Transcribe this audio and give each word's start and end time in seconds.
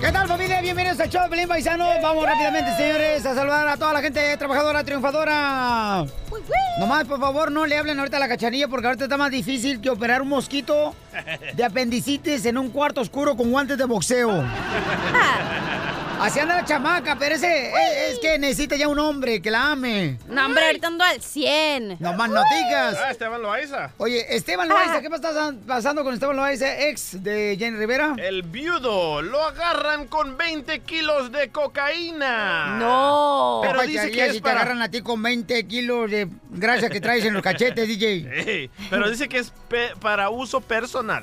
¿Qué 0.00 0.12
tal 0.12 0.28
familia? 0.28 0.60
Bienvenidos 0.60 1.00
al 1.00 1.10
show 1.10 1.24
de 1.24 1.28
Pelín 1.28 1.48
Paisano. 1.48 1.88
Vamos 2.00 2.24
rápidamente, 2.24 2.72
señores, 2.76 3.26
a 3.26 3.34
saludar 3.34 3.66
a 3.66 3.76
toda 3.76 3.94
la 3.94 4.00
gente 4.00 4.36
trabajadora, 4.36 4.84
triunfadora. 4.84 6.06
Nomás, 6.78 7.04
por 7.04 7.18
favor, 7.18 7.50
no 7.50 7.66
le 7.66 7.76
hablen 7.76 7.98
ahorita 7.98 8.18
a 8.18 8.20
la 8.20 8.28
cachanilla 8.28 8.68
porque 8.68 8.86
ahorita 8.86 9.04
está 9.04 9.16
más 9.16 9.32
difícil 9.32 9.80
que 9.80 9.90
operar 9.90 10.22
un 10.22 10.28
mosquito 10.28 10.94
de 11.56 11.64
apendicitis 11.64 12.46
en 12.46 12.58
un 12.58 12.70
cuarto 12.70 13.00
oscuro 13.00 13.36
con 13.36 13.50
guantes 13.50 13.76
de 13.76 13.84
boxeo. 13.86 14.44
Así 16.20 16.40
anda 16.40 16.56
la 16.56 16.64
chamaca, 16.64 17.16
pero 17.16 17.36
ese 17.36 17.68
es, 17.68 18.12
es 18.12 18.18
que 18.18 18.38
necesita 18.38 18.74
ya 18.76 18.88
un 18.88 18.98
hombre 18.98 19.40
que 19.40 19.50
la 19.50 19.70
ame. 19.72 20.18
No, 20.26 20.46
hombre, 20.46 20.66
ahorita 20.66 20.88
ando 20.88 21.04
al 21.04 21.22
100. 21.22 21.96
No 22.00 22.12
más 22.14 22.28
no 22.28 22.42
digas. 22.52 22.96
Ah, 23.02 23.10
Esteban 23.10 23.40
Loaiza. 23.40 23.90
Oye, 23.98 24.26
Esteban 24.34 24.68
Loaiza, 24.68 25.00
¿qué 25.00 25.06
está 25.06 25.52
pasando 25.66 26.02
con 26.02 26.14
Esteban 26.14 26.36
Loaiza, 26.36 26.88
ex 26.88 27.22
de 27.22 27.56
Jenny 27.58 27.78
Rivera? 27.78 28.14
El 28.18 28.42
viudo 28.42 29.22
lo 29.22 29.42
agarran 29.44 30.06
con 30.08 30.36
20 30.36 30.80
kilos 30.80 31.30
de 31.30 31.50
cocaína. 31.50 32.76
No. 32.78 33.60
Pero 33.62 33.74
Papá, 33.74 33.86
dice 33.86 34.10
¿qué 34.10 34.16
que 34.16 34.26
es 34.26 34.32
si 34.34 34.40
te 34.40 34.50
agarran 34.50 34.82
a 34.82 34.90
ti 34.90 35.00
con 35.02 35.22
20 35.22 35.66
kilos 35.66 36.10
de 36.10 36.28
grasa 36.50 36.88
que 36.88 37.00
traes 37.00 37.24
en 37.24 37.34
los 37.34 37.42
cachetes, 37.42 37.86
DJ. 37.86 38.70
Pero 38.90 39.08
dice 39.08 39.28
que 39.28 39.38
es 39.38 39.52
pe- 39.68 39.92
para 40.00 40.30
uso 40.30 40.60
personal. 40.60 41.22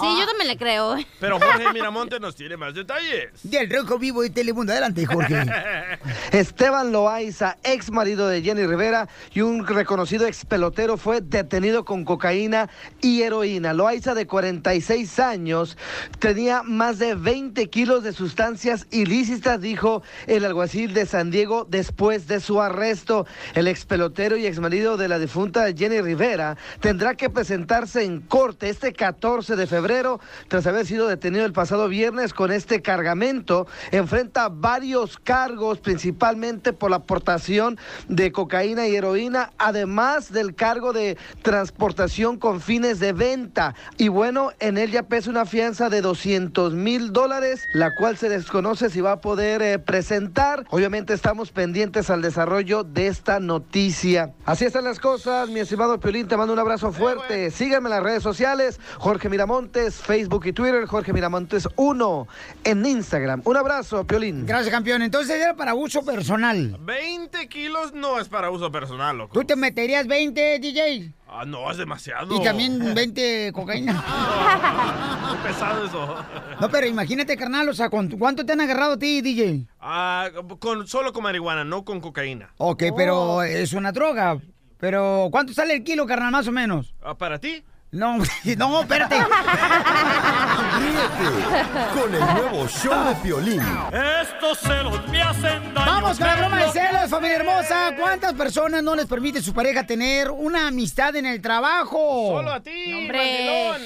Sí, 0.00 0.06
yo 0.18 0.26
también 0.26 0.48
le 0.48 0.56
creo. 0.56 0.96
Pero 1.20 1.38
Jorge 1.38 1.70
Miramonte 1.72 2.18
nos 2.18 2.34
tiene 2.34 2.56
más 2.56 2.74
detalles. 2.74 3.30
Del 3.42 3.70
rojo 3.70 3.98
vivo 3.98 4.22
de 4.22 4.30
Telemundo. 4.30 4.72
Adelante, 4.72 5.04
Jorge. 5.04 5.44
Esteban 6.32 6.92
Loaiza, 6.92 7.58
ex 7.62 7.90
marido 7.90 8.26
de 8.26 8.42
Jenny 8.42 8.66
Rivera 8.66 9.08
y 9.32 9.42
un 9.42 9.66
reconocido 9.66 10.26
ex 10.26 10.44
pelotero, 10.46 10.96
fue 10.96 11.20
detenido 11.20 11.84
con 11.84 12.04
cocaína 12.04 12.70
y 13.02 13.22
heroína. 13.22 13.74
Loaiza, 13.74 14.14
de 14.14 14.26
46 14.26 15.18
años, 15.18 15.76
tenía 16.18 16.62
más 16.62 16.98
de 16.98 17.14
20 17.14 17.68
kilos 17.68 18.02
de 18.02 18.12
sustancias 18.12 18.86
ilícitas, 18.90 19.60
dijo 19.60 20.02
el 20.26 20.44
alguacil 20.44 20.94
de 20.94 21.04
San 21.06 21.30
Diego 21.30 21.66
después 21.68 22.26
de 22.26 22.40
su 22.40 22.60
arresto. 22.62 23.26
El 23.54 23.68
ex 23.68 23.84
pelotero 23.84 24.36
y 24.36 24.46
ex 24.46 24.58
marido 24.58 24.96
de 24.96 25.08
la 25.08 25.18
difunta 25.18 25.66
Jenny 25.72 26.00
Rivera 26.00 26.56
tendrá 26.80 27.14
que 27.14 27.28
presentarse 27.28 28.04
en 28.04 28.20
corte 28.22 28.70
este 28.70 28.94
14 28.94 29.54
de 29.54 29.66
febrero 29.66 29.91
tras 30.48 30.66
haber 30.66 30.86
sido 30.86 31.06
detenido 31.06 31.44
el 31.44 31.52
pasado 31.52 31.88
viernes 31.88 32.32
con 32.32 32.50
este 32.50 32.80
cargamento. 32.80 33.66
Enfrenta 33.90 34.48
varios 34.48 35.18
cargos, 35.18 35.80
principalmente 35.80 36.72
por 36.72 36.90
la 36.90 36.96
aportación 36.96 37.78
de 38.08 38.32
cocaína 38.32 38.86
y 38.86 38.96
heroína, 38.96 39.52
además 39.58 40.32
del 40.32 40.54
cargo 40.54 40.92
de 40.92 41.18
transportación 41.42 42.38
con 42.38 42.60
fines 42.60 43.00
de 43.00 43.12
venta. 43.12 43.74
Y 43.98 44.08
bueno, 44.08 44.52
en 44.60 44.78
él 44.78 44.90
ya 44.90 45.02
pesa 45.02 45.30
una 45.30 45.44
fianza 45.44 45.90
de 45.90 46.00
200 46.00 46.72
mil 46.74 47.12
dólares, 47.12 47.64
la 47.74 47.94
cual 47.94 48.16
se 48.16 48.28
desconoce 48.28 48.88
si 48.88 49.00
va 49.00 49.12
a 49.12 49.20
poder 49.20 49.60
eh, 49.62 49.78
presentar. 49.78 50.64
Obviamente 50.70 51.12
estamos 51.12 51.50
pendientes 51.50 52.08
al 52.08 52.22
desarrollo 52.22 52.84
de 52.84 53.08
esta 53.08 53.40
noticia. 53.40 54.32
Así 54.46 54.64
están 54.64 54.84
las 54.84 55.00
cosas, 55.00 55.48
mi 55.48 55.60
estimado 55.60 56.00
Piolín, 56.00 56.28
te 56.28 56.36
mando 56.36 56.52
un 56.52 56.58
abrazo 56.58 56.92
fuerte. 56.92 57.50
Síganme 57.50 57.88
en 57.88 57.96
las 57.96 58.02
redes 58.02 58.22
sociales, 58.22 58.80
Jorge 58.98 59.28
Miramontes, 59.72 60.02
Facebook 60.02 60.46
y 60.46 60.52
Twitter, 60.52 60.84
Jorge 60.86 61.12
Miramontes 61.14 61.66
1 61.76 62.28
en 62.64 62.84
Instagram. 62.84 63.40
Un 63.44 63.56
abrazo, 63.56 64.06
Piolín. 64.06 64.44
Gracias, 64.44 64.70
campeón. 64.70 65.00
Entonces 65.00 65.40
era 65.40 65.54
para 65.54 65.74
uso 65.74 66.04
personal. 66.04 66.76
20 66.80 67.48
kilos 67.48 67.94
no 67.94 68.20
es 68.20 68.28
para 68.28 68.50
uso 68.50 68.70
personal, 68.70 69.16
loco. 69.16 69.32
¿Tú 69.32 69.44
te 69.46 69.56
meterías 69.56 70.06
20, 70.06 70.58
DJ? 70.58 71.12
Ah, 71.26 71.44
no, 71.46 71.70
es 71.70 71.78
demasiado. 71.78 72.36
Y 72.36 72.44
también 72.44 72.94
20 72.94 73.52
cocaína. 73.54 74.04
Pesado 75.42 75.86
eso. 75.86 76.16
No, 76.60 76.68
pero 76.68 76.86
imagínate, 76.86 77.34
carnal, 77.38 77.70
o 77.70 77.74
sea, 77.74 77.88
¿cuánto 77.88 78.18
cuánto 78.18 78.44
te 78.44 78.52
han 78.52 78.60
agarrado 78.60 78.94
a 78.94 78.98
ti, 78.98 79.22
DJ? 79.22 79.66
Ah, 79.80 80.28
con, 80.58 80.86
solo 80.86 81.14
con 81.14 81.22
marihuana, 81.22 81.64
no 81.64 81.82
con 81.84 82.00
cocaína. 82.00 82.50
Ok, 82.58 82.84
pero 82.94 83.42
es 83.42 83.72
una 83.72 83.90
droga. 83.90 84.38
Pero, 84.78 85.28
¿cuánto 85.30 85.54
sale 85.54 85.74
el 85.74 85.84
kilo, 85.84 86.06
carnal, 86.06 86.32
más 86.32 86.48
o 86.48 86.52
menos? 86.52 86.92
Ah, 87.02 87.14
¿Para 87.14 87.38
ti? 87.38 87.62
No, 87.92 88.16
no, 88.56 88.80
espérate. 88.80 89.16
Ríete 90.78 92.00
con 92.00 92.14
el 92.14 92.20
nuevo 92.20 92.66
show 92.66 93.08
de 93.08 93.14
Piolín. 93.16 93.60
Estos 94.22 94.58
celos 94.60 95.06
me 95.08 95.20
hacen 95.20 95.74
daño. 95.74 95.86
Vamos 95.86 96.16
con 96.18 96.26
la 96.26 96.36
broma 96.36 96.64
de 96.64 96.70
celos, 96.72 97.10
familia 97.10 97.36
hermosa. 97.36 97.94
¿Cuántas 97.98 98.32
personas 98.32 98.82
no 98.82 98.96
les 98.96 99.04
permite 99.06 99.42
su 99.42 99.52
pareja 99.52 99.86
tener 99.86 100.30
una 100.30 100.68
amistad 100.68 101.14
en 101.16 101.26
el 101.26 101.42
trabajo? 101.42 102.32
Solo 102.36 102.52
a 102.52 102.60
ti, 102.62 102.94
Hombre. 102.94 103.18
mandilón. 103.18 103.82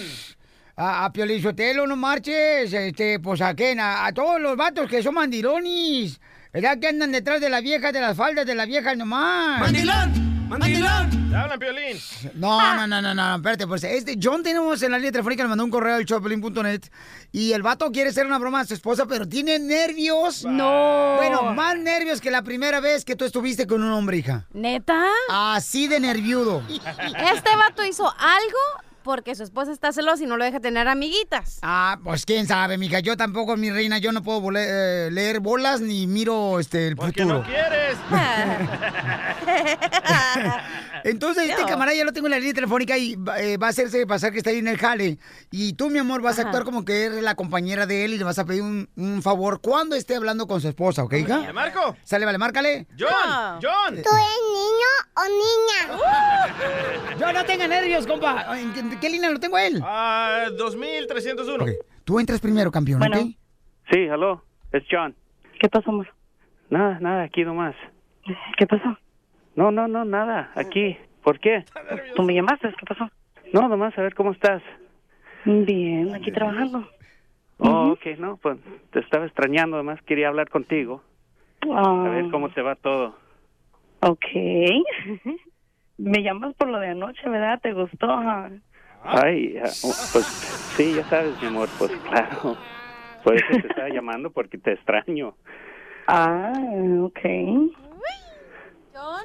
A, 0.77 1.05
a 1.07 1.13
Piolín 1.13 1.43
Sotelo, 1.43 1.85
no 1.87 1.97
marches. 1.97 2.73
Este, 2.73 3.19
pues 3.19 3.41
a 3.41 3.55
quién, 3.55 3.81
a, 3.81 4.07
a 4.07 4.13
todos 4.13 4.41
los 4.41 4.57
vatos 4.57 4.89
que 4.89 5.03
son 5.03 5.15
mandilonis. 5.15 6.21
¿Verdad 6.53 6.79
que 6.79 6.87
andan 6.87 7.11
detrás 7.11 7.41
de 7.41 7.51
la 7.51 7.61
vieja, 7.61 7.91
de 7.91 8.01
las 8.01 8.17
faldas 8.17 8.47
de 8.47 8.55
la 8.55 8.67
vieja 8.67 8.95
nomás? 8.95 9.59
¡Mandilón! 9.61 10.36
¡Mandilón! 10.49 11.29
Te 11.29 11.37
hablan, 11.37 11.59
Piolín. 11.59 11.99
No, 12.35 12.77
no, 12.77 12.87
no, 12.87 13.03
no, 13.03 13.15
no, 13.15 13.37
espérate, 13.37 13.67
pues 13.67 13.83
este, 13.83 14.17
John 14.23 14.43
tenemos 14.45 14.81
en 14.83 14.93
la 14.93 14.99
línea 14.99 15.11
telefónica, 15.11 15.43
le 15.43 15.49
mandó 15.49 15.65
un 15.65 15.71
correo 15.71 15.97
al 15.97 16.05
shopelin.net 16.05 16.83
y 17.33 17.53
el 17.53 17.63
vato 17.63 17.91
quiere 17.91 18.11
hacer 18.11 18.27
una 18.27 18.39
broma 18.39 18.61
a 18.61 18.65
su 18.65 18.75
esposa, 18.75 19.07
pero 19.07 19.29
tiene 19.29 19.59
nervios. 19.59 20.45
No. 20.45 21.17
Bueno, 21.17 21.53
más 21.53 21.77
nervios 21.77 22.21
que 22.21 22.31
la 22.31 22.43
primera 22.43 22.79
vez 22.81 23.05
que 23.05 23.17
tú 23.17 23.25
estuviste 23.25 23.67
con 23.67 23.83
un 23.83 23.91
hombre, 23.91 24.19
hija. 24.19 24.47
¿Neta? 24.53 25.07
Así 25.31 25.89
de 25.89 26.01
nerviudo. 26.01 26.63
Este 26.69 27.57
vato 27.57 27.85
hizo 27.85 28.05
algo 28.19 28.59
porque 29.07 29.37
su 29.37 29.45
esposa 29.45 29.71
está 29.73 29.93
celosa 29.93 30.25
y 30.25 30.27
no 30.27 30.37
lo 30.37 30.45
deja 30.45 30.59
tener 30.59 30.89
amiguitas. 30.89 31.61
Ah, 31.63 31.97
pues 32.03 32.27
quién 32.27 32.47
sabe, 32.49 32.77
mija. 32.77 32.99
Yo 32.99 33.17
tampoco, 33.17 33.57
mi 33.57 33.71
reina, 33.71 33.99
yo 33.99 34.11
no 34.11 34.21
puedo 34.23 34.41
vole- 34.41 34.67
eh, 34.69 35.11
leer 35.13 35.39
bolas 35.39 35.81
ni 35.81 36.09
miro 36.09 36.59
este 36.59 36.89
el 36.89 36.97
Porque 36.97 37.23
futuro. 37.23 37.39
no 37.39 37.45
quieres. 37.47 37.97
Entonces, 41.05 41.49
este 41.49 41.63
No. 41.63 41.69
camarada 41.69 41.97
ya 41.97 42.05
lo 42.05 42.13
tengo 42.13 42.27
en 42.27 42.33
la 42.33 42.39
línea 42.39 42.53
telefónica 42.55 42.99
y 42.99 43.15
va, 43.17 43.41
eh, 43.41 43.57
va 43.59 43.69
a 43.69 43.71
hacerse 43.71 44.05
pasar 44.07 44.33
que 44.33 44.39
está 44.39 44.51
ahí 44.51 44.59
en 44.59 44.67
el 44.69 44.77
jale. 44.79 45.19
Y 45.53 45.75
tú, 45.75 45.89
mi 45.89 45.99
amor, 46.01 46.21
vas 46.21 46.39
a 46.39 46.43
actuar 46.43 46.65
como 46.65 46.85
que 46.85 47.05
eres 47.05 47.23
la 47.23 47.35
compañera 47.37 47.87
de 47.87 48.05
él 48.05 48.15
y 48.15 48.19
le 48.19 48.25
vas 48.25 48.39
a 48.41 48.45
pedir 48.45 48.63
un, 48.63 48.89
un 48.97 49.23
favor 49.23 49.61
cuando 49.61 49.95
esté 49.95 50.17
hablando 50.17 50.49
con 50.49 50.61
su 50.61 50.67
esposa, 50.69 51.05
¿ok, 51.05 51.13
¿Le 51.13 51.21
hija? 51.21 51.53
marco? 51.53 51.97
Sale, 52.03 52.27
vale, 52.27 52.39
márcale. 52.39 52.89
John, 52.99 53.09
No. 53.29 53.61
John. 53.63 54.03
¿Tú 54.03 54.11
eres 54.11 54.41
niño 54.53 54.91
o 55.15 55.23
niña? 55.29 55.79
Yo 57.21 57.33
no 57.33 57.45
tenga 57.45 57.69
nervios, 57.69 58.05
compa. 58.07 58.47
¿En 58.97 59.01
qué, 59.01 59.11
línea 59.11 59.31
lo 59.31 59.39
tengo 59.39 59.57
a 59.57 59.67
él? 59.67 59.79
Ah, 59.83 60.47
2301. 60.57 61.65
Ok, 61.65 61.71
Tú 62.05 62.19
entras 62.19 62.41
primero, 62.41 62.71
campeón, 62.71 62.99
Bueno. 63.01 63.19
¿ok? 63.19 63.27
Sí, 63.93 64.09
aló, 64.09 64.43
es 64.73 64.85
John. 64.91 65.15
¿Qué 65.61 65.69
pasó, 65.69 65.91
amor? 65.91 66.09
Nada, 66.71 66.99
nada, 67.01 67.25
aquí 67.25 67.45
nomás. 67.45 67.75
¿Qué 68.57 68.67
pasó? 68.67 68.97
No, 69.55 69.71
no, 69.71 69.87
no, 69.87 70.07
nada, 70.07 70.51
aquí. 70.55 70.97
¿Por 71.23 71.39
qué? 71.41 71.67
¿Tú 72.15 72.23
me 72.23 72.35
llamaste? 72.35 72.69
¿Qué 72.79 72.87
pasó? 72.87 73.11
No, 73.53 73.69
nomás 73.69 73.97
a 73.99 74.03
ver 74.03 74.15
cómo 74.15 74.33
estás. 74.33 74.63
Bien, 75.45 76.15
aquí 76.15 76.33
trabajando. 76.33 76.89
Oh, 77.59 77.91
ok, 77.93 78.19
no, 78.19 78.39
pues 78.39 78.59
te 78.93 79.01
estaba 79.01 79.27
extrañando, 79.27 79.77
además 79.77 80.01
quería 80.07 80.29
hablar 80.29 80.49
contigo. 80.49 81.03
A 81.71 82.09
ver 82.09 82.31
cómo 82.31 82.49
te 82.49 82.63
va 82.63 82.77
todo. 82.77 83.15
Ok. 84.01 84.27
me 85.99 86.23
llamas 86.23 86.55
por 86.55 86.69
lo 86.69 86.79
de 86.79 86.89
anoche, 86.89 87.29
¿verdad? 87.29 87.61
¿Te 87.61 87.73
gustó? 87.73 88.09
Ah, 89.03 89.21
Ay, 89.25 89.57
ah, 89.59 89.71
pues 90.13 90.27
sí, 90.77 90.95
ya 90.95 91.05
sabes, 91.09 91.41
mi 91.41 91.49
amor, 91.49 91.69
pues 91.79 91.93
claro. 92.09 92.57
Por 93.23 93.35
eso 93.35 93.47
te 93.61 93.69
estaba 93.69 93.89
llamando, 93.89 94.31
porque 94.31 94.59
te 94.59 94.73
extraño. 94.73 95.35
Ah, 96.07 96.53
ok. 97.03 97.21
John. 98.95 99.25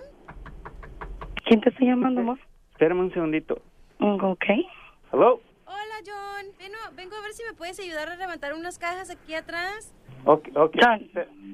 ¿Quién 1.45 1.61
te 1.61 1.69
está 1.69 1.85
llamando, 1.85 2.21
amor? 2.21 2.39
Espérame 2.71 2.99
un 3.01 3.13
segundito. 3.13 3.61
Mm, 3.99 4.23
Ok. 4.23 4.45
¿Aló? 5.11 5.41
Hola, 5.65 5.97
John. 6.05 6.45
Vengo, 6.57 6.77
vengo 6.95 7.15
a 7.15 7.21
ver 7.21 7.31
si 7.33 7.43
me 7.43 7.53
puedes 7.53 7.79
ayudar 7.79 8.09
a 8.09 8.15
levantar 8.15 8.53
unas 8.53 8.79
cajas 8.79 9.09
aquí 9.09 9.33
atrás. 9.35 9.93
Ok, 10.25 10.49
ok. 10.55 10.75
John. 10.81 11.09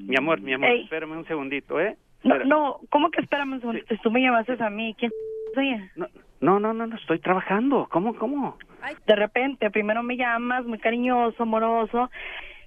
Mi 0.08 0.16
amor, 0.16 0.40
mi 0.42 0.54
amor, 0.54 0.70
Ey. 0.70 0.84
espérame 0.84 1.12
un 1.18 1.26
segundito, 1.26 1.80
¿eh? 1.80 1.98
No, 2.24 2.38
no, 2.46 2.80
¿cómo 2.90 3.10
que 3.12 3.22
espérame 3.22 3.54
un 3.54 3.60
segundo? 3.60 3.82
Tú 4.04 4.12
me 4.12 4.22
llamaste 4.22 4.56
a 4.62 4.70
mí. 4.70 4.96
¿Quién 4.98 5.12
soy? 5.54 5.76
No, 5.96 6.08
no, 6.40 6.60
no, 6.60 6.74
no, 6.74 6.88
no, 6.88 6.96
estoy 6.96 7.20
trabajando. 7.20 7.88
¿Cómo, 7.92 8.16
cómo? 8.16 8.58
De 9.06 9.16
repente, 9.16 9.70
primero 9.72 10.04
me 10.04 10.16
llamas, 10.18 10.66
muy 10.66 10.80
cariñoso, 10.80 11.44
amoroso, 11.44 12.10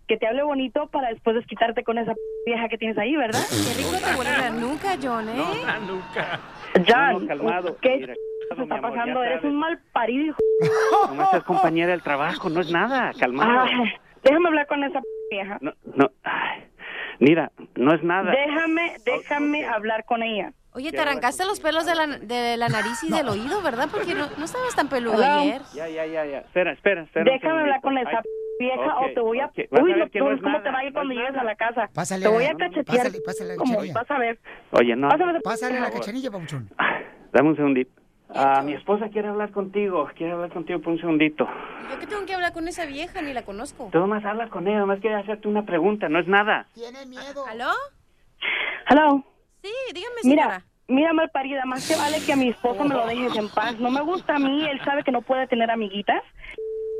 que 0.06 0.16
te 0.16 0.26
hable 0.26 0.42
bonito 0.42 0.88
para 0.88 1.08
después 1.08 1.36
desquitarte 1.36 1.84
con 1.84 1.96
esa 1.98 2.14
vieja 2.44 2.68
que 2.68 2.76
tienes 2.78 2.98
ahí, 2.98 3.16
¿verdad? 3.16 3.40
Qué 3.48 3.82
rico 3.82 3.96
te 4.04 4.18
huele 4.18 4.38
la 4.38 4.50
nuca, 4.50 4.96
John, 5.00 5.28
¿eh? 5.28 5.34
No, 5.36 5.94
nunca. 5.94 6.40
John, 6.86 7.12
No, 7.12 7.20
no, 7.20 7.26
calmado. 7.28 7.76
¿qué? 7.80 7.96
Mira, 7.96 8.14
se 8.56 8.62
está 8.62 8.74
amor, 8.76 8.90
pasando? 8.90 9.22
Eres 9.22 9.44
un 9.44 9.56
mal 9.56 9.78
parido, 9.92 10.24
hijo. 10.26 10.38
Nomás 11.08 11.34
es 11.34 11.44
compañera 11.44 11.92
del 11.92 12.02
trabajo, 12.02 12.50
no 12.50 12.60
es 12.60 12.70
nada, 12.72 13.12
calmado. 13.18 13.66
Ay, 13.66 13.92
déjame 14.24 14.48
hablar 14.48 14.66
con 14.66 14.82
esa 14.84 15.00
vieja. 15.30 15.58
No, 15.60 15.72
no, 15.94 16.10
ay, 16.24 16.64
mira, 17.20 17.52
no 17.76 17.94
es 17.94 18.02
nada. 18.02 18.32
Déjame, 18.32 18.96
déjame 19.04 19.64
hablar 19.66 20.04
con 20.04 20.22
ella. 20.24 20.52
Oye, 20.72 20.92
te 20.92 21.00
arrancaste 21.00 21.44
los 21.46 21.58
pelos 21.60 21.84
de 21.84 21.94
la, 21.96 22.06
de 22.06 22.56
la 22.56 22.68
nariz 22.68 23.02
y 23.02 23.10
del 23.12 23.28
oído, 23.28 23.60
¿verdad? 23.62 23.88
Porque 23.90 24.14
no, 24.14 24.26
no 24.38 24.44
estabas 24.44 24.74
tan 24.76 24.88
peludo 24.88 25.14
Hello. 25.22 25.40
ayer. 25.40 25.62
Ya, 25.74 25.88
ya, 25.88 26.06
ya, 26.06 26.24
ya. 26.24 26.38
Espera, 26.38 26.72
espera, 26.72 27.02
espera. 27.02 27.32
Déjame 27.32 27.60
hablar 27.62 27.80
con 27.80 27.98
esa 27.98 28.18
Ay, 28.18 28.24
vieja 28.60 28.98
o 29.00 29.06
te 29.12 29.20
voy 29.20 29.40
a... 29.40 29.46
a 29.46 29.50
Uy, 29.82 29.92
ver 29.92 29.98
no, 29.98 30.10
que 30.10 30.18
no 30.20 30.26
¿cómo 30.26 30.36
te 30.38 30.42
nada, 30.42 30.70
va 30.70 30.78
a 30.78 30.84
ir 30.84 30.92
cuando 30.92 31.12
es 31.12 31.18
llegues 31.18 31.32
nada. 31.32 31.42
a 31.42 31.44
la 31.44 31.54
casa? 31.56 31.90
Pásale, 31.92 32.22
te 32.24 32.28
voy 32.32 32.44
a 32.44 32.52
no, 32.52 32.58
cachetear. 32.58 32.84
pásale, 32.98 33.20
pásale 33.20 33.56
la 33.56 33.56
cachanilla. 33.64 33.94
Vas 33.94 34.10
a 34.10 34.18
ver. 34.18 34.38
Oye, 34.70 34.94
no. 34.96 35.08
Pásame- 35.08 35.40
Pásale 35.42 35.80
la 35.80 35.90
cachanilla, 35.90 36.30
papuchón. 36.30 36.70
Dame 37.32 37.48
un 37.48 37.56
segundito. 37.56 37.90
Ah, 38.32 38.62
mi 38.64 38.74
esposa 38.74 39.08
quiere 39.08 39.26
hablar 39.26 39.50
contigo. 39.50 40.08
Quiere 40.16 40.34
hablar 40.34 40.52
contigo 40.52 40.80
por 40.80 40.92
un 40.92 41.00
segundito. 41.00 41.48
¿Yo 41.90 41.98
qué 41.98 42.06
tengo 42.06 42.24
que 42.26 42.34
hablar 42.34 42.52
con 42.52 42.68
esa 42.68 42.86
vieja? 42.86 43.20
Ni 43.22 43.32
la 43.32 43.42
conozco. 43.42 43.88
Tú 43.90 43.98
más 44.06 44.24
habla 44.24 44.48
con 44.50 44.68
ella, 44.68 44.78
nomás 44.78 45.00
quiere 45.00 45.16
hacerte 45.16 45.48
una 45.48 45.66
pregunta, 45.66 46.08
no 46.08 46.20
es 46.20 46.28
nada. 46.28 46.68
Tiene 46.74 47.06
miedo. 47.06 47.44
¿Aló? 47.50 47.70
Hello. 48.88 49.24
Sí, 49.62 49.72
dígame, 49.94 50.22
señora. 50.22 50.44
Mira, 50.46 50.64
mira, 50.88 51.12
mal 51.12 51.30
parida, 51.30 51.64
más 51.66 51.86
te 51.86 51.96
vale 51.96 52.18
que 52.24 52.32
a 52.32 52.36
mi 52.36 52.48
esposo 52.48 52.84
me 52.84 52.94
lo 52.94 53.06
dejes 53.06 53.36
en 53.36 53.48
paz. 53.48 53.78
No 53.78 53.90
me 53.90 54.00
gusta 54.00 54.36
a 54.36 54.38
mí, 54.38 54.66
él 54.68 54.80
sabe 54.84 55.02
que 55.04 55.12
no 55.12 55.22
puede 55.22 55.46
tener 55.46 55.70
amiguitas 55.70 56.22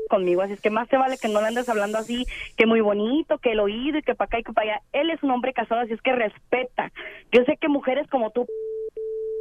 conmigo, 0.09 0.41
así 0.41 0.53
es 0.53 0.59
que 0.61 0.69
más 0.69 0.89
te 0.89 0.97
vale 0.97 1.17
que 1.17 1.29
no 1.29 1.39
le 1.39 1.47
andes 1.47 1.69
hablando 1.69 1.97
así, 1.97 2.25
que 2.57 2.65
muy 2.65 2.81
bonito, 2.81 3.37
que 3.37 3.53
el 3.53 3.61
oído 3.61 3.97
y 3.99 4.01
que 4.03 4.13
para 4.13 4.25
acá 4.25 4.39
y 4.39 4.43
que 4.43 4.51
para 4.51 4.73
allá. 4.73 4.81
Él 4.91 5.09
es 5.09 5.23
un 5.23 5.31
hombre 5.31 5.53
casado, 5.53 5.79
así 5.81 5.93
es 5.93 6.01
que 6.01 6.11
respeta. 6.11 6.91
Yo 7.31 7.43
sé 7.45 7.55
que 7.55 7.69
mujeres 7.69 8.09
como 8.09 8.29
tú 8.31 8.45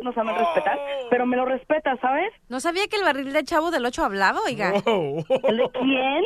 no 0.03 0.13
saben 0.13 0.35
respetar, 0.37 0.79
pero 1.11 1.27
me 1.27 1.37
lo 1.37 1.45
respeta, 1.45 1.97
¿sabes? 2.01 2.33
No 2.49 2.61
sabía 2.61 2.87
que 2.87 2.97
el 2.97 3.03
barril 3.03 3.33
de 3.33 3.43
chavo 3.45 3.71
del 3.73 3.85
8 3.85 4.05
hablaba, 4.05 4.41
oiga. 4.47 4.73
¿El 4.87 5.57
de 5.57 5.71
quién? 5.73 6.25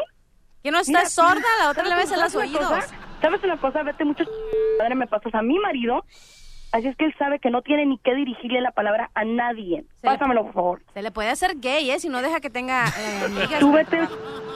Que 0.62 0.70
no 0.70 0.78
estás 0.78 0.88
Mira, 0.88 1.08
sorda, 1.10 1.48
la 1.60 1.70
otra 1.70 1.84
¿sabes 1.84 1.88
le 1.90 1.96
ves 1.96 2.12
en 2.12 2.20
los 2.20 2.34
oídos. 2.36 2.68
cosa? 2.68 2.86
¿Sabes 3.22 3.42
una 3.44 3.56
cosa? 3.56 3.82
Vete 3.82 4.04
mucho 4.04 4.24
madre 4.78 4.94
me 4.94 5.06
pasas 5.06 5.34
a 5.34 5.40
mi 5.42 5.58
marido. 5.58 6.04
Así 6.74 6.88
es 6.88 6.96
que 6.96 7.04
él 7.04 7.14
sabe 7.18 7.38
que 7.38 7.50
no 7.50 7.62
tiene 7.62 7.86
ni 7.86 7.98
que 7.98 8.14
dirigirle 8.16 8.60
la 8.60 8.72
palabra 8.72 9.08
a 9.14 9.24
nadie. 9.24 9.84
Se 10.00 10.06
le- 10.08 10.12
Pásamelo, 10.12 10.42
por 10.46 10.52
favor. 10.54 10.80
Se 10.92 11.02
le 11.02 11.12
puede 11.12 11.30
hacer 11.30 11.52
gay, 11.60 11.88
¿eh? 11.90 12.00
Si 12.00 12.08
no 12.08 12.20
deja 12.20 12.40
que 12.40 12.50
tenga 12.50 12.84
eh, 12.86 13.20
amigas. 13.26 13.60
Tú 13.60 13.72
vete, 13.72 14.00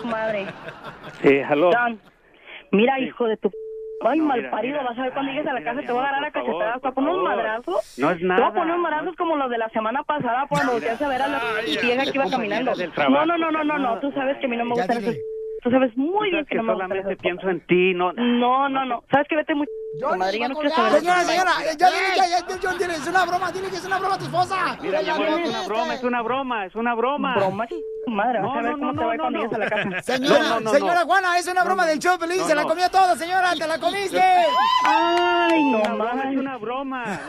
madre. 0.04 0.46
Sí, 1.22 1.38
aló. 1.40 1.70
Don, 1.70 2.00
mira, 2.72 2.98
hijo 2.98 3.26
de 3.26 3.36
tu... 3.36 3.50
Ay, 4.04 4.18
No, 4.18 4.26
mal 4.26 4.38
mira, 4.38 4.50
parido, 4.50 4.78
mira, 4.78 4.88
vas 4.90 4.98
a 4.98 5.02
ver 5.02 5.12
cuando 5.12 5.30
ay, 5.30 5.36
llegues 5.38 5.50
a 5.50 5.54
la 5.54 5.60
mira, 5.60 5.70
casa 5.72 5.80
mi 5.80 5.86
te 5.86 5.92
voy 5.92 6.02
a 6.04 6.08
agarrar 6.08 6.24
a 6.28 6.32
por 6.32 6.42
favor, 6.42 6.58
cachetadas, 6.58 6.80
te 6.82 6.86
voy 6.86 6.90
a 6.90 6.94
poner 6.94 7.10
un 7.10 7.16
favor. 7.24 7.36
madrazo. 7.36 7.72
No 7.72 8.10
es 8.10 8.18
Te 8.18 8.24
voy 8.26 8.34
a 8.34 8.38
nada, 8.38 8.52
poner 8.52 8.74
un 8.74 8.80
madrazo 8.82 9.04
no 9.04 9.10
es- 9.12 9.16
como 9.16 9.36
los 9.36 9.50
de 9.50 9.58
la 9.58 9.68
semana 9.70 10.02
pasada 10.02 10.46
cuando 10.48 10.72
volteaste 10.72 11.04
a 11.04 11.08
ver 11.08 11.22
a 11.22 11.28
la 11.28 11.40
vieja 11.82 12.04
que 12.04 12.10
iba 12.14 12.30
caminando. 12.30 12.72
No, 13.10 13.26
no, 13.26 13.38
no, 13.38 13.50
no, 13.52 13.62
no, 13.64 13.78
no, 13.78 13.98
tú 14.00 14.10
sabes 14.12 14.36
que 14.38 14.46
a 14.46 14.48
mí 14.48 14.56
no 14.56 14.64
me 14.64 14.74
dile. 14.74 14.94
esos... 14.98 15.16
Tú 15.62 15.70
sabes 15.72 15.96
muy 15.96 16.30
Tú 16.30 16.36
bien 16.36 16.46
que 16.46 16.54
no 16.54 16.62
me 16.62 16.72
gustan 16.74 16.88
solamente 16.88 17.16
pienso 17.16 17.50
en 17.50 17.60
ti, 17.66 17.92
no. 17.92 18.12
No, 18.12 18.68
no, 18.68 18.84
no. 18.84 19.02
¿Sabes 19.10 19.26
qué? 19.28 19.34
Vete 19.34 19.54
muy... 19.94 20.18
Madre, 20.18 20.38
ya 20.38 20.48
no 20.48 20.54
quiero 20.54 20.70
saber 20.70 21.00
Señora, 21.00 21.24
señora, 21.24 21.52
ya 21.64 21.72
ya, 21.72 21.88
ya, 22.16 22.26
ya, 22.48 22.58
John, 22.62 22.78
dile, 22.78 22.94
es 22.94 23.06
una 23.06 23.24
broma, 23.24 23.50
dile 23.52 23.68
que 23.68 23.76
es 23.76 23.84
una 23.84 23.98
broma 23.98 24.14
a 24.14 24.18
tu 24.18 24.24
esposa. 24.24 24.78
Mira, 24.80 25.02
mi 25.02 25.08
amor, 25.08 25.26
es 25.28 25.48
una 25.48 25.62
broma, 25.62 25.94
es 25.94 26.02
una 26.04 26.22
broma, 26.22 26.66
es 26.66 26.74
una 26.74 26.94
broma. 26.94 27.34
Broma, 27.36 27.66
madre, 28.06 28.40
No, 28.40 28.52
a 28.52 28.62
ver 28.62 28.72
no, 28.72 28.78
cómo 28.78 28.92
no, 28.92 29.00
te 29.00 29.06
va 29.06 29.14
no, 29.14 29.22
cuando 29.22 29.38
no. 29.38 29.44
llegues 29.44 29.54
a 29.54 29.58
la 29.58 29.68
casa. 29.68 30.02
Señora, 30.02 30.38
No, 30.38 30.48
no, 30.48 30.60
no, 30.60 30.70
señora 30.70 31.00
no. 31.00 31.06
Juana, 31.06 31.38
es 31.38 31.48
una 31.48 31.64
broma 31.64 31.86
del 31.86 31.98
show, 31.98 32.16
No, 32.18 32.26
se 32.46 32.54
la 32.54 32.62
no. 32.62 32.68
comió 32.68 32.90
toda, 32.90 33.16
señora, 33.16 33.54
te 33.54 33.66
la 33.66 33.78
comiste. 33.78 34.22
Ay, 34.84 35.64
no 35.64 35.96
más. 35.96 36.24
es 36.26 36.36
una 36.36 36.56
broma. 36.58 37.20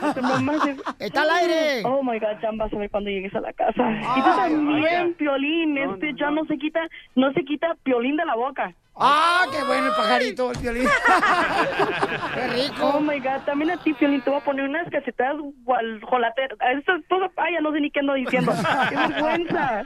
Está 0.98 1.22
al 1.22 1.30
aire. 1.30 1.82
Oh 1.84 2.02
my 2.02 2.18
God, 2.18 2.40
Jan, 2.40 2.58
vas 2.58 2.72
a 2.72 2.76
ver 2.76 2.90
cuando 2.90 3.10
llegues 3.10 3.34
a 3.34 3.40
la 3.40 3.52
casa. 3.52 3.82
Y 4.16 4.22
tú 4.22 4.36
también, 4.36 5.14
Piolín, 5.14 5.78
este 5.78 6.14
ya 6.18 6.30
no 6.30 6.44
se 6.44 6.56
quita, 6.58 6.80
no 7.14 7.32
se 7.32 7.44
quita 7.44 7.74
Piolín 7.82 8.16
de 8.16 8.24
la 8.24 8.34
boca. 8.36 8.72
Ah, 9.02 9.46
qué 9.50 9.64
bueno 9.64 9.86
el 9.86 9.92
pajarito, 9.94 10.50
el 10.52 10.58
violín. 10.58 10.84
rico. 12.50 12.92
Oh 12.94 13.00
my 13.00 13.18
God, 13.20 13.40
también 13.46 13.70
a 13.70 13.76
ti, 13.78 13.94
Piolín, 13.94 14.20
te 14.22 14.30
voy 14.30 14.40
a 14.40 14.44
poner 14.44 14.68
unas 14.68 14.88
casetadas 14.90 15.36
guajolateras. 15.64 16.58
Eso 16.78 16.92
es 16.96 17.08
todo, 17.08 17.30
ay, 17.36 17.54
ya 17.54 17.60
no 17.60 17.72
sé 17.72 17.80
ni 17.80 17.90
qué 17.90 18.00
ando 18.00 18.14
diciendo. 18.14 18.52
¡Qué 18.88 18.96
vergüenza! 18.96 19.84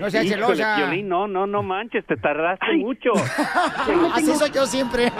No 0.00 0.10
seas 0.10 0.28
celosa. 0.28 0.76
Piolín, 0.76 1.08
no, 1.08 1.28
no, 1.28 1.46
no 1.46 1.62
manches, 1.62 2.04
te 2.06 2.16
tardaste 2.16 2.66
Ay. 2.66 2.78
mucho. 2.78 3.12
Así 4.14 4.34
soy 4.34 4.50
yo 4.50 4.66
siempre. 4.66 5.10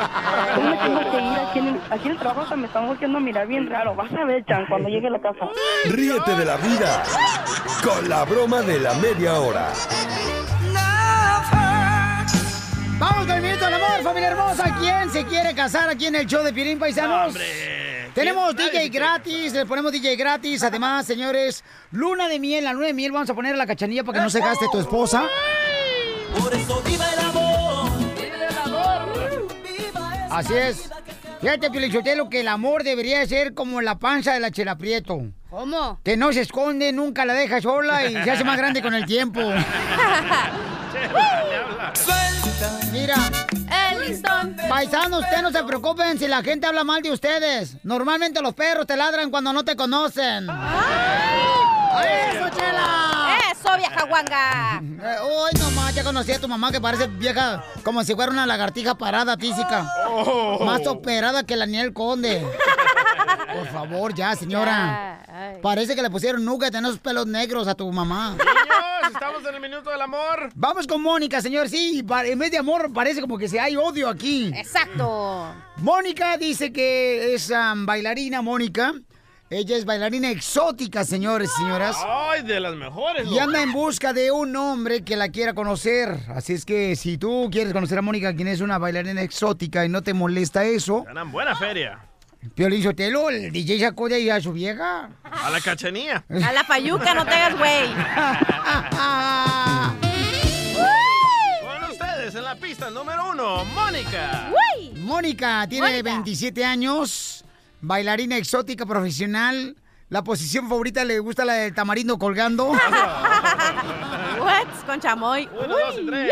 Yo 0.56 0.62
me 0.62 0.76
tengo 0.76 1.10
que 1.10 1.20
ir 1.20 1.38
aquí 1.38 1.58
en 1.58 1.68
el, 1.68 1.80
aquí 1.90 2.06
en 2.06 2.12
el 2.12 2.18
trabajo, 2.18 2.40
hasta 2.42 2.56
me 2.56 2.66
están 2.66 2.86
volviendo 2.86 3.18
a 3.18 3.20
mirar 3.20 3.46
bien 3.46 3.68
raro. 3.68 3.94
Vas 3.94 4.12
a 4.12 4.24
ver, 4.24 4.44
Jan, 4.46 4.66
cuando 4.66 4.88
llegue 4.88 5.08
a 5.08 5.10
la 5.10 5.20
casa. 5.20 5.48
Ríete 5.86 6.34
de 6.34 6.44
la 6.44 6.56
vida 6.56 7.02
con 7.84 8.08
la 8.08 8.24
broma 8.24 8.62
de 8.62 8.80
la 8.80 8.94
media 8.94 9.34
hora. 9.38 9.68
Vamos 13.00 13.26
con 13.26 13.30
el 13.34 13.40
minuto 13.40 13.64
del 13.64 13.72
amor, 13.72 14.02
familia 14.02 14.28
hermosa. 14.28 14.76
¿Quién 14.78 15.10
se 15.10 15.24
quiere 15.24 15.54
casar 15.54 15.88
aquí 15.88 16.08
en 16.08 16.16
el 16.16 16.26
show 16.26 16.44
de 16.44 16.52
Pirín 16.52 16.78
Paisanos? 16.78 17.28
¡Hombre! 17.28 18.10
Tenemos. 18.14 18.54
DJ 18.54 18.90
gratis, 18.90 19.54
le 19.54 19.64
ponemos 19.64 19.90
DJ 19.90 20.16
gratis. 20.16 20.62
Además, 20.62 21.06
señores, 21.06 21.64
luna 21.92 22.28
de 22.28 22.38
miel, 22.38 22.64
la 22.64 22.74
luna 22.74 22.88
de 22.88 22.92
miel, 22.92 23.10
vamos 23.10 23.30
a 23.30 23.34
poner 23.34 23.56
la 23.56 23.66
cachanilla 23.66 24.04
para 24.04 24.18
que 24.18 24.24
no 24.24 24.28
se 24.28 24.40
gaste 24.40 24.66
tu 24.70 24.80
esposa. 24.80 25.24
Por 26.38 26.52
eso 26.52 26.82
viva 26.84 27.06
el 27.10 27.18
amor. 27.20 27.90
Así 30.30 30.52
es. 30.52 30.90
Fíjate, 31.40 31.70
Pilichotelo, 31.70 32.28
que 32.28 32.40
el 32.40 32.48
amor 32.48 32.84
debería 32.84 33.26
ser 33.26 33.54
como 33.54 33.80
la 33.80 33.98
panza 33.98 34.34
de 34.34 34.40
la 34.40 34.50
chela 34.50 34.76
prieto. 34.76 35.22
¿Cómo? 35.48 35.98
Que 36.04 36.18
no 36.18 36.34
se 36.34 36.42
esconde, 36.42 36.92
nunca 36.92 37.24
la 37.24 37.32
deja 37.32 37.62
sola 37.62 38.04
y 38.04 38.12
se 38.12 38.30
hace 38.30 38.44
más 38.44 38.58
grande 38.58 38.82
con 38.82 38.92
el 38.92 39.06
tiempo. 39.06 39.40
Mira, 42.92 43.16
El 43.90 44.00
listón. 44.08 44.56
paisanos, 44.68 45.20
ustedes 45.20 45.42
no 45.42 45.50
se 45.50 45.62
preocupen 45.64 46.18
si 46.18 46.28
la 46.28 46.42
gente 46.42 46.66
habla 46.66 46.84
mal 46.84 47.02
de 47.02 47.10
ustedes. 47.12 47.76
Normalmente 47.84 48.40
los 48.42 48.54
perros 48.54 48.86
te 48.86 48.96
ladran 48.96 49.30
cuando 49.30 49.52
no 49.52 49.64
te 49.64 49.76
conocen. 49.76 50.48
¡Eso, 50.48 52.48
chela! 52.56 53.36
¡Eso, 53.52 53.76
vieja 53.76 54.04
guanga! 54.04 54.80
Eh, 54.82 55.16
Hoy 55.22 55.50
nomás 55.60 55.94
ya 55.94 56.04
conocí 56.04 56.32
a 56.32 56.40
tu 56.40 56.48
mamá 56.48 56.70
que 56.70 56.80
parece 56.80 57.06
vieja 57.06 57.64
como 57.82 58.04
si 58.04 58.14
fuera 58.14 58.30
una 58.32 58.46
lagartija 58.46 58.94
parada 58.96 59.36
física. 59.36 59.90
Oh. 60.08 60.64
Más 60.64 60.86
operada 60.86 61.44
que 61.44 61.56
la 61.56 61.66
Niel 61.66 61.92
Conde. 61.92 62.46
Por 63.54 63.66
favor, 63.68 64.14
ya, 64.14 64.34
señora. 64.36 65.22
Ya, 65.26 65.34
ay. 65.34 65.56
Parece 65.62 65.96
que 65.96 66.02
le 66.02 66.10
pusieron 66.10 66.44
nugget 66.44 66.74
en 66.74 66.84
esos 66.86 66.98
pelos 66.98 67.26
negros 67.26 67.66
a 67.68 67.74
tu 67.74 67.90
mamá. 67.90 68.36
Estamos 69.12 69.46
en 69.46 69.54
el 69.54 69.60
minuto 69.60 69.90
del 69.90 70.00
amor. 70.00 70.50
Vamos 70.54 70.86
con 70.86 71.02
Mónica, 71.02 71.40
señor. 71.40 71.68
Sí, 71.68 72.04
en 72.24 72.38
vez 72.38 72.50
de 72.50 72.58
amor 72.58 72.92
parece 72.92 73.20
como 73.20 73.38
que 73.38 73.48
si 73.48 73.58
hay 73.58 73.76
odio 73.76 74.08
aquí. 74.08 74.50
Exacto. 74.54 75.54
Mónica 75.78 76.36
dice 76.36 76.72
que 76.72 77.34
es 77.34 77.52
bailarina, 77.76 78.42
Mónica. 78.42 78.92
Ella 79.52 79.76
es 79.76 79.84
bailarina 79.84 80.30
exótica, 80.30 81.04
señores 81.04 81.50
y 81.52 81.62
señoras. 81.62 81.96
Ay, 82.06 82.42
de 82.42 82.60
las 82.60 82.76
mejores. 82.76 83.26
Y 83.28 83.40
anda 83.40 83.60
en 83.60 83.72
busca 83.72 84.12
de 84.12 84.30
un 84.30 84.54
hombre 84.54 85.02
que 85.02 85.16
la 85.16 85.30
quiera 85.30 85.54
conocer. 85.54 86.16
Así 86.28 86.52
es 86.52 86.64
que 86.64 86.94
si 86.94 87.18
tú 87.18 87.48
quieres 87.50 87.72
conocer 87.72 87.98
a 87.98 88.02
Mónica, 88.02 88.32
quien 88.36 88.46
es 88.46 88.60
una 88.60 88.78
bailarina 88.78 89.22
exótica 89.22 89.84
y 89.84 89.88
no 89.88 90.02
te 90.02 90.14
molesta 90.14 90.64
eso, 90.64 91.02
Ganan 91.02 91.32
buena 91.32 91.56
feria. 91.56 91.98
Piolín 92.54 92.82
Sotelo, 92.82 93.28
el 93.28 93.52
DJ 93.52 93.80
sacó 93.80 94.08
de 94.08 94.14
ahí 94.16 94.30
a 94.30 94.40
su 94.40 94.52
vieja. 94.52 95.10
A 95.22 95.50
la 95.50 95.60
cachanía. 95.60 96.24
A 96.44 96.52
la 96.52 96.64
payuca, 96.66 97.14
no 97.14 97.24
te 97.24 97.34
hagas 97.34 97.58
güey. 97.58 97.92
Con 101.80 101.90
ustedes 101.90 102.34
en 102.34 102.44
la 102.44 102.56
pista 102.56 102.90
número 102.90 103.30
uno, 103.30 103.64
Mónica. 103.66 104.50
Mónica 104.96 105.66
tiene 105.68 105.88
Mónica. 105.88 106.10
27 106.12 106.64
años, 106.64 107.44
bailarina 107.80 108.36
exótica 108.36 108.86
profesional. 108.86 109.76
La 110.08 110.24
posición 110.24 110.68
favorita 110.68 111.04
le 111.04 111.18
gusta 111.20 111.44
la 111.44 111.52
del 111.52 111.72
tamarindo 111.74 112.18
colgando. 112.18 112.70
What? 114.40 114.66
Con 114.86 114.98
chamoy. 114.98 115.48
Uno, 115.52 115.68
dos 115.68 115.94
y 116.00 116.06
tres. 116.06 116.30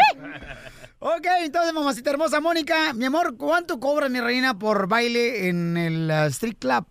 Ok, 1.01 1.27
entonces, 1.45 1.73
mamacita 1.73 2.11
hermosa 2.11 2.41
Mónica, 2.41 2.93
mi 2.95 3.05
amor, 3.05 3.37
¿cuánto 3.37 3.79
cobra 3.81 4.09
mi 4.09 4.21
reina 4.21 4.59
por 4.59 4.89
baile 4.89 5.49
en 5.49 5.77
el 5.77 6.11
uh, 6.11 6.27
street 6.29 6.59
club? 6.59 6.87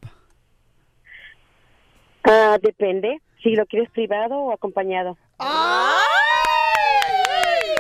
Ah, 2.24 2.58
depende. 2.62 3.22
Si 3.42 3.56
lo 3.56 3.66
quieres 3.66 3.90
privado 3.92 4.36
o 4.38 4.52
acompañado. 4.54 5.18
¡Ay! 5.38 5.98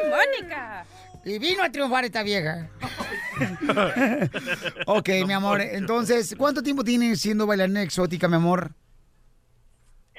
¡Mónica! 0.09 0.85
Y 1.25 1.39
vino 1.39 1.63
a 1.63 1.71
triunfar 1.71 2.05
esta 2.05 2.23
vieja. 2.23 2.69
ok, 4.87 5.09
mi 5.25 5.33
amor, 5.33 5.61
entonces, 5.61 6.33
¿cuánto 6.37 6.63
tiempo 6.63 6.83
tienes 6.83 7.19
siendo 7.19 7.45
bailarina 7.45 7.81
exótica, 7.81 8.27
mi 8.27 8.35
amor? 8.35 8.71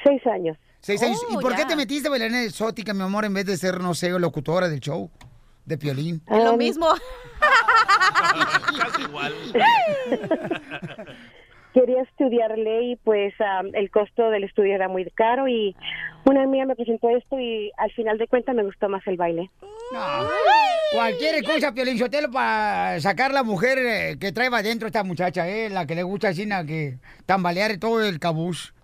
Seis 0.04 0.24
años. 0.26 0.56
Seis 0.80 1.02
años. 1.02 1.18
¿Y 1.30 1.36
Oh, 1.36 1.40
por 1.40 1.54
qué 1.54 1.62
ya. 1.62 1.68
te 1.68 1.76
metiste 1.76 2.08
bailarina 2.08 2.42
exótica, 2.42 2.92
mi 2.94 3.02
amor, 3.02 3.24
en 3.24 3.34
vez 3.34 3.46
de 3.46 3.56
ser, 3.56 3.80
no 3.80 3.94
sé, 3.94 4.10
locutora 4.10 4.68
del 4.68 4.80
show 4.80 5.10
de 5.68 5.78
Piolín? 5.78 6.22
Es 6.26 6.44
lo 6.44 6.56
mismo. 6.56 6.86
Casi 8.78 9.02
igual. 9.02 9.34
quería 11.78 12.02
estudiar 12.02 12.56
ley, 12.58 12.96
pues 13.04 13.34
el 13.74 13.90
costo 13.90 14.30
del 14.30 14.44
estudio 14.44 14.74
era 14.74 14.88
muy 14.88 15.04
caro 15.10 15.48
y 15.48 15.76
una 16.24 16.42
amiga 16.42 16.66
me 16.66 16.74
presentó 16.74 17.08
esto 17.10 17.38
y 17.38 17.70
al 17.76 17.90
final 17.92 18.18
de 18.18 18.26
cuentas 18.26 18.54
me 18.54 18.64
gustó 18.64 18.88
más 18.88 19.06
el 19.06 19.16
baile. 19.16 19.50
Cualquier 20.92 21.44
cosa, 21.44 21.72
Piolín 21.72 21.98
Sotelo, 21.98 22.30
para 22.30 23.00
sacar 23.00 23.32
la 23.32 23.42
mujer 23.42 23.78
eh, 23.78 24.16
que 24.18 24.32
trae 24.32 24.48
adentro 24.48 24.88
esta 24.88 25.04
muchacha, 25.04 25.48
¿eh? 25.48 25.68
La 25.70 25.86
que 25.86 25.94
le 25.94 26.02
gusta 26.02 26.28
así, 26.28 26.46
la 26.46 26.64
que 26.64 26.98
tambalear 27.26 27.76
todo 27.78 28.02
el 28.02 28.18
cabuz. 28.18 28.74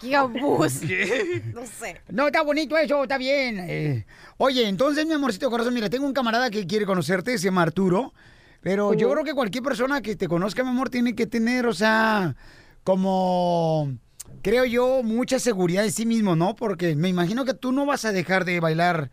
¿Qué 0.00 0.10
cabuz? 0.10 0.80
¿Qué? 0.86 1.42
No 1.54 1.66
sé. 1.66 2.00
No, 2.10 2.26
está 2.26 2.42
bonito 2.42 2.76
eso, 2.76 3.02
está 3.02 3.18
bien. 3.18 3.58
eh. 3.60 4.06
Oye, 4.38 4.68
entonces, 4.68 5.06
mi 5.06 5.14
amorcito 5.14 5.50
corazón, 5.50 5.74
mira, 5.74 5.88
tengo 5.88 6.06
un 6.06 6.12
camarada 6.12 6.50
que 6.50 6.66
quiere 6.66 6.84
conocerte, 6.86 7.36
se 7.38 7.44
llama 7.44 7.62
Arturo. 7.62 8.12
Pero 8.60 8.94
yo 8.94 9.10
creo 9.12 9.24
que 9.24 9.32
cualquier 9.32 9.62
persona 9.62 10.00
que 10.02 10.16
te 10.16 10.26
conozca, 10.28 10.64
mi 10.64 10.70
amor, 10.70 10.90
tiene 10.90 11.14
que 11.14 11.26
tener, 11.26 11.66
o 11.66 11.72
sea, 11.72 12.34
como, 12.82 13.96
creo 14.42 14.64
yo, 14.64 15.02
mucha 15.04 15.38
seguridad 15.38 15.84
en 15.84 15.92
sí 15.92 16.04
mismo, 16.04 16.34
¿no? 16.34 16.54
Porque 16.56 16.96
me 16.96 17.08
imagino 17.08 17.44
que 17.44 17.54
tú 17.54 17.70
no 17.70 17.86
vas 17.86 18.04
a 18.04 18.12
dejar 18.12 18.44
de 18.44 18.58
bailar 18.58 19.10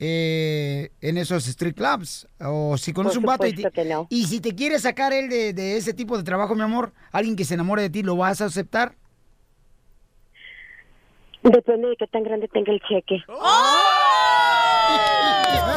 eh, 0.00 0.90
en 1.00 1.18
esos 1.18 1.46
street 1.46 1.74
clubs. 1.76 2.26
O 2.40 2.76
si 2.78 2.92
conoces 2.92 3.16
Por 3.18 3.24
un 3.24 3.26
vato 3.26 3.46
y, 3.46 3.54
te- 3.54 3.84
no. 3.84 4.06
y 4.10 4.26
si 4.26 4.40
te 4.40 4.54
quiere 4.54 4.78
sacar 4.78 5.12
él 5.12 5.28
de, 5.28 5.52
de 5.52 5.76
ese 5.76 5.94
tipo 5.94 6.16
de 6.18 6.24
trabajo, 6.24 6.54
mi 6.54 6.62
amor, 6.62 6.92
alguien 7.12 7.36
que 7.36 7.44
se 7.44 7.54
enamore 7.54 7.82
de 7.82 7.90
ti, 7.90 8.02
¿lo 8.02 8.16
vas 8.16 8.40
a 8.40 8.46
aceptar? 8.46 8.96
Depende 11.50 11.88
de 11.90 11.96
qué 11.96 12.06
tan 12.08 12.24
grande 12.24 12.48
tenga 12.48 12.72
el 12.72 12.80
cheque. 12.80 13.22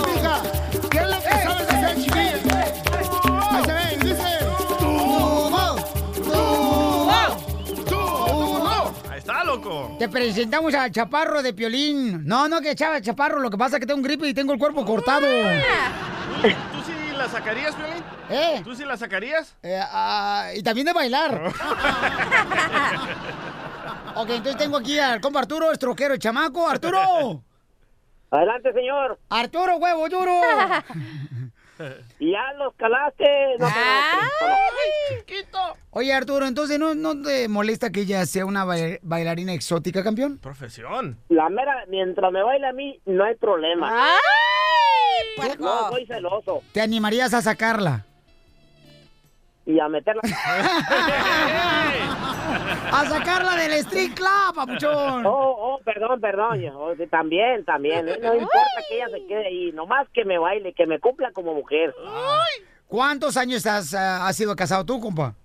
Mija, 0.07 0.41
¿qué 0.89 0.97
es 0.97 1.07
lo 1.07 1.17
que 1.17 1.29
sabes? 1.29 1.69
Ahí 1.71 2.03
se 3.65 3.73
ve, 3.73 3.97
dice. 4.01 4.39
Tubo, 4.79 5.75
tubo, 6.15 7.11
tubo. 7.85 8.91
Ahí 9.11 9.19
está, 9.19 9.43
loco. 9.43 9.95
Te 9.99 10.09
presentamos 10.09 10.73
al 10.73 10.91
chaparro 10.91 11.43
de 11.43 11.53
Piolín. 11.53 12.25
No, 12.25 12.47
no, 12.47 12.61
que 12.61 12.73
chava, 12.73 12.99
chaparro. 12.99 13.37
Lo 13.39 13.51
que 13.51 13.57
pasa 13.57 13.75
es 13.75 13.79
que 13.81 13.85
tengo 13.85 13.97
un 13.99 14.03
gripe 14.03 14.27
y 14.27 14.33
tengo 14.33 14.53
el 14.53 14.59
cuerpo 14.59 14.83
cortado. 14.83 15.27
¿Tú 16.41 16.49
sí 16.83 16.93
la 17.15 17.27
sacarías, 17.29 17.75
Piolín? 17.75 18.03
¿Eh? 18.31 18.61
¿Tú 18.63 18.73
sí 18.75 18.85
la 18.85 18.97
sacarías? 18.97 19.55
Eh, 19.61 19.79
ah, 19.83 20.49
y 20.55 20.63
también 20.63 20.87
de 20.87 20.93
bailar. 20.93 21.53
ok, 24.21 24.29
entonces 24.29 24.57
tengo 24.57 24.77
aquí 24.77 24.99
al 24.99 25.21
compa 25.21 25.39
Arturo, 25.39 25.71
estroquero, 25.71 26.13
el 26.13 26.19
chamaco. 26.19 26.67
¡Arturo! 26.67 26.99
Adelante, 28.31 28.73
señor. 28.73 29.17
¡Arturo, 29.29 29.77
huevo 29.77 30.09
duro! 30.09 30.33
Y 32.19 32.33
ya 32.33 32.51
los 32.57 32.73
calaste. 32.75 33.23
No, 33.57 33.67
chiquito! 35.17 35.57
Oye, 35.91 36.11
Arturo, 36.11 36.45
entonces, 36.45 36.77
¿no, 36.77 36.93
¿no 36.93 37.21
te 37.21 37.47
molesta 37.47 37.89
que 37.89 38.01
ella 38.01 38.25
sea 38.25 38.45
una 38.45 38.65
ba- 38.65 38.75
bailarina 39.01 39.53
exótica, 39.53 40.03
campeón? 40.03 40.39
Profesión. 40.39 41.17
La 41.29 41.47
mera, 41.47 41.85
mientras 41.87 42.33
me 42.33 42.43
baile 42.43 42.67
a 42.67 42.73
mí, 42.73 42.99
no 43.05 43.23
hay 43.23 43.35
problema. 43.35 44.07
¡Ay! 44.07 45.55
No 45.57 45.89
soy 45.91 46.05
celoso. 46.05 46.61
¿Te 46.73 46.81
animarías 46.81 47.33
a 47.33 47.41
sacarla? 47.41 48.05
Y 49.65 49.79
a 49.79 49.87
meterla. 49.87 50.21
¡A 52.91 53.05
sacarla 53.07 53.55
del 53.55 53.73
street 53.73 54.13
club, 54.15 54.55
papuchón! 54.55 55.25
Oh, 55.25 55.55
oh, 55.75 55.79
perdón, 55.85 56.19
perdón. 56.19 56.59
yo, 56.61 56.77
oh, 56.79 56.95
sí, 56.95 57.05
también, 57.07 57.63
también. 57.65 58.07
¿eh? 58.09 58.17
No 58.21 58.33
importa 58.33 58.81
que 58.89 58.95
ella 58.95 59.07
se 59.11 59.25
quede 59.27 59.47
ahí. 59.47 59.71
Nomás 59.73 60.07
que 60.13 60.25
me 60.25 60.37
baile, 60.37 60.73
que 60.73 60.85
me 60.85 60.99
cumpla 60.99 61.31
como 61.31 61.53
mujer. 61.53 61.93
¿Cuántos 62.87 63.37
años 63.37 63.65
has, 63.65 63.93
ah, 63.93 64.27
has 64.27 64.35
sido 64.35 64.55
casado 64.55 64.83
tú, 64.85 64.99
compa? 64.99 65.35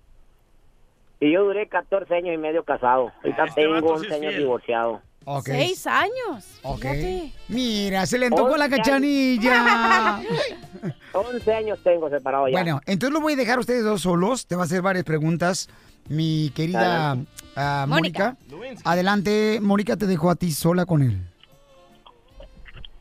Y 1.19 1.31
yo 1.31 1.43
duré 1.43 1.67
14 1.67 2.13
años 2.15 2.33
y 2.35 2.37
medio 2.37 2.63
casado. 2.63 3.11
Ahorita 3.23 3.45
Este 3.45 3.61
tengo 3.61 3.75
vato 3.75 3.87
sí 3.99 4.05
11 4.05 4.07
es 4.07 4.13
años 4.13 4.29
fiel. 4.31 4.41
divorciado. 4.43 5.01
Seis 5.43 5.87
años. 5.87 6.59
Ok. 6.61 6.81
Fíjate. 6.81 7.31
Mira, 7.47 8.05
se 8.05 8.19
le 8.19 8.27
antojó 8.27 8.57
la 8.57 8.69
cachanilla. 8.69 10.19
11 11.13 11.53
años 11.53 11.79
tengo 11.83 12.09
separado 12.09 12.47
ya. 12.47 12.51
Bueno, 12.51 12.81
entonces 12.85 13.13
lo 13.13 13.21
voy 13.21 13.33
a 13.33 13.35
dejar 13.35 13.57
a 13.57 13.61
ustedes 13.61 13.83
dos 13.83 14.01
solos. 14.01 14.45
Te 14.45 14.55
va 14.55 14.63
a 14.63 14.65
hacer 14.65 14.81
varias 14.83 15.03
preguntas, 15.05 15.67
mi 16.09 16.51
querida 16.55 17.17
ah, 17.55 17.85
Mónica. 17.87 18.37
Mónica. 18.49 18.81
Adelante, 18.83 19.59
Mónica, 19.61 19.97
te 19.97 20.07
dejo 20.07 20.29
a 20.29 20.35
ti 20.35 20.51
sola 20.51 20.85
con 20.85 21.01
él. 21.01 21.19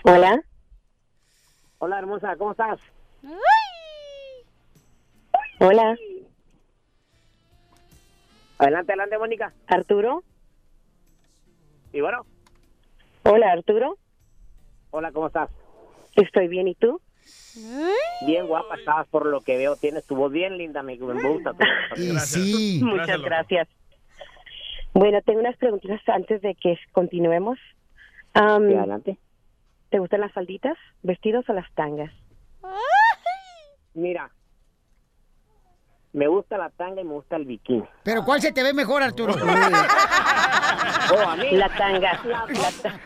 Hola. 0.05 0.41
Hola, 1.79 1.99
hermosa, 1.99 2.37
¿cómo 2.37 2.53
estás? 2.53 2.79
Hola. 5.61 5.97
Adelante, 8.59 8.93
adelante, 8.93 9.19
Mónica. 9.19 9.53
Arturo. 9.67 10.23
Y 11.93 12.01
bueno, 12.01 12.27
Hola, 13.25 13.53
Arturo. 13.53 13.97
hola, 14.91 15.13
¿cómo 15.13 15.29
estás? 15.29 15.49
Estoy 16.17 16.49
bien, 16.49 16.69
¿y 16.69 16.75
tú? 16.75 17.01
Bien 18.27 18.47
guapa 18.47 18.77
estás 18.77 19.07
por 19.09 19.27
lo 19.27 19.41
que 19.41 19.57
veo. 19.57 19.77
Tienes 19.77 20.05
tu 20.07 20.17
voz 20.17 20.33
bien 20.33 20.57
linda, 20.59 20.83
me, 20.83 20.97
me 20.97 21.23
gusta. 21.29 21.53
tu 21.53 21.59
voz. 21.59 21.99
Y 21.99 22.19
sí. 22.21 22.81
Muchas 22.85 23.21
Gracias. 23.23 23.69
Bueno, 24.93 25.21
tengo 25.23 25.41
unas 25.41 25.57
preguntitas 25.57 26.01
antes 26.09 26.41
de 26.43 26.55
que 26.55 26.79
continuemos. 26.93 27.59
Sí, 28.35 28.41
adelante. 28.41 29.19
¿Te 29.91 29.99
gustan 29.99 30.21
las 30.21 30.33
falditas, 30.33 30.77
vestidos 31.03 31.49
o 31.49 31.53
las 31.53 31.73
tangas? 31.75 32.13
Mira, 33.95 34.31
me 36.13 36.27
gusta 36.29 36.59
la 36.59 36.71
tanga 36.71 37.01
y 37.01 37.05
me 37.05 37.13
gusta 37.15 37.37
el 37.37 37.45
bikini. 37.45 37.85
Pero 38.05 38.25
¿cuál 38.25 38.41
se 38.41 38.53
te 38.53 38.63
ve 38.63 38.73
mejor, 38.73 39.03
Arturo? 39.03 39.35
Oh, 39.35 41.29
a 41.29 41.37
mí 41.37 41.51
La 41.53 41.69
tanga. 41.77 42.21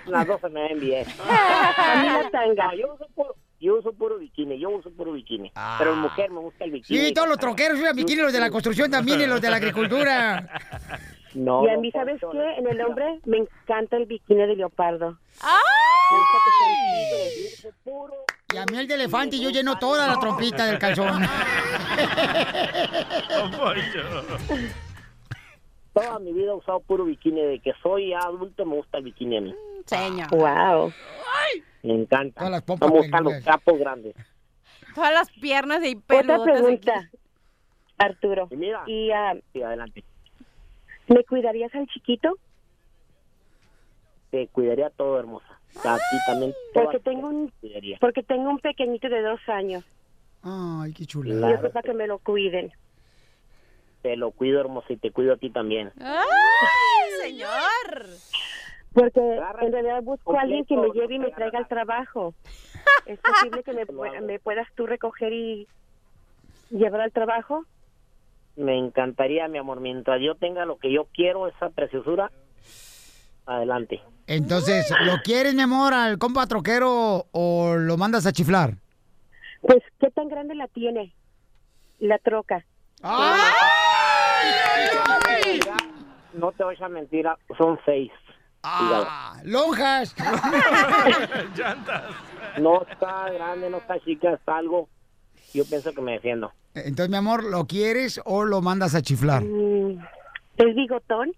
las, 0.07 0.26
dos 0.26 0.40
se 0.40 0.49
me 0.50 0.62
ven 0.69 0.81
bien. 0.81 1.07
A 1.28 2.02
mí 2.02 2.09
la 2.09 2.31
tanga. 2.31 2.67
No, 2.67 2.75
yo 2.75 2.95
uso 2.95 3.07
puro, 3.14 3.35
yo 3.61 3.77
uso 3.79 3.93
puro 3.93 4.19
bikini, 4.19 4.59
yo 4.59 4.71
uso 4.71 4.91
puro 4.91 5.12
bikini. 5.12 5.53
Pero 5.79 5.93
en 5.93 5.99
mujer 5.99 6.31
me 6.31 6.41
gusta 6.41 6.65
el 6.65 6.71
bikini. 6.73 6.99
Sí, 6.99 7.12
todos 7.12 7.29
los 7.29 7.38
troqueros 7.38 7.79
usan 7.79 7.97
bikini, 7.97 8.23
los 8.23 8.33
de 8.33 8.41
la 8.41 8.50
construcción 8.50 8.91
también 8.91 9.21
y 9.21 9.27
los 9.27 9.41
de 9.41 9.50
la 9.50 9.57
agricultura. 9.57 10.49
No, 11.35 11.62
Y 11.62 11.69
a 11.69 11.77
mí, 11.77 11.91
¿sabes 11.93 12.19
qué? 12.33 12.55
En 12.57 12.67
el 12.67 12.81
hombre 12.81 13.21
me 13.27 13.37
encanta 13.37 13.99
el 13.99 14.07
bikini 14.07 14.47
de 14.47 14.57
leopardo. 14.57 15.19
¡Ay! 15.43 15.53
Me 16.11 16.19
gusta 16.19 16.38
que 16.45 16.50
sea 16.59 16.69
libre, 16.97 17.19
yo 17.37 17.69
uso 17.69 17.69
puro. 17.85 18.15
Y 18.55 18.57
a 18.57 18.65
mí 18.65 18.79
el 18.79 18.88
de 18.88 18.95
elefante 18.95 19.37
y 19.37 19.43
yo 19.43 19.50
lleno 19.50 19.79
toda 19.79 20.07
la 20.09 20.19
trompita 20.19 20.65
del 20.65 20.79
calzón. 20.79 21.23
Toda 25.93 26.19
mi 26.21 26.33
vida 26.33 26.53
he 26.53 26.55
usado 26.55 26.81
puro 26.81 27.05
bikini. 27.05 27.43
De 27.43 27.61
que 27.61 27.73
soy 27.83 28.15
adulto 28.15 28.65
me 28.65 28.77
gusta 28.77 28.99
el 28.99 29.05
bikini 29.05 29.37
a 29.37 29.41
mí. 29.43 29.55
Señor. 29.87 30.29
Wow. 30.31 30.93
Me 31.82 31.94
encanta. 31.94 32.38
Todas 32.40 32.50
las 32.52 32.62
pompas 32.62 32.90
me 32.90 32.99
gustan 32.99 33.25
los 33.25 33.44
capos 33.44 33.78
grandes. 33.78 34.14
Todas 34.94 35.12
las 35.12 35.30
piernas 35.30 35.85
y 35.85 35.94
Otra 35.97 36.06
peludotas 36.06 36.40
aquí. 36.40 36.50
pregunta, 36.61 37.11
Arturo. 37.99 38.49
Y 38.50 38.56
mira, 38.56 38.82
¿Y 38.87 39.11
ah, 39.11 39.35
sí, 39.52 39.62
adelante. 39.62 40.04
me 41.08 41.25
cuidarías 41.25 41.75
al 41.75 41.87
chiquito? 41.87 42.37
Te 44.30 44.47
cuidaría 44.49 44.90
todo, 44.90 45.18
hermosa. 45.18 45.47
A 45.85 45.97
ti 45.97 46.16
también. 46.26 46.52
toda 46.75 46.87
Porque 46.87 47.00
tengo 47.00 47.28
un, 47.28 47.52
te 47.61 47.97
porque 48.00 48.23
tengo 48.23 48.50
un 48.50 48.58
pequeñito 48.58 49.08
de 49.08 49.23
dos 49.23 49.40
años. 49.49 49.85
Ay, 50.42 50.92
qué 50.92 51.06
chula. 51.06 51.35
Y 51.50 51.52
yo 51.62 51.70
para 51.73 51.82
que 51.82 51.94
me 51.94 52.06
lo 52.06 52.18
cuiden. 52.18 52.73
Te 54.02 54.16
lo 54.16 54.30
cuido, 54.30 54.61
hermosa, 54.61 54.92
y 54.92 54.97
te 54.97 55.11
cuido 55.11 55.35
a 55.35 55.37
ti 55.37 55.50
también. 55.50 55.92
¡Ay, 56.00 57.11
señor! 57.23 58.06
Porque 58.92 59.21
en 59.21 59.73
realidad 59.73 60.02
busco 60.02 60.37
a 60.37 60.42
alguien 60.42 60.64
que 60.64 60.76
me 60.76 60.88
lleve 60.90 61.14
y 61.14 61.18
me 61.18 61.30
traiga 61.30 61.59
al 61.59 61.68
trabajo. 61.68 62.35
¿Es 63.07 63.18
posible 63.21 63.62
que 63.62 63.73
me, 63.73 64.21
me 64.21 64.38
puedas 64.38 64.66
tú 64.75 64.87
recoger 64.87 65.33
y 65.33 65.68
llevar 66.71 67.02
al 67.02 67.12
trabajo? 67.12 67.64
Me 68.57 68.76
encantaría, 68.76 69.47
mi 69.49 69.59
amor, 69.59 69.80
mientras 69.80 70.21
yo 70.21 70.35
tenga 70.35 70.64
lo 70.64 70.78
que 70.78 70.92
yo 70.92 71.07
quiero, 71.14 71.47
esa 71.47 71.71
preciosura, 71.71 72.30
adelante. 73.47 74.00
Entonces, 74.26 74.92
¿lo 75.04 75.18
quieres, 75.23 75.54
mi 75.54 75.62
amor, 75.62 75.95
al 75.95 76.18
compa 76.18 76.47
troquero 76.47 77.26
o 77.30 77.76
lo 77.76 77.97
mandas 77.97 78.26
a 78.26 78.33
chiflar? 78.33 78.75
Pues, 79.62 79.83
¿qué 80.00 80.11
tan 80.11 80.28
grande 80.28 80.54
la 80.54 80.68
tiene? 80.68 81.14
La 81.99 82.18
troca. 82.18 82.64
No 86.35 86.52
te 86.52 86.64
voy 86.64 86.76
a 86.80 86.88
mentir, 86.88 87.26
son 87.57 87.78
seis. 87.85 88.11
¡Ah! 88.62 89.41
¡Lonjas! 89.45 90.15
Llantas. 91.57 92.05
No 92.59 92.83
está 92.83 93.31
grande, 93.31 93.71
no 93.71 93.79
está 93.79 93.99
chica, 94.00 94.33
está 94.35 94.57
algo. 94.59 94.88
Yo 95.55 95.65
pienso 95.65 95.93
que 95.93 96.03
me 96.03 96.12
defiendo. 96.12 96.53
Entonces, 96.75 97.09
mi 97.09 97.17
amor, 97.17 97.45
¿lo 97.45 97.67
quieres 97.67 98.21
o 98.25 98.45
lo 98.45 98.61
mandas 98.61 98.95
a 98.95 99.03
chiflar? 99.03 99.43
Mm, 99.43 99.99
¿Es 100.57 100.75
bigotón? 100.75 101.33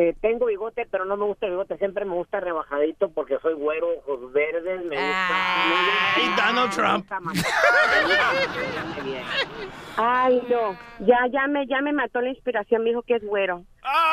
Eh, 0.00 0.14
tengo 0.20 0.46
bigote, 0.46 0.86
pero 0.88 1.04
no 1.04 1.16
me 1.16 1.24
gusta 1.24 1.46
el 1.46 1.52
bigote. 1.52 1.76
Siempre 1.78 2.04
me 2.04 2.14
gusta 2.14 2.38
rebajadito 2.38 3.08
porque 3.10 3.36
soy 3.42 3.54
güero, 3.54 3.88
ojos 4.06 4.32
verdes. 4.32 4.84
Me 4.84 4.94
gusta. 4.94 6.14
Ay, 6.14 6.30
tan 6.36 6.54
Donald 6.54 6.72
Trump. 6.72 7.06
Ay, 9.96 10.40
no. 10.48 10.76
Ya, 11.04 11.18
ya 11.32 11.46
me, 11.48 11.66
ya 11.66 11.80
me 11.80 11.92
mató 11.92 12.20
la 12.20 12.28
inspiración. 12.30 12.84
Me 12.84 12.90
dijo 12.90 13.02
que 13.02 13.16
es 13.16 13.24
güero. 13.26 13.64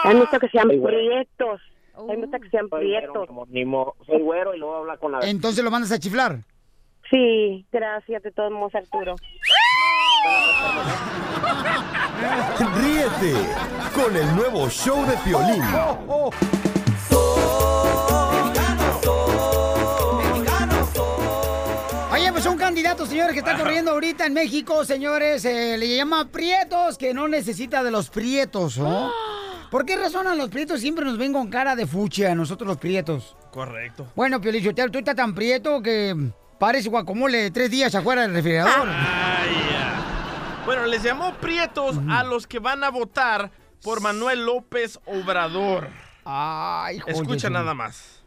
Hay 0.04 0.15
mucho 0.15 0.39
que 0.39 0.50
sean 0.50 0.68
güero. 0.70 0.84
prietos. 0.98 1.62
Hay 2.10 2.18
mucho 2.18 2.39
que 2.42 2.50
sean 2.50 2.68
Soy 2.70 2.88
güero, 2.88 3.12
prietos. 3.13 3.27
como 3.27 3.46
ni 3.46 3.63
mo- 3.63 3.96
soy 4.06 4.22
güero 4.22 4.54
y 4.54 4.58
luego 4.60 4.77
habla 4.77 4.98
con 4.98 5.12
la... 5.13 5.20
Entonces 5.22 5.63
lo 5.63 5.72
mandas 5.72 5.92
a 5.92 6.00
chiflar. 6.00 6.39
Sí, 7.10 7.65
gracias 7.72 8.24
de 8.24 8.32
todos 8.32 8.51
modos, 8.51 8.74
Arturo. 8.75 9.15
Ríete 12.75 13.34
con 13.94 14.15
el 14.15 14.36
nuevo 14.36 14.70
show 14.70 15.05
de 15.05 15.17
Piolín. 15.17 15.63
Oye, 22.12 22.32
pues 22.32 22.46
un 22.46 22.58
candidato, 22.58 23.05
señores, 23.05 23.34
que 23.34 23.39
está 23.39 23.58
corriendo 23.58 23.91
ahorita 23.91 24.25
en 24.25 24.34
México, 24.34 24.86
señores, 24.86 25.44
eh, 25.46 25.77
le 25.77 25.96
llama 25.96 26.29
Prietos, 26.29 26.98
que 26.98 27.13
no 27.13 27.27
necesita 27.27 27.84
de 27.84 27.91
los 27.91 28.10
Prietos, 28.10 28.77
¿no? 28.77 29.12
¿Por 29.72 29.86
qué 29.86 29.98
razón 29.98 30.27
a 30.27 30.36
los 30.36 30.50
Prietos 30.50 30.79
siempre 30.79 31.03
nos 31.03 31.17
ven 31.17 31.34
con 31.34 31.50
cara 31.50 31.75
de 31.75 31.86
fuchi 31.86 32.24
a 32.24 32.34
nosotros 32.36 32.67
los 32.67 32.77
Prietos? 32.77 33.36
Correcto. 33.51 34.08
Bueno, 34.15 34.39
Piolichotelo, 34.39 34.91
tú 34.91 35.00
estás 35.00 35.15
tan 35.15 35.36
prieto 35.36 35.82
que 35.82 36.15
parece 36.58 36.89
guacamole 36.89 37.51
tres 37.51 37.70
días 37.70 37.94
afuera 37.96 38.22
del 38.22 38.34
refrigerador. 38.34 38.88
Ay. 38.88 39.54
Bueno, 40.65 40.86
les 40.88 41.03
llamó 41.03 41.34
prietos 41.36 41.98
a 42.10 42.24
los 42.24 42.48
que 42.48 42.60
van 42.60 42.84
a 42.84 42.89
votar 42.89 43.51
por 43.84 44.01
Manuel 44.01 44.45
López 44.45 45.00
Obrador. 45.05 45.89
Ay, 46.24 47.00
Escucha 47.05 47.50
joder. 47.50 47.51
nada 47.51 47.74
más. 47.75 48.24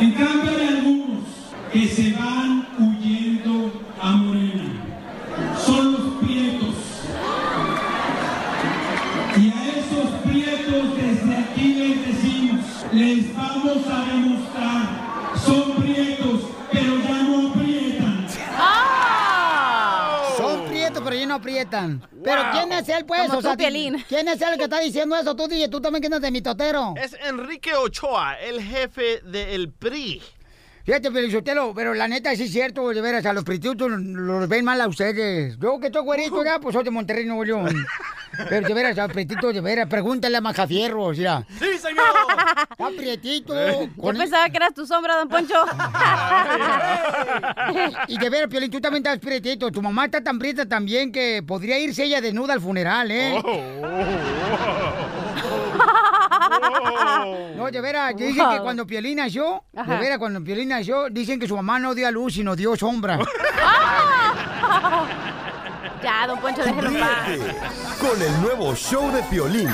En 0.00 0.12
cambio 0.14 0.50
hay 0.50 0.66
algunos 0.68 1.24
que 1.72 1.86
se 1.86 2.12
van 2.14 2.66
huyendo 2.78 3.72
a 4.00 4.10
Morena. 4.12 4.84
Son 5.64 5.92
los 5.92 6.24
prietos. 6.24 6.74
Y 9.36 9.52
a 9.52 9.68
esos 9.68 10.10
prietos 10.28 10.96
desde 10.96 11.36
aquí 11.36 11.74
les 11.74 12.06
decimos, 12.06 12.64
les 12.92 13.36
vamos 13.36 13.86
a 13.86 14.09
no 21.30 21.36
aprietan. 21.36 22.06
Pero. 22.24 22.42
¿quién 22.52 22.72
es 22.72 22.88
él, 22.88 23.04
pues? 23.06 23.26
Como 23.26 23.38
O 23.38 23.42
sea, 23.42 23.56
tú. 23.56 23.62
¿Quién 24.08 24.28
es 24.28 24.42
él 24.42 24.58
que 24.58 24.64
está 24.64 24.80
diciendo 24.80 25.16
eso? 25.16 25.34
Tú, 25.34 25.46
DJ, 25.46 25.68
tú 25.68 25.80
también, 25.80 26.02
¿quién 26.02 26.12
es 26.12 26.20
de 26.20 26.30
mi 26.30 26.42
totero? 26.42 26.94
Es 26.96 27.14
Enrique 27.24 27.74
Ochoa, 27.74 28.38
el 28.40 28.60
jefe 28.60 29.20
del 29.20 29.70
PRI. 29.70 30.22
Fíjate, 30.84 31.10
Pelizotelo, 31.10 31.72
pero 31.74 31.94
la 31.94 32.08
neta 32.08 32.34
sí 32.34 32.44
es 32.44 32.52
cierto, 32.52 32.88
de 32.88 33.00
veras, 33.02 33.24
a 33.26 33.32
los 33.32 33.44
prietos 33.44 33.76
los 33.78 34.48
ven 34.48 34.64
mal 34.64 34.80
a 34.80 34.88
ustedes. 34.88 35.58
Yo 35.58 35.78
que 35.78 35.86
estoy 35.88 36.02
güerito 36.02 36.42
ya, 36.44 36.58
pues 36.58 36.74
soy 36.74 36.84
de 36.84 36.90
Monterrey, 36.90 37.26
Nuevo 37.26 37.44
León. 37.44 37.86
Pero 38.48 38.66
de 38.66 38.74
veras, 38.74 38.98
a 38.98 39.02
los 39.02 39.12
prietitos, 39.12 39.52
de 39.52 39.60
veras, 39.60 39.86
pregúntale 39.88 40.36
a 40.36 40.40
Majafierros, 40.40 41.18
mira. 41.18 41.44
¡Sí, 41.58 41.78
señor! 41.78 42.04
Está 42.70 42.88
prietito. 42.96 43.54
Yo 43.54 44.12
pensaba 44.14 44.48
que 44.48 44.56
eras 44.56 44.72
tu 44.72 44.86
sombra, 44.86 45.16
don 45.16 45.28
Poncho. 45.28 45.54
Y 48.08 48.18
de 48.18 48.30
veras, 48.30 48.48
Piolín, 48.48 48.70
tú 48.70 48.80
también 48.80 49.04
estás 49.04 49.18
prietito. 49.18 49.70
Tu 49.70 49.82
mamá 49.82 50.06
está 50.06 50.22
tan 50.22 50.38
prieta 50.38 50.66
también 50.66 51.12
que 51.12 51.42
podría 51.46 51.78
irse 51.78 52.04
ella 52.04 52.20
desnuda 52.20 52.54
al 52.54 52.60
funeral, 52.60 53.10
¿eh? 53.10 53.40
No, 57.56 57.70
de 57.70 57.80
veras, 57.80 58.14
dicen 58.16 58.48
que 58.48 58.56
Wow. 58.56 58.62
cuando 58.64 58.86
Piolín 58.86 59.16
nació, 59.18 59.64
de 59.72 59.96
veras, 59.98 60.18
cuando 60.18 60.42
Piolín 60.42 60.68
nació, 60.70 61.08
dicen 61.10 61.38
que 61.38 61.46
su 61.46 61.54
mamá 61.56 61.78
no 61.78 61.94
dio 61.94 62.06
a 62.08 62.10
luz, 62.10 62.34
sino 62.34 62.56
dio 62.56 62.74
sombra. 62.76 63.18
ya, 66.02 66.26
don 66.26 66.40
Poncho, 66.40 66.62
déjelo 66.62 66.90
paz. 66.98 67.28
Con 68.00 68.22
el 68.22 68.40
nuevo 68.40 68.74
show 68.74 69.12
de 69.12 69.22
Piolín. 69.24 69.68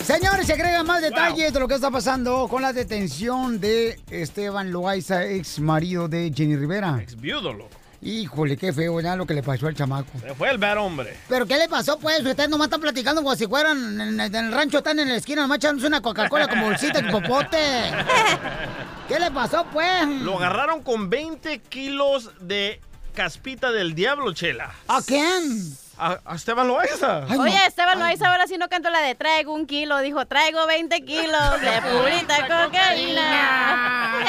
Señores, 0.00 0.46
se 0.46 0.54
agregan 0.54 0.84
más 0.84 1.00
detalles 1.00 1.52
de 1.52 1.60
lo 1.60 1.68
que 1.68 1.74
está 1.74 1.90
pasando 1.90 2.48
con 2.48 2.60
la 2.60 2.72
detención 2.72 3.60
de 3.60 4.00
Esteban 4.10 4.72
Loaiza, 4.72 5.24
ex 5.26 5.60
marido 5.60 6.08
de 6.08 6.32
Jenny 6.34 6.56
Rivera. 6.56 6.98
Ex 7.00 7.14
viudo, 7.20 7.52
loco. 7.52 7.70
Híjole, 8.04 8.56
qué 8.56 8.72
feo 8.72 9.00
ya 9.00 9.14
lo 9.14 9.24
que 9.26 9.34
le 9.34 9.44
pasó 9.44 9.68
al 9.68 9.74
chamaco. 9.76 10.10
Se 10.20 10.34
fue 10.34 10.50
el 10.50 10.58
ver 10.58 10.76
hombre. 10.76 11.16
¿Pero 11.28 11.46
qué 11.46 11.56
le 11.56 11.68
pasó, 11.68 11.98
pues? 12.00 12.18
Ustedes 12.18 12.48
nomás 12.48 12.66
están 12.66 12.80
platicando 12.80 13.22
como 13.22 13.36
si 13.36 13.46
fueran 13.46 14.00
en, 14.00 14.20
en 14.20 14.34
el 14.34 14.50
rancho, 14.52 14.78
están 14.78 14.98
en 14.98 15.08
la 15.08 15.16
esquina, 15.16 15.42
nomás 15.42 15.58
echándose 15.58 15.86
una 15.86 16.00
Coca-Cola 16.00 16.48
con 16.48 16.60
bolsita 16.60 16.98
y 16.98 17.10
popote. 17.12 17.58
¿Qué 19.08 19.20
le 19.20 19.30
pasó, 19.30 19.66
pues? 19.72 20.08
Lo 20.08 20.36
agarraron 20.38 20.82
con 20.82 21.10
20 21.10 21.60
kilos 21.60 22.30
de 22.40 22.80
caspita 23.14 23.70
del 23.70 23.94
diablo, 23.94 24.32
Chela. 24.32 24.74
¿A 24.88 25.00
quién? 25.02 25.76
A, 25.98 26.18
a 26.24 26.34
Esteban 26.34 26.66
Loaiza. 26.66 27.26
Oye, 27.38 27.54
Esteban 27.66 27.98
Loaiza 27.98 28.28
ahora 28.30 28.46
sí 28.46 28.56
no 28.58 28.68
cantó 28.68 28.88
la 28.90 29.00
de 29.00 29.14
traigo 29.14 29.52
un 29.54 29.66
kilo, 29.66 29.98
dijo 29.98 30.24
traigo 30.26 30.66
20 30.66 31.04
kilos 31.04 31.60
de 31.60 31.82
purita 31.92 32.40
cocaína. 32.66 34.24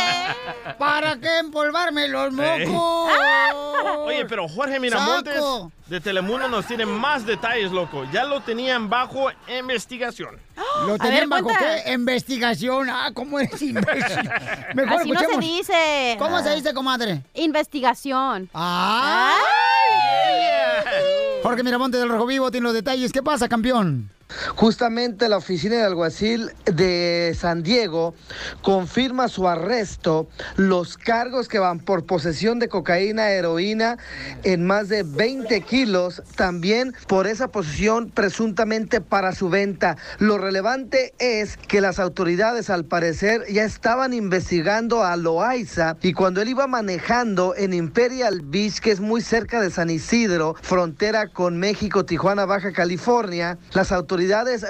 ¿Para 0.78 1.18
qué 1.20 1.40
empolvarme 1.40 2.08
los 2.10 2.32
mocos? 2.34 3.12
Oye, 4.06 4.26
pero 4.26 4.48
Jorge 4.48 4.80
Miramontes 4.80 5.36
Saco. 5.36 5.72
de 5.88 6.00
Telemundo 6.02 6.48
nos 6.48 6.66
tiene 6.66 6.86
más 6.86 7.26
detalles, 7.26 7.72
loco. 7.72 8.06
Ya 8.12 8.24
lo 8.26 8.42
tenían 8.42 8.90
bajo 8.90 9.30
investigación. 9.48 10.38
¿Lo 10.88 10.98
tenían 10.98 11.30
bajo 11.30 11.48
qué? 11.48 11.92
Investigación. 11.94 12.90
Ah, 12.90 13.12
¿cómo 13.14 13.40
es 13.40 13.62
imbécil? 13.62 14.30
Mejor 14.74 15.00
Así 15.02 15.12
no 15.12 15.20
se 15.20 15.26
escuchemos. 15.26 15.40
dice. 15.40 16.16
¿Cómo 16.20 16.42
se 16.44 16.56
dice, 16.56 16.74
comadre? 16.74 17.22
Investigación. 17.34 18.50
¡Ah! 18.54 19.34
Jorge 21.44 21.62
Miramonte 21.62 21.98
del 21.98 22.08
Rojo 22.08 22.26
Vivo 22.26 22.52
tiene 22.52 22.64
los 22.64 22.74
detalles. 22.74 23.12
¿Qué 23.12 23.22
pasa, 23.22 23.50
campeón? 23.50 24.10
Justamente 24.56 25.30
la 25.30 25.38
oficina 25.38 25.76
del 25.76 25.86
alguacil 25.86 26.52
de 26.66 27.36
San 27.38 27.64
Diego 27.64 28.16
confirma 28.62 29.28
su 29.28 29.48
arresto, 29.48 30.28
los 30.56 30.98
cargos 30.98 31.48
que 31.48 31.60
van 31.60 31.80
por 31.80 32.06
posesión 32.06 32.60
de 32.60 32.68
cocaína, 32.68 33.30
heroína 33.32 33.98
en 34.44 34.66
más 34.66 34.90
de 34.90 35.04
20 35.04 35.62
kilos, 35.62 36.24
también 36.36 36.94
por 37.08 37.28
esa 37.28 37.50
posesión 37.50 38.10
presuntamente 38.10 39.02
para 39.02 39.34
su 39.34 39.50
venta. 39.50 39.98
Lo 40.20 40.38
relevante 40.38 41.14
es 41.20 41.58
que 41.58 41.82
las 41.82 42.00
autoridades 42.00 42.70
al 42.70 42.86
parecer 42.86 43.46
ya 43.52 43.64
estaban 43.64 44.14
investigando 44.14 45.04
a 45.04 45.16
Loaiza 45.16 45.98
y 46.02 46.14
cuando 46.14 46.42
él 46.42 46.50
iba 46.50 46.68
manejando 46.68 47.54
en 47.56 47.74
Imperial 47.74 48.42
Beach, 48.44 48.80
que 48.80 48.92
es 48.92 49.00
muy 49.00 49.22
cerca 49.22 49.62
de 49.62 49.70
San 49.70 49.90
Isidro, 49.90 50.56
frontera 50.62 51.28
con 51.28 51.58
México, 51.58 52.06
Tijuana, 52.06 52.46
Baja 52.46 52.72
California, 52.72 53.58
las 53.74 53.92
autoridades 53.92 54.13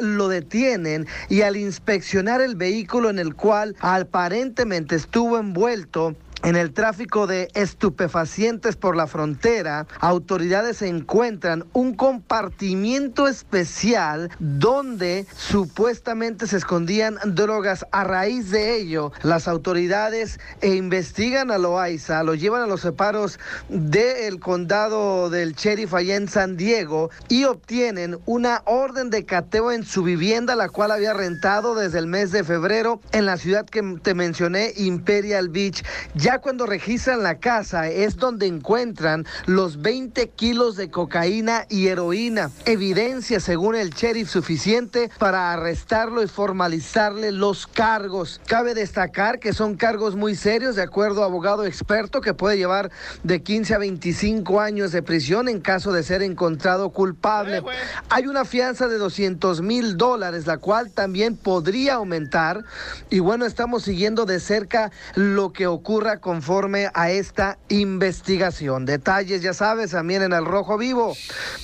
lo 0.01 0.27
detienen 0.27 1.08
y 1.29 1.41
al 1.41 1.58
inspeccionar 1.58 2.41
el 2.41 2.56
vehículo 2.56 3.10
en 3.10 3.19
el 3.19 3.36
cual 3.36 3.75
aparentemente 3.79 4.95
estuvo 4.95 5.38
envuelto, 5.38 6.15
en 6.43 6.58
el 6.58 6.73
tráfico 6.73 7.25
de 7.25 7.47
estupefacientes 7.53 8.75
por 8.75 8.97
la 8.97 9.08
frontera, 9.08 9.88
autoridades 9.99 10.82
encuentran 10.82 11.65
un 11.71 11.93
compartimiento 11.93 13.29
especial 13.29 14.29
donde 14.39 15.25
supuestamente 15.38 16.45
se 16.47 16.58
escondían 16.58 17.17
drogas. 17.25 17.86
A 17.91 18.03
raíz 18.03 18.51
de 18.51 18.75
ello, 18.75 19.13
las 19.21 19.47
autoridades 19.47 20.39
e 20.60 20.75
investigan 20.75 21.49
a 21.49 21.58
Loaiza, 21.58 22.23
lo 22.23 22.36
llevan 22.36 22.62
a 22.62 22.67
los 22.67 22.82
separos 22.82 23.39
del 23.69 24.39
condado 24.41 25.29
del 25.29 25.53
sheriff 25.53 25.93
allá 25.93 26.15
en 26.15 26.27
San 26.27 26.58
Diego 26.58 27.10
y 27.29 27.45
obtienen 27.45 28.19
una 28.25 28.63
orden 28.65 29.10
de 29.10 29.25
cateo 29.25 29.71
en 29.71 29.86
su 29.86 30.03
vivienda, 30.03 30.56
la 30.56 30.67
cual 30.67 30.91
había 30.91 31.13
rentado 31.13 31.73
desde 31.73 31.99
el 31.99 32.08
mes 32.08 32.32
de 32.32 32.43
febrero 32.43 32.99
en 33.13 33.25
la 33.25 33.38
ciudad 33.38 33.65
que 33.65 33.82
te 34.01 34.13
mencioné, 34.13 34.73
Imperial 34.75 35.47
Beach. 35.47 35.84
Ya 36.15 36.33
cuando 36.39 36.65
registran 36.65 37.24
la 37.24 37.39
casa 37.39 37.88
es 37.89 38.17
donde 38.17 38.48
encuentran 38.48 39.26
los 39.46 39.82
20 39.82 40.30
kilos 40.30 40.76
de 40.76 40.89
cocaína 40.89 41.65
y 41.69 41.88
heroína, 41.88 42.50
evidencia 42.65 43.39
según 43.39 43.76
el 43.76 43.91
sheriff 43.91 44.30
suficiente 44.30 45.10
para 45.19 45.52
arrestarlo 45.52 46.24
y 46.24 46.28
formalizarle 46.28 47.32
los 47.32 47.67
cargos. 47.67 48.41
Cabe 48.48 48.74
destacar 48.74 49.39
que 49.39 49.54
son 49.54 49.76
cargos 49.76 50.15
muy 50.15 50.36
serios, 50.36 50.76
de 50.76 50.84
acuerdo 50.84 51.24
a 51.24 51.26
abogado 51.26 51.65
experto, 51.65 52.22
que 52.22 52.34
puede 52.34 52.58
llevar 52.58 52.91
de 53.24 53.41
15 53.41 53.76
a 53.76 53.78
25 53.78 54.60
años 54.60 54.91
de 54.91 55.02
prisión 55.02 55.50
en 55.50 55.62
caso 55.62 55.91
de 55.91 56.04
ser 56.04 56.22
encontrado 56.22 56.89
culpable. 56.91 57.62
Hay 58.10 58.28
una 58.28 58.46
fianza 58.46 58.88
de 58.88 58.98
200 58.98 59.62
mil 59.62 59.98
dólares, 59.98 60.48
la 60.48 60.58
cual 60.58 60.91
también 60.91 61.36
podría 61.36 61.96
aumentar. 61.96 62.63
Y 63.10 63.19
bueno, 63.19 63.46
estamos 63.46 63.84
siguiendo 63.84 64.26
de 64.26 64.39
cerca 64.39 64.91
lo 65.15 65.54
que 65.54 65.67
ocurra 65.67 66.19
conforme 66.24 66.90
a 66.94 67.12
esta 67.12 67.60
investigación. 67.68 68.86
Detalles, 68.86 69.42
ya 69.42 69.54
sabes, 69.54 69.92
también 69.92 70.24
en 70.24 70.32
el 70.32 70.46
Rojo 70.46 70.78
Vivo. 70.78 71.14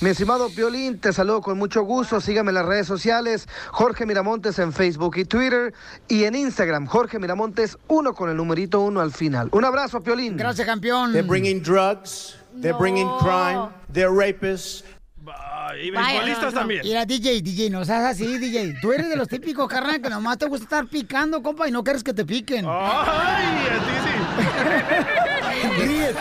Mi 0.02 0.10
estimado 0.10 0.50
Piolín, 0.50 1.00
te 1.00 1.12
saludo 1.12 1.40
con 1.40 1.58
mucho 1.58 1.82
gusto. 1.82 2.20
Sígame 2.20 2.50
en 2.50 2.56
las 2.56 2.66
redes 2.66 2.86
sociales, 2.86 3.48
Jorge 3.70 4.04
Miramontes 4.04 4.58
en 4.58 4.72
Facebook 4.72 5.16
y 5.16 5.24
Twitter 5.24 5.72
y 6.06 6.24
en 6.24 6.34
Instagram, 6.34 6.86
Jorge 6.86 7.18
Miramontes, 7.18 7.78
uno 7.88 8.12
con 8.12 8.28
el 8.28 8.36
numerito 8.36 8.80
uno 8.80 9.00
al 9.00 9.12
final. 9.12 9.48
Un 9.52 9.64
abrazo, 9.64 10.00
Piolín. 10.02 10.36
Gracias, 10.36 10.66
campeón. 10.66 11.12
They're 11.12 11.26
bringing 11.26 11.62
drugs. 11.62 12.36
They're 12.60 12.76
bringing 12.78 13.08
crime. 13.18 13.70
They're 13.90 14.12
rapists. 14.12 14.84
Y 15.76 15.90
beisbolistas 15.90 16.54
también. 16.54 16.82
Mira, 16.84 17.04
DJ, 17.04 17.42
DJ, 17.42 17.70
no 17.70 17.84
seas 17.84 18.04
así, 18.04 18.38
DJ. 18.38 18.74
Tú 18.80 18.92
eres 18.92 19.08
de 19.08 19.16
los 19.16 19.28
típicos, 19.28 19.68
carnal, 19.68 20.00
que 20.00 20.08
nomás 20.10 20.38
te 20.38 20.46
gusta 20.46 20.64
estar 20.64 20.86
picando, 20.86 21.42
compa, 21.42 21.68
y 21.68 21.70
no 21.70 21.84
quieres 21.84 22.02
que 22.02 22.12
te 22.12 22.24
piquen. 22.24 22.64
Ay, 22.68 23.46
a 23.66 23.78
ti 23.84 23.92
sí. 24.04 24.10
Ríete 25.86 26.20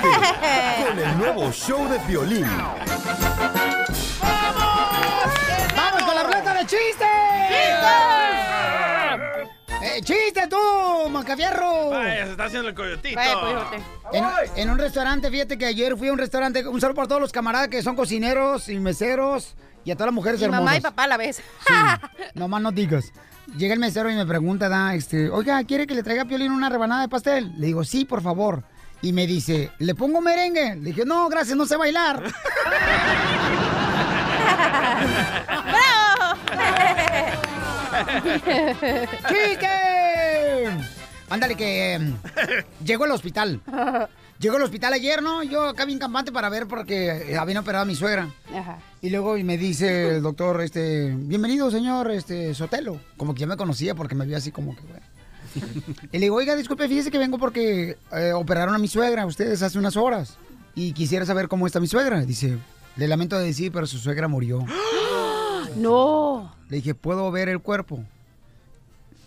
con 0.87 0.99
el 0.99 1.17
nuevo 1.17 1.51
show 1.51 1.87
de 1.89 1.99
violín. 2.07 2.45
¡Vamos 5.75 6.03
con 6.03 6.15
la 6.15 6.23
ruleta 6.23 6.53
de 6.53 6.61
chistes! 6.61 8.18
¡Eh, 9.95 10.01
chiste 10.03 10.47
tú, 10.49 11.09
Macafierro! 11.09 11.89
Vaya, 11.91 12.25
se 12.25 12.31
está 12.31 12.45
haciendo 12.45 12.69
el 12.69 12.75
coyotito. 12.75 13.19
En, 14.13 14.23
en 14.55 14.69
un 14.69 14.77
restaurante, 14.77 15.29
fíjate 15.29 15.57
que 15.57 15.65
ayer 15.65 15.95
fui 15.97 16.07
a 16.09 16.13
un 16.13 16.17
restaurante, 16.19 16.67
un 16.67 16.79
saludo 16.81 16.95
para 16.95 17.07
todos 17.07 17.21
los 17.21 17.31
camaradas 17.31 17.67
que 17.69 17.81
son 17.81 17.95
cocineros 17.95 18.69
y 18.69 18.79
meseros 18.79 19.55
y 19.85 19.91
a 19.91 19.95
todas 19.95 20.07
las 20.07 20.13
mujeres 20.15 20.39
Mi 20.39 20.45
hermosas. 20.45 20.63
mamá 20.65 20.77
y 20.77 20.81
papá 20.81 21.03
a 21.03 21.07
la 21.07 21.17
vez. 21.17 21.41
No 22.33 22.47
más 22.47 22.61
no 22.61 22.71
digas. 22.71 23.11
Llega 23.57 23.73
el 23.73 23.79
mesero 23.79 24.11
y 24.11 24.15
me 24.15 24.25
pregunta, 24.27 24.69
da, 24.69 24.93
este, 24.93 25.29
oiga, 25.29 25.63
¿quiere 25.63 25.87
que 25.87 25.95
le 25.95 26.03
traiga 26.03 26.21
a 26.23 26.25
Piolín 26.25 26.51
una 26.51 26.69
rebanada 26.69 27.01
de 27.01 27.09
pastel? 27.09 27.51
Le 27.57 27.67
digo, 27.67 27.83
sí, 27.83 28.05
por 28.05 28.21
favor. 28.21 28.63
Y 29.01 29.11
me 29.13 29.25
dice, 29.25 29.71
¿le 29.79 29.95
pongo 29.95 30.21
merengue? 30.21 30.75
Le 30.75 30.89
dije, 30.89 31.03
no, 31.05 31.29
gracias, 31.29 31.57
no 31.57 31.65
sé 31.65 31.77
bailar. 31.77 32.21
¡Chiste! 39.27 39.67
Ándale 41.29 41.55
que 41.55 41.93
em, 41.93 42.15
llegó 42.83 43.03
al 43.03 43.11
hospital. 43.11 43.61
Llegó 44.39 44.55
al 44.55 44.63
hospital 44.63 44.93
ayer, 44.93 45.21
¿no? 45.21 45.43
Yo 45.43 45.67
acá 45.67 45.85
bien 45.85 45.99
campante 45.99 46.31
para 46.31 46.49
ver 46.49 46.65
porque 46.67 47.35
habían 47.39 47.57
operado 47.59 47.83
a 47.83 47.85
mi 47.85 47.95
suegra. 47.95 48.29
Ajá. 48.55 48.79
Y 49.01 49.09
luego 49.09 49.35
me 49.43 49.57
dice 49.57 50.15
el 50.15 50.23
doctor, 50.23 50.61
este, 50.61 51.13
bienvenido, 51.15 51.69
señor, 51.69 52.09
este, 52.11 52.53
Sotelo. 52.55 52.99
Como 53.17 53.33
que 53.33 53.41
ya 53.41 53.47
me 53.47 53.57
conocía 53.57 53.95
porque 53.95 54.15
me 54.15 54.25
vio 54.25 54.37
así 54.37 54.51
como 54.51 54.75
que, 54.75 54.81
bueno. 54.83 55.05
Y 56.11 56.17
le 56.17 56.25
digo, 56.25 56.35
oiga, 56.35 56.55
disculpe, 56.55 56.87
fíjese 56.87 57.11
que 57.11 57.17
vengo 57.17 57.37
porque 57.37 57.97
eh, 58.11 58.33
operaron 58.33 58.75
a 58.75 58.77
mi 58.79 58.87
suegra, 58.87 59.25
ustedes 59.25 59.61
hace 59.61 59.77
unas 59.77 59.97
horas. 59.97 60.37
Y 60.75 60.93
quisiera 60.93 61.25
saber 61.25 61.47
cómo 61.47 61.67
está 61.67 61.79
mi 61.79 61.87
suegra. 61.87 62.21
Dice, 62.21 62.57
le 62.95 63.07
lamento 63.07 63.37
decir, 63.37 63.71
pero 63.71 63.87
su 63.87 63.97
suegra 63.97 64.27
murió. 64.27 64.65
No. 65.75 66.58
Le 66.69 66.77
dije, 66.77 66.93
¿puedo 66.93 67.29
ver 67.31 67.49
el 67.49 67.59
cuerpo? 67.59 68.03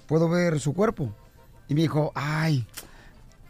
¿Puedo 0.06 0.28
ver 0.28 0.60
su 0.60 0.72
cuerpo? 0.74 1.12
Y 1.68 1.74
me 1.74 1.82
dijo, 1.82 2.12
ay, 2.14 2.66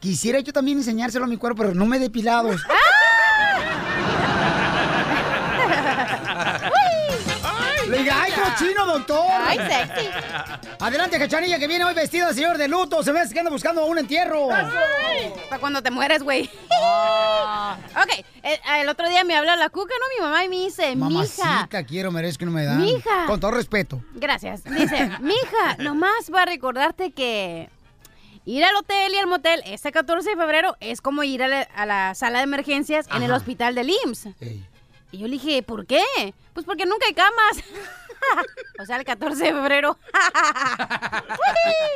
quisiera 0.01 0.41
yo 0.41 0.53
también 0.53 0.79
enseñárselo 0.79 1.27
a 1.27 1.29
mi 1.29 1.37
cuerpo, 1.37 1.63
pero 1.63 1.75
no 1.75 1.87
me 1.87 1.99
he 1.99 2.01
depilado. 2.01 2.51
Le 2.53 2.59
cochino, 8.59 8.87
doctor. 8.87 9.25
Ay, 9.31 9.59
sexy. 9.59 10.09
Adelante, 10.81 11.19
cachanilla, 11.19 11.59
que 11.59 11.67
viene 11.69 11.85
hoy 11.85 11.95
vestida 11.95 12.33
señor 12.33 12.59
de 12.59 12.69
luto. 12.69 13.03
Se 13.03 13.13
ve 13.13 13.21
que 13.33 13.39
anda 13.39 13.51
buscando 13.51 13.85
un 13.87 13.99
entierro. 13.99 14.49
Para 14.49 15.59
cuando 15.61 15.83
te 15.83 15.91
mueres, 15.91 16.23
güey. 16.23 16.49
ok, 16.49 18.25
el, 18.43 18.59
el 18.81 18.89
otro 18.89 19.09
día 19.09 19.25
me 19.25 19.37
habla 19.37 19.57
la 19.57 19.69
cuca, 19.71 19.95
¿no? 20.01 20.07
Mi 20.19 20.25
mamá 20.31 20.45
y 20.45 20.49
me 20.49 20.57
dice, 20.57 20.95
mija. 20.97 21.09
Mamacita, 21.09 21.85
quiero, 21.85 22.11
merezco 22.11 22.41
que 22.41 22.47
no 22.47 22.51
me 22.53 22.65
dan. 22.65 22.81
Mija. 22.81 23.27
Con 23.27 23.41
todo 23.41 23.51
respeto. 23.53 24.03
Gracias. 24.15 24.65
Dice, 24.65 25.11
mija, 25.21 25.77
nomás 25.79 26.31
va 26.35 26.43
a 26.43 26.47
recordarte 26.47 27.13
que 27.13 27.69
ir 28.45 28.65
al 28.65 28.75
hotel 28.77 29.13
y 29.15 29.19
al 29.19 29.27
motel 29.29 29.63
este 29.67 29.93
14 29.93 30.31
de 30.31 30.37
febrero 30.37 30.77
es 30.81 31.01
como 31.01 31.23
ir 31.23 31.43
a 31.43 31.49
la, 31.49 31.61
a 31.63 31.87
la 31.87 32.15
sala 32.15 32.39
de 32.39 32.45
emergencias 32.45 33.07
en 33.15 33.23
el 33.23 33.31
Ajá. 33.31 33.37
hospital 33.39 33.75
del 33.75 33.91
IMSS. 34.05 34.29
Y 35.13 35.19
yo 35.19 35.27
le 35.27 35.33
dije, 35.35 35.63
¿por 35.63 35.87
qué? 35.87 36.03
Pues 36.55 36.65
porque 36.67 36.87
nunca 36.87 37.07
hay 37.07 37.13
camas. 37.15 37.63
o 38.81 38.87
sea, 38.87 38.97
el 38.97 39.05
14 39.05 39.45
de 39.45 39.53
febrero. 39.53 39.99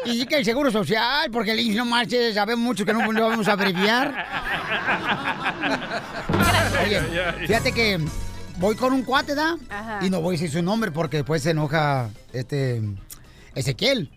Y 0.05 0.21
sí 0.21 0.27
que 0.27 0.37
el 0.37 0.45
seguro 0.45 0.71
social, 0.71 1.29
porque 1.33 1.51
el 1.51 1.59
IMSS 1.59 1.77
no 1.77 1.85
marche, 1.85 2.33
sabemos 2.33 2.65
mucho 2.65 2.85
que 2.85 2.93
no 2.93 3.11
lo 3.11 3.29
vamos 3.29 3.49
a 3.49 3.53
abreviar. 3.53 4.15
Oye, 6.85 7.03
fíjate 7.47 7.73
que 7.73 7.99
voy 8.59 8.77
con 8.77 8.93
un 8.93 9.03
cuate, 9.03 9.35
¿da? 9.35 9.57
Ajá. 9.69 9.99
Y 10.03 10.11
no 10.11 10.21
voy 10.21 10.37
a 10.37 10.39
decir 10.39 10.51
su 10.51 10.63
nombre 10.63 10.93
porque 10.93 11.19
después 11.19 11.43
se 11.43 11.51
enoja 11.51 12.11
este 12.33 12.81
Ezequiel. 13.57 14.11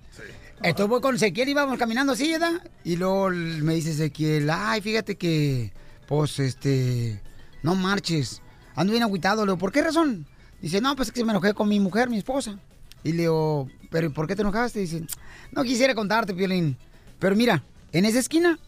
Entonces 0.62 0.89
voy 0.89 1.02
con 1.02 1.15
Ezequiel 1.15 1.50
y 1.50 1.54
vamos 1.54 1.80
caminando 1.80 2.13
así, 2.13 2.32
¿verdad? 2.32 2.62
Y 2.84 2.98
luego 2.98 3.30
me 3.30 3.76
dice 3.76 3.91
Ezequiel, 3.91 4.50
ay, 4.50 4.82
fíjate 4.82 5.17
que, 5.17 5.72
pues, 6.08 6.38
este, 6.39 7.22
no 7.63 7.76
marches. 7.76 8.41
Ando 8.76 8.91
bien 8.91 9.04
agüitado. 9.04 9.45
Le 9.45 9.52
digo, 9.52 9.58
¿por 9.58 9.72
qué 9.72 9.82
razón? 9.82 10.28
Dice, 10.62 10.82
no, 10.82 10.95
pues 10.95 11.10
es 11.10 11.13
que 11.13 11.24
me 11.24 11.32
enojé 11.32 11.54
con 11.54 11.69
mi 11.69 11.80
mujer, 11.80 12.10
mi 12.10 12.17
esposa. 12.17 12.58
Y 13.04 13.13
le 13.13 13.24
digo, 13.24 13.69
¿pero 13.89 14.08
¿y 14.08 14.10
por 14.10 14.28
qué 14.28 14.36
te 14.36 14.41
enojaste? 14.41 14.80
Dice, 14.80 15.04
no 15.52 15.63
quisiera 15.63 15.95
contarte, 15.95 16.34
Piolín. 16.34 16.78
Pero 17.17 17.36
mira, 17.36 17.63
en 17.91 18.06
esa 18.06 18.19
esquina, 18.19 18.60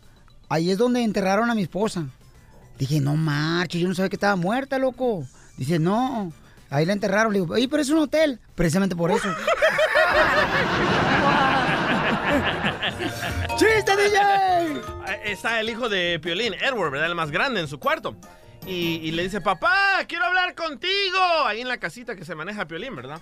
ahí 0.49 0.71
es 0.71 0.77
donde 0.77 1.04
enterraron 1.04 1.49
a 1.49 1.56
mi 1.56 1.63
esposa. 1.63 2.06
Dije, 2.77 2.99
no 2.99 3.15
marches, 3.15 3.82
yo 3.82 3.88
no 3.88 3.95
sabía 3.95 4.10
que 4.10 4.15
estaba 4.15 4.36
muerta, 4.36 4.80
loco. 4.80 5.25
Dice, 5.58 5.80
no, 5.80 6.32
ahí 6.69 6.86
la 6.86 6.93
enterraron. 6.93 7.34
Le 7.34 7.39
digo, 7.39 7.54
oye, 7.54 7.67
pero 7.67 7.82
es 7.82 7.89
un 7.89 7.99
hotel. 7.99 8.39
Precisamente 8.56 8.95
por 8.95 9.12
eso. 9.12 9.27
¡Chiste, 13.58 13.91
DJ! 13.95 14.82
Está 15.25 15.60
el 15.60 15.69
hijo 15.69 15.89
de 15.89 16.19
Piolín, 16.19 16.54
Edward, 16.56 16.91
¿verdad? 16.91 17.10
El 17.10 17.15
más 17.15 17.32
grande 17.32 17.60
en 17.60 17.67
su 17.67 17.80
cuarto. 17.80 18.15
Y, 18.65 19.00
y 19.08 19.12
le 19.12 19.24
dice, 19.24 19.41
papá, 19.41 20.00
quiero 20.08 20.26
hablar 20.26 20.56
contigo. 20.56 21.19
Ahí 21.45 21.62
en 21.62 21.67
la 21.67 21.78
casita 21.80 22.15
que 22.15 22.26
se 22.26 22.36
maneja 22.36 22.65
Piolín, 22.67 22.95
¿verdad? 22.95 23.21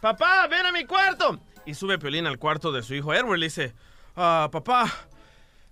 Papá, 0.00 0.46
ven 0.48 0.66
a 0.66 0.72
mi 0.72 0.84
cuarto. 0.84 1.40
Y 1.66 1.74
sube 1.74 1.98
Piolín 1.98 2.26
al 2.26 2.38
cuarto 2.38 2.70
de 2.72 2.82
su 2.82 2.94
hijo 2.94 3.14
Edward. 3.14 3.38
Le 3.38 3.46
dice, 3.46 3.74
"Ah, 4.16 4.48
papá, 4.52 4.90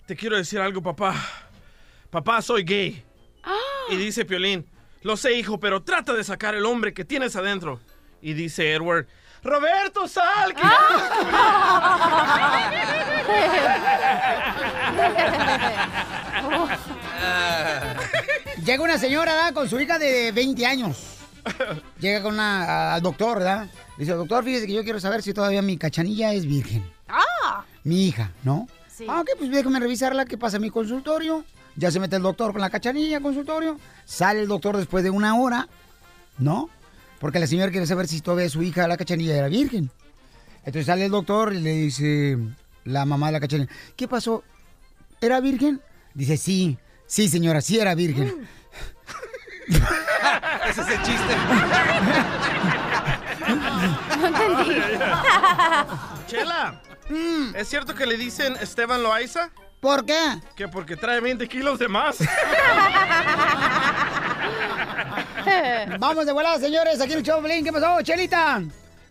te 0.06 0.16
quiero 0.16 0.36
decir 0.36 0.60
algo, 0.60 0.82
papá. 0.82 1.14
Papá, 2.10 2.40
soy 2.42 2.64
gay. 2.64 3.04
Y 3.90 3.96
dice 3.96 4.24
Piolín, 4.24 4.66
lo 5.02 5.16
sé, 5.16 5.32
hijo, 5.34 5.58
pero 5.60 5.82
trata 5.82 6.12
de 6.14 6.24
sacar 6.24 6.54
el 6.54 6.64
hombre 6.64 6.94
que 6.94 7.04
tienes 7.04 7.36
adentro. 7.36 7.80
Y 8.22 8.32
dice 8.34 8.72
Edward, 8.72 9.06
Roberto, 9.42 10.06
sal. 10.08 10.54
que- 10.54 10.62
Llega 18.64 18.82
una 18.82 18.98
señora 18.98 19.32
¿verdad? 19.34 19.54
con 19.54 19.68
su 19.68 19.80
hija 19.80 19.98
de 19.98 20.32
20 20.32 20.66
años. 20.66 20.96
Llega 21.98 22.22
con 22.22 22.34
una, 22.34 22.64
a- 22.64 22.94
al 22.94 23.02
doctor, 23.02 23.38
¿verdad? 23.38 23.68
Dice, 23.98 24.12
doctor, 24.12 24.44
fíjese 24.44 24.66
que 24.66 24.72
yo 24.74 24.84
quiero 24.84 25.00
saber 25.00 25.22
si 25.22 25.32
todavía 25.34 25.62
mi 25.62 25.76
cachanilla 25.76 26.32
es 26.32 26.46
virgen. 26.46 26.84
¡Ah! 27.08 27.64
Mi 27.84 28.06
hija, 28.06 28.30
¿no? 28.44 28.68
Sí. 28.88 29.06
Ah, 29.08 29.20
ok, 29.20 29.30
pues 29.38 29.50
déjame 29.50 29.80
revisarla, 29.80 30.24
qué 30.24 30.38
pasa 30.38 30.56
en 30.56 30.62
mi 30.62 30.70
consultorio. 30.70 31.44
Ya 31.74 31.90
se 31.90 31.98
mete 31.98 32.16
el 32.16 32.22
doctor 32.22 32.52
con 32.52 32.60
la 32.60 32.70
cachanilla 32.70 33.20
consultorio. 33.20 33.78
Sale 34.04 34.42
el 34.42 34.48
doctor 34.48 34.76
después 34.76 35.02
de 35.02 35.10
una 35.10 35.34
hora, 35.36 35.66
¿no? 36.38 36.68
Porque 37.18 37.40
la 37.40 37.46
señora 37.46 37.70
quiere 37.70 37.86
saber 37.86 38.06
si 38.06 38.20
todavía 38.20 38.48
su 38.48 38.62
hija, 38.62 38.86
la 38.86 38.96
cachanilla, 38.96 39.36
era 39.36 39.48
virgen. 39.48 39.90
Entonces 40.58 40.86
sale 40.86 41.06
el 41.06 41.10
doctor 41.10 41.52
y 41.54 41.60
le 41.60 41.72
dice 41.72 42.38
la 42.84 43.04
mamá 43.04 43.26
de 43.26 43.32
la 43.32 43.40
cachanilla, 43.40 43.70
¿qué 43.96 44.06
pasó? 44.06 44.44
¿Era 45.20 45.40
virgen? 45.40 45.80
Dice, 46.14 46.36
sí, 46.36 46.78
sí 47.12 47.28
señora, 47.28 47.60
sí 47.60 47.78
era 47.78 47.94
virgen. 47.94 48.48
Ese 49.68 50.80
es 50.80 50.88
el 50.88 51.02
chiste. 51.02 51.36
No 54.18 54.26
entendí. 54.28 54.80
Chela, 56.26 56.80
¿es 57.54 57.68
cierto 57.68 57.94
que 57.94 58.06
le 58.06 58.16
dicen 58.16 58.56
Esteban 58.62 59.02
Loaiza? 59.02 59.50
¿Por 59.78 60.06
qué? 60.06 60.40
Que 60.56 60.68
porque 60.68 60.96
trae 60.96 61.20
20 61.20 61.46
kilos 61.48 61.78
de 61.78 61.88
más. 61.88 62.16
Vamos 65.98 66.24
de 66.24 66.32
volada, 66.32 66.58
señores, 66.58 66.98
aquí 66.98 67.12
en 67.12 67.18
el 67.18 67.24
show. 67.24 67.42
¿Qué 67.42 67.72
pasó, 67.72 68.00
Chelita? 68.00 68.62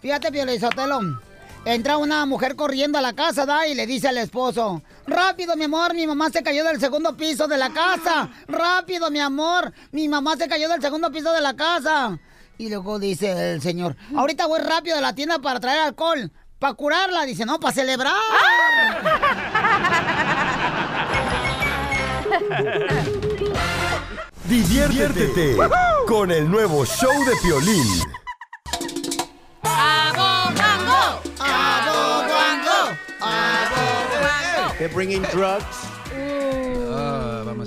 Fíjate, 0.01 0.31
Piolizotelo. 0.31 1.21
Entra 1.65 1.97
una 1.97 2.25
mujer 2.25 2.55
corriendo 2.55 2.97
a 2.97 3.01
la 3.01 3.13
casa, 3.13 3.45
¿da? 3.45 3.67
Y 3.67 3.75
le 3.75 3.85
dice 3.85 4.07
al 4.07 4.17
esposo, 4.17 4.81
rápido, 5.07 5.55
mi 5.55 5.65
amor, 5.65 5.93
mi 5.93 6.07
mamá 6.07 6.29
se 6.29 6.43
cayó 6.43 6.63
del 6.63 6.79
segundo 6.79 7.15
piso 7.15 7.47
de 7.47 7.57
la 7.57 7.71
casa. 7.71 8.29
Rápido, 8.47 9.11
mi 9.11 9.19
amor, 9.19 9.73
mi 9.91 10.07
mamá 10.07 10.35
se 10.37 10.47
cayó 10.47 10.69
del 10.69 10.81
segundo 10.81 11.11
piso 11.11 11.31
de 11.33 11.41
la 11.41 11.55
casa. 11.55 12.17
Y 12.57 12.69
luego 12.69 12.99
dice 12.99 13.53
el 13.53 13.61
señor, 13.61 13.95
ahorita 14.15 14.45
voy 14.47 14.59
rápido 14.59 14.97
a 14.97 15.01
la 15.01 15.13
tienda 15.13 15.39
para 15.39 15.59
traer 15.59 15.81
alcohol. 15.81 16.31
Para 16.59 16.73
curarla, 16.75 17.25
dice, 17.25 17.45
no, 17.45 17.59
para 17.59 17.73
celebrar. 17.73 18.13
Diviértete 24.45 25.55
con 26.07 26.29
el 26.29 26.51
nuevo 26.51 26.85
show 26.85 27.25
de 27.25 27.31
Piolín. 27.41 28.20
They're 34.81 34.91
bringing 34.91 35.21
drugs. 35.31 35.77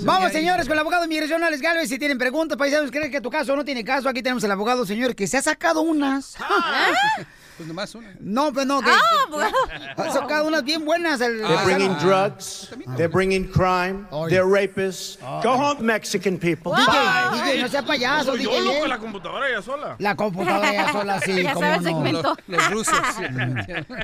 Vamos, 0.03 0.33
señores, 0.33 0.67
con 0.67 0.73
el 0.73 0.79
abogado 0.79 1.03
de 1.03 1.05
inmigración 1.05 1.45
Alex 1.45 1.61
Galvez. 1.61 1.87
Si 1.87 1.97
tienen 1.97 2.17
preguntas, 2.17 2.57
paisanos, 2.57 2.91
creen 2.91 3.09
que 3.09 3.21
tu 3.21 3.29
caso 3.29 3.55
no 3.55 3.63
tiene 3.63 3.85
caso, 3.85 4.09
aquí 4.09 4.21
tenemos 4.21 4.43
al 4.43 4.51
abogado, 4.51 4.85
señor, 4.85 5.15
que 5.15 5.25
se 5.25 5.37
ha 5.37 5.41
sacado 5.41 5.79
unas. 5.79 6.35
Pues 7.57 7.67
nomás 7.69 7.95
una. 7.95 8.13
No, 8.19 8.51
pues 8.51 8.65
no. 8.65 8.81
que- 8.81 8.89
Ah, 8.89 8.99
que- 8.99 9.23
abogado. 9.33 9.55
ha 9.97 10.11
sacado 10.11 10.47
unas 10.47 10.63
bien 10.65 10.83
buenas. 10.83 11.21
El, 11.21 11.41
They're 11.41 11.63
bringing 11.63 11.95
drugs. 11.99 12.69
They're 12.97 13.07
bringing 13.07 13.47
crime. 13.49 14.05
They're 14.27 14.43
rapists. 14.45 15.17
Go 15.41 15.51
home, 15.53 15.81
Mexican 15.81 16.37
people. 16.37 16.73
DJ, 16.73 16.85
Bye. 16.85 17.41
DJ, 17.53 17.61
no 17.61 17.67
sea 17.69 17.81
payaso, 17.83 18.31
Soy 18.33 18.43
yo, 18.43 18.49
DJ. 18.49 18.61
loco, 18.61 18.85
¿eh? 18.85 18.87
la 18.89 18.97
computadora 18.99 19.49
ya 19.49 19.61
sola. 19.61 19.95
La 19.99 20.15
computadora 20.17 20.73
ya 20.73 20.91
sola, 20.91 21.19
sí, 21.25 21.43
Ya 21.43 21.53
cómo 21.53 21.65
sabe 21.65 21.89
el 21.89 22.11
no. 22.11 22.21
Los, 22.21 22.37
los 22.47 22.71
rusos. 22.71 22.95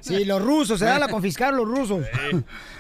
Sí, 0.02 0.24
los 0.26 0.42
rusos, 0.42 0.80
se 0.80 0.86
dan 0.86 1.04
a 1.04 1.10
confiscar 1.10 1.54
los 1.54 1.68
rusos. 1.68 2.06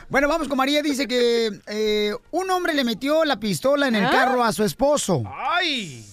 Bueno, 0.07 0.29
vamos 0.29 0.47
con 0.47 0.57
María. 0.57 0.81
Dice 0.81 1.05
que 1.05 1.51
eh, 1.67 2.15
un 2.31 2.49
hombre 2.49 2.73
le 2.73 2.85
metió 2.85 3.25
la 3.25 3.37
pistola 3.39 3.89
en 3.89 3.95
el 3.95 4.05
¿Ah? 4.05 4.09
carro 4.11 4.41
a 4.43 4.53
su 4.53 4.63
esposo. 4.63 5.21
¡Ay! 5.37 6.05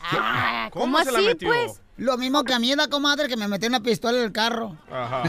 Ah, 0.00 0.68
¿Cómo 0.72 0.84
¿Cómo 0.84 0.98
se 1.04 1.10
la 1.10 1.18
así, 1.18 1.26
metió? 1.26 1.48
pues? 1.48 1.80
Lo 1.96 2.18
mismo 2.18 2.44
que 2.44 2.52
a 2.52 2.58
mí, 2.58 2.74
la 2.74 2.88
comadre, 2.88 3.28
que 3.28 3.36
me 3.36 3.48
metió 3.48 3.68
una 3.68 3.80
pistola 3.80 4.18
en 4.18 4.24
el 4.24 4.32
carro. 4.32 4.76
Ajá. 4.90 5.22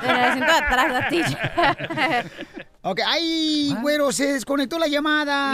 En 0.02 0.10
el 0.10 0.24
asiento 0.24 0.52
de 0.52 0.58
atrás, 0.58 0.92
la 0.92 1.08
tilla. 1.08 2.26
Ok, 2.82 3.00
ay, 3.06 3.76
güero, 3.82 4.10
se 4.10 4.32
desconectó 4.32 4.78
la 4.78 4.86
llamada. 4.86 5.52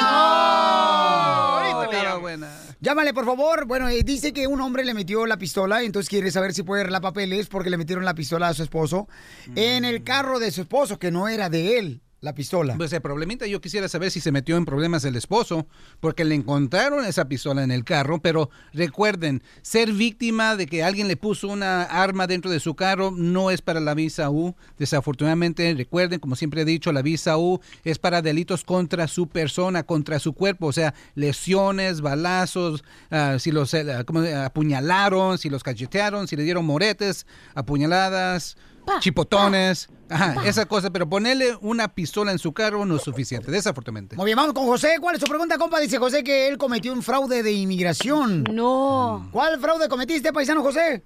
Ahorita 1.75 2.15
buena. 2.19 2.49
Llámale, 2.81 3.13
por 3.13 3.25
favor. 3.25 3.67
Bueno, 3.67 3.89
eh, 3.89 4.05
dice 4.05 4.33
que 4.33 4.47
un 4.47 4.61
hombre 4.61 4.85
le 4.85 4.95
metió 4.95 5.27
la 5.27 5.37
pistola, 5.37 5.83
entonces 5.83 6.09
quiere 6.09 6.31
saber 6.31 6.55
si 6.55 6.63
puede 6.63 6.83
arreglar 6.83 7.03
papeles 7.03 7.49
porque 7.49 7.69
le 7.69 7.79
metieron 7.79 8.05
la 8.05 8.15
pistola 8.15 8.47
a 8.47 8.55
su 8.55 8.63
esposo 8.63 9.09
en 9.57 9.85
el 9.85 10.05
carro 10.05 10.39
de 10.39 10.53
su 10.53 10.61
esposo, 10.61 11.01
que 11.01 11.11
no 11.11 11.27
era 11.27 11.49
de 11.49 11.79
él, 11.79 12.01
la 12.27 12.35
pistola. 12.35 12.75
Pues 12.77 12.93
el 12.93 13.01
problemita 13.01 13.47
yo 13.47 13.61
quisiera 13.61 13.89
saber 13.89 14.11
si 14.11 14.21
se 14.21 14.33
metió 14.33 14.57
en 14.57 14.65
problemas 14.67 15.05
el 15.05 15.17
esposo, 15.17 15.67
porque 16.01 16.25
le 16.25 16.35
encontraron 16.35 17.05
esa 17.07 17.27
pistola 17.29 17.63
en 17.63 17.71
el 17.71 17.85
carro, 17.85 18.21
pero 18.21 18.51
recuerden, 18.75 19.43
ser 19.63 19.93
víctima 19.93 20.57
de 20.57 20.67
que 20.67 20.83
alguien 20.85 21.09
le 21.09 21.17
puso 21.17 21.49
una 21.49 21.85
arma 21.85 22.27
dentro 22.27 22.51
de 22.51 22.61
su 22.61 22.75
carro 22.75 23.13
no 23.13 23.51
es 23.51 23.63
para 23.63 23.81
la 23.81 23.95
visa 23.95 24.29
U. 24.29 24.55
Desafortunadamente, 24.77 25.73
recuerden, 25.77 26.19
como 26.21 26.37
siempre 26.37 26.63
he 26.63 26.65
dicho, 26.65 26.93
la 26.93 27.01
visa 27.03 27.39
U 27.39 27.61
es 27.85 27.99
para 27.99 28.21
delitos 28.23 28.65
contra 28.65 29.07
su 29.09 29.29
persona, 29.29 29.85
contra 29.85 30.19
su 30.19 30.33
cuerpo, 30.33 30.67
o 30.67 30.73
sea, 30.73 30.93
lesiones, 31.15 32.01
balazos, 32.01 32.83
ah, 33.11 33.37
si 33.39 33.53
los 33.53 33.73
eh, 33.75 33.87
¿cómo 34.05 34.23
se- 34.23 34.35
apuñalaron, 34.35 35.39
si 35.39 35.49
los 35.49 35.63
cachetearon, 35.63 36.27
si 36.27 36.35
le 36.37 36.43
dieron 36.43 36.65
moretes, 36.65 37.25
apuñaladas, 37.55 38.57
chipotones, 39.01 39.89
ajá, 40.11 40.47
esa 40.47 40.67
cosa, 40.67 40.91
pero 40.91 41.09
ponerle 41.09 41.57
una 41.61 41.89
pistola 41.89 42.33
en 42.33 42.39
su 42.39 42.53
carro 42.53 42.85
no 42.85 42.97
es 42.97 43.03
suficiente, 43.03 43.51
desafortunadamente. 43.51 44.17
Muy 44.17 44.27
bien, 44.27 44.37
vamos 44.37 44.53
con 44.55 44.67
José. 44.67 44.97
¿Cuál 45.01 45.17
es 45.17 45.21
su 45.21 45.27
pregunta, 45.27 45.59
compa? 45.59 45.81
Dice 45.81 45.99
José 45.99 46.23
que 46.23 46.49
él 46.49 46.59
cometió 46.59 46.93
un 46.93 47.03
fraude 47.03 47.43
de 47.43 47.53
inmigración. 47.53 48.45
No. 48.53 49.29
¿Cuál 49.33 49.59
fraude 49.61 49.89
cometiste, 49.89 50.33
paisano 50.33 50.63
José? 50.63 51.03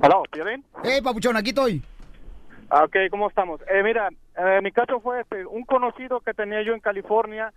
Aló, 0.00 0.22
¿Piolín? 0.30 0.64
Eh, 0.84 1.02
papuchón, 1.02 1.36
aquí 1.36 1.50
estoy. 1.50 1.82
Ah, 2.70 2.84
Ok, 2.84 2.96
¿cómo 3.10 3.28
estamos? 3.28 3.60
Eh, 3.62 3.82
mira, 3.82 4.08
eh, 4.36 4.60
mi 4.62 4.72
caso 4.72 4.98
fue 5.00 5.20
este, 5.20 5.44
un 5.44 5.64
conocido 5.64 6.20
que 6.20 6.32
tenía 6.32 6.62
yo 6.62 6.72
en 6.72 6.80
California 6.80 7.52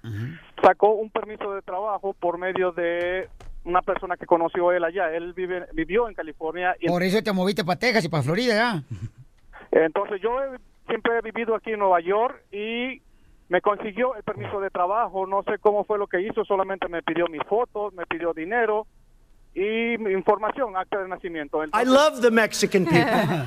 sacó 0.61 0.93
un 0.93 1.09
permiso 1.09 1.53
de 1.53 1.61
trabajo 1.61 2.13
por 2.19 2.37
medio 2.37 2.73
de 2.73 3.29
una 3.63 3.81
persona 3.81 4.17
que 4.17 4.25
conoció 4.25 4.71
él 4.73 4.83
allá. 4.83 5.09
Él 5.15 5.33
vive, 5.33 5.65
vivió 5.73 6.09
en 6.09 6.13
California 6.15 6.75
y 6.79 6.87
Por 6.87 7.01
eso 7.01 7.21
te 7.23 7.31
moviste 7.31 7.63
para 7.63 7.79
Texas 7.79 8.03
y 8.05 8.09
para 8.09 8.23
Florida, 8.23 8.55
¿ya? 8.55 8.83
entonces 9.83 10.21
yo 10.21 10.41
he- 10.41 10.57
siempre 10.87 11.17
he 11.17 11.21
vivido 11.21 11.55
aquí 11.55 11.71
en 11.73 11.79
Nueva 11.79 11.99
York 11.99 12.41
y 12.51 13.01
me 13.49 13.61
consiguió 13.61 14.15
el 14.15 14.23
permiso 14.23 14.59
de 14.59 14.69
trabajo. 14.69 15.27
No 15.27 15.43
sé 15.43 15.57
cómo 15.59 15.83
fue 15.83 15.97
lo 15.97 16.07
que 16.07 16.21
hizo, 16.21 16.43
solamente 16.45 16.87
me 16.87 17.01
pidió 17.03 17.27
mis 17.27 17.43
fotos, 17.43 17.93
me 17.93 18.05
pidió 18.05 18.33
dinero 18.33 18.87
y 19.53 19.97
mi 19.99 20.11
información, 20.11 20.75
acta 20.75 20.99
de 21.01 21.07
nacimiento. 21.07 21.61
I 21.61 21.65
Entonces- 21.65 21.89
love 21.89 22.21
the 22.21 22.31
Mexican 22.31 22.85
people. 22.85 23.45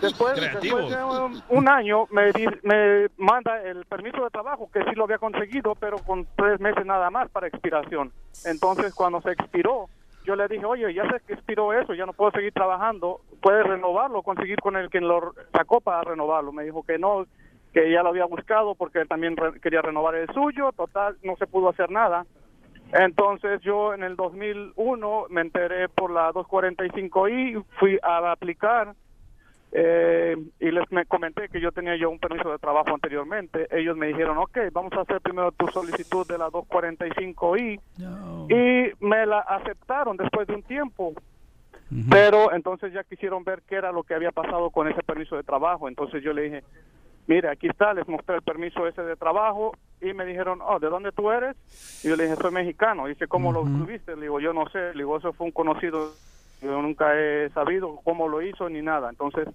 Después, 0.00 0.40
de 0.40 1.04
un, 1.04 1.42
un 1.48 1.68
año 1.68 2.06
me, 2.10 2.30
di- 2.32 2.46
me 2.62 3.08
manda 3.16 3.60
el 3.62 3.84
permiso 3.86 4.22
de 4.22 4.30
trabajo, 4.30 4.70
que 4.72 4.80
sí 4.84 4.90
lo 4.94 5.04
había 5.04 5.18
conseguido, 5.18 5.74
pero 5.74 5.98
con 5.98 6.26
tres 6.36 6.60
meses 6.60 6.84
nada 6.86 7.10
más 7.10 7.28
para 7.30 7.48
expiración. 7.48 8.12
Entonces, 8.44 8.94
cuando 8.94 9.20
se 9.22 9.32
expiró, 9.32 9.88
yo 10.30 10.36
le 10.36 10.46
dije, 10.46 10.64
oye, 10.64 10.94
ya 10.94 11.02
que 11.26 11.32
expiró 11.32 11.72
eso, 11.72 11.92
ya 11.92 12.06
no 12.06 12.12
puedo 12.12 12.30
seguir 12.30 12.52
trabajando, 12.52 13.20
puedes 13.42 13.66
renovarlo, 13.66 14.22
conseguir 14.22 14.60
con 14.60 14.76
el 14.76 14.88
que 14.88 15.00
lo 15.00 15.34
sacó 15.52 15.80
para 15.80 16.02
renovarlo. 16.02 16.52
Me 16.52 16.62
dijo 16.62 16.84
que 16.84 16.98
no, 16.98 17.26
que 17.72 17.90
ya 17.90 18.04
lo 18.04 18.10
había 18.10 18.26
buscado 18.26 18.76
porque 18.76 19.00
él 19.00 19.08
también 19.08 19.36
re- 19.36 19.60
quería 19.60 19.82
renovar 19.82 20.14
el 20.14 20.28
suyo, 20.32 20.70
total, 20.70 21.16
no 21.24 21.34
se 21.34 21.48
pudo 21.48 21.70
hacer 21.70 21.90
nada. 21.90 22.26
Entonces 22.92 23.60
yo 23.62 23.92
en 23.92 24.04
el 24.04 24.14
2001 24.14 25.26
me 25.30 25.40
enteré 25.40 25.88
por 25.88 26.12
la 26.12 26.30
245i, 26.32 27.64
fui 27.80 27.98
a 28.02 28.30
aplicar 28.30 28.94
eh, 29.72 30.36
y 30.58 30.70
les 30.70 30.90
me 30.90 31.06
comenté 31.06 31.48
que 31.48 31.60
yo 31.60 31.70
tenía 31.70 31.96
yo 31.96 32.10
un 32.10 32.18
permiso 32.18 32.50
de 32.50 32.58
trabajo 32.58 32.92
anteriormente. 32.92 33.68
Ellos 33.70 33.96
me 33.96 34.08
dijeron, 34.08 34.38
ok, 34.38 34.58
vamos 34.72 34.92
a 34.94 35.02
hacer 35.02 35.20
primero 35.20 35.52
tu 35.52 35.68
solicitud 35.68 36.26
de 36.26 36.38
la 36.38 36.48
245i 36.48 37.80
y 38.48 39.04
me 39.04 39.26
la 39.26 39.40
aceptaron 39.40 40.16
después 40.16 40.48
de 40.48 40.54
un 40.54 40.62
tiempo. 40.62 41.14
Pero 42.08 42.52
entonces 42.52 42.92
ya 42.92 43.02
quisieron 43.02 43.42
ver 43.42 43.62
qué 43.68 43.74
era 43.74 43.90
lo 43.90 44.04
que 44.04 44.14
había 44.14 44.30
pasado 44.30 44.70
con 44.70 44.88
ese 44.88 45.02
permiso 45.02 45.36
de 45.36 45.42
trabajo. 45.42 45.88
Entonces 45.88 46.22
yo 46.22 46.32
le 46.32 46.42
dije, 46.42 46.64
mire, 47.26 47.48
aquí 47.48 47.68
está, 47.68 47.92
les 47.94 48.06
mostré 48.06 48.36
el 48.36 48.42
permiso 48.42 48.86
ese 48.86 49.02
de 49.02 49.16
trabajo 49.16 49.72
y 50.00 50.14
me 50.14 50.24
dijeron, 50.24 50.60
oh, 50.62 50.78
¿de 50.78 50.88
dónde 50.88 51.10
tú 51.10 51.30
eres? 51.30 51.56
Y 52.04 52.08
yo 52.08 52.16
le 52.16 52.24
dije, 52.24 52.36
soy 52.36 52.52
mexicano. 52.52 53.06
Y 53.06 53.10
dice, 53.10 53.26
¿cómo 53.26 53.52
lo 53.52 53.62
tuviste? 53.62 54.14
Le 54.14 54.22
digo, 54.22 54.38
yo 54.40 54.52
no 54.52 54.68
sé. 54.68 54.92
Le 54.94 55.02
digo, 55.02 55.16
eso 55.16 55.32
fue 55.32 55.46
un 55.46 55.52
conocido. 55.52 56.12
Yo 56.62 56.82
nunca 56.82 57.06
he 57.18 57.48
sabido 57.54 58.00
cómo 58.04 58.28
lo 58.28 58.42
hizo 58.42 58.68
ni 58.68 58.82
nada. 58.82 59.08
Entonces 59.10 59.48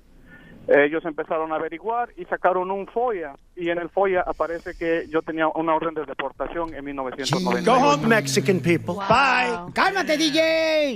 ellos 0.68 1.06
empezaron 1.06 1.52
a 1.52 1.58
averiguar 1.58 2.10
y 2.18 2.26
sacaron 2.26 2.72
un 2.72 2.88
FOIA. 2.88 3.36
Y 3.56 3.70
en 3.70 3.78
el 3.78 3.89
FOIA 3.89 4.22
aparece 4.26 4.76
que 4.76 5.06
yo 5.10 5.22
tenía 5.22 5.48
una 5.50 5.76
orden 5.76 5.94
de 5.94 6.04
deportación 6.06 6.74
en 6.74 6.84
1990. 6.84 7.72
Go 7.72 7.78
home, 7.94 8.08
Mexican 8.08 8.60
people. 8.60 8.96
Bye. 9.08 9.72
¡Cálmate, 9.74 10.18
DJ! 10.18 10.96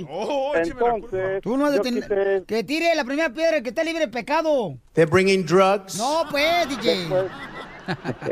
Entonces, 0.54 1.40
Tú 1.42 1.56
no 1.56 1.66
has 1.66 1.70
de 1.72 1.76
yo 1.78 1.82
tener- 1.84 2.02
quise- 2.02 2.44
Que 2.46 2.64
tire 2.64 2.92
la 2.96 3.04
primera 3.04 3.32
piedra, 3.32 3.62
que 3.62 3.68
esté 3.68 3.84
libre 3.84 4.06
de 4.06 4.08
pecado. 4.12 4.74
They're 4.94 5.08
bringing 5.08 5.46
drugs. 5.46 5.96
No, 5.96 6.24
pues, 6.30 6.68
DJ. 6.68 7.06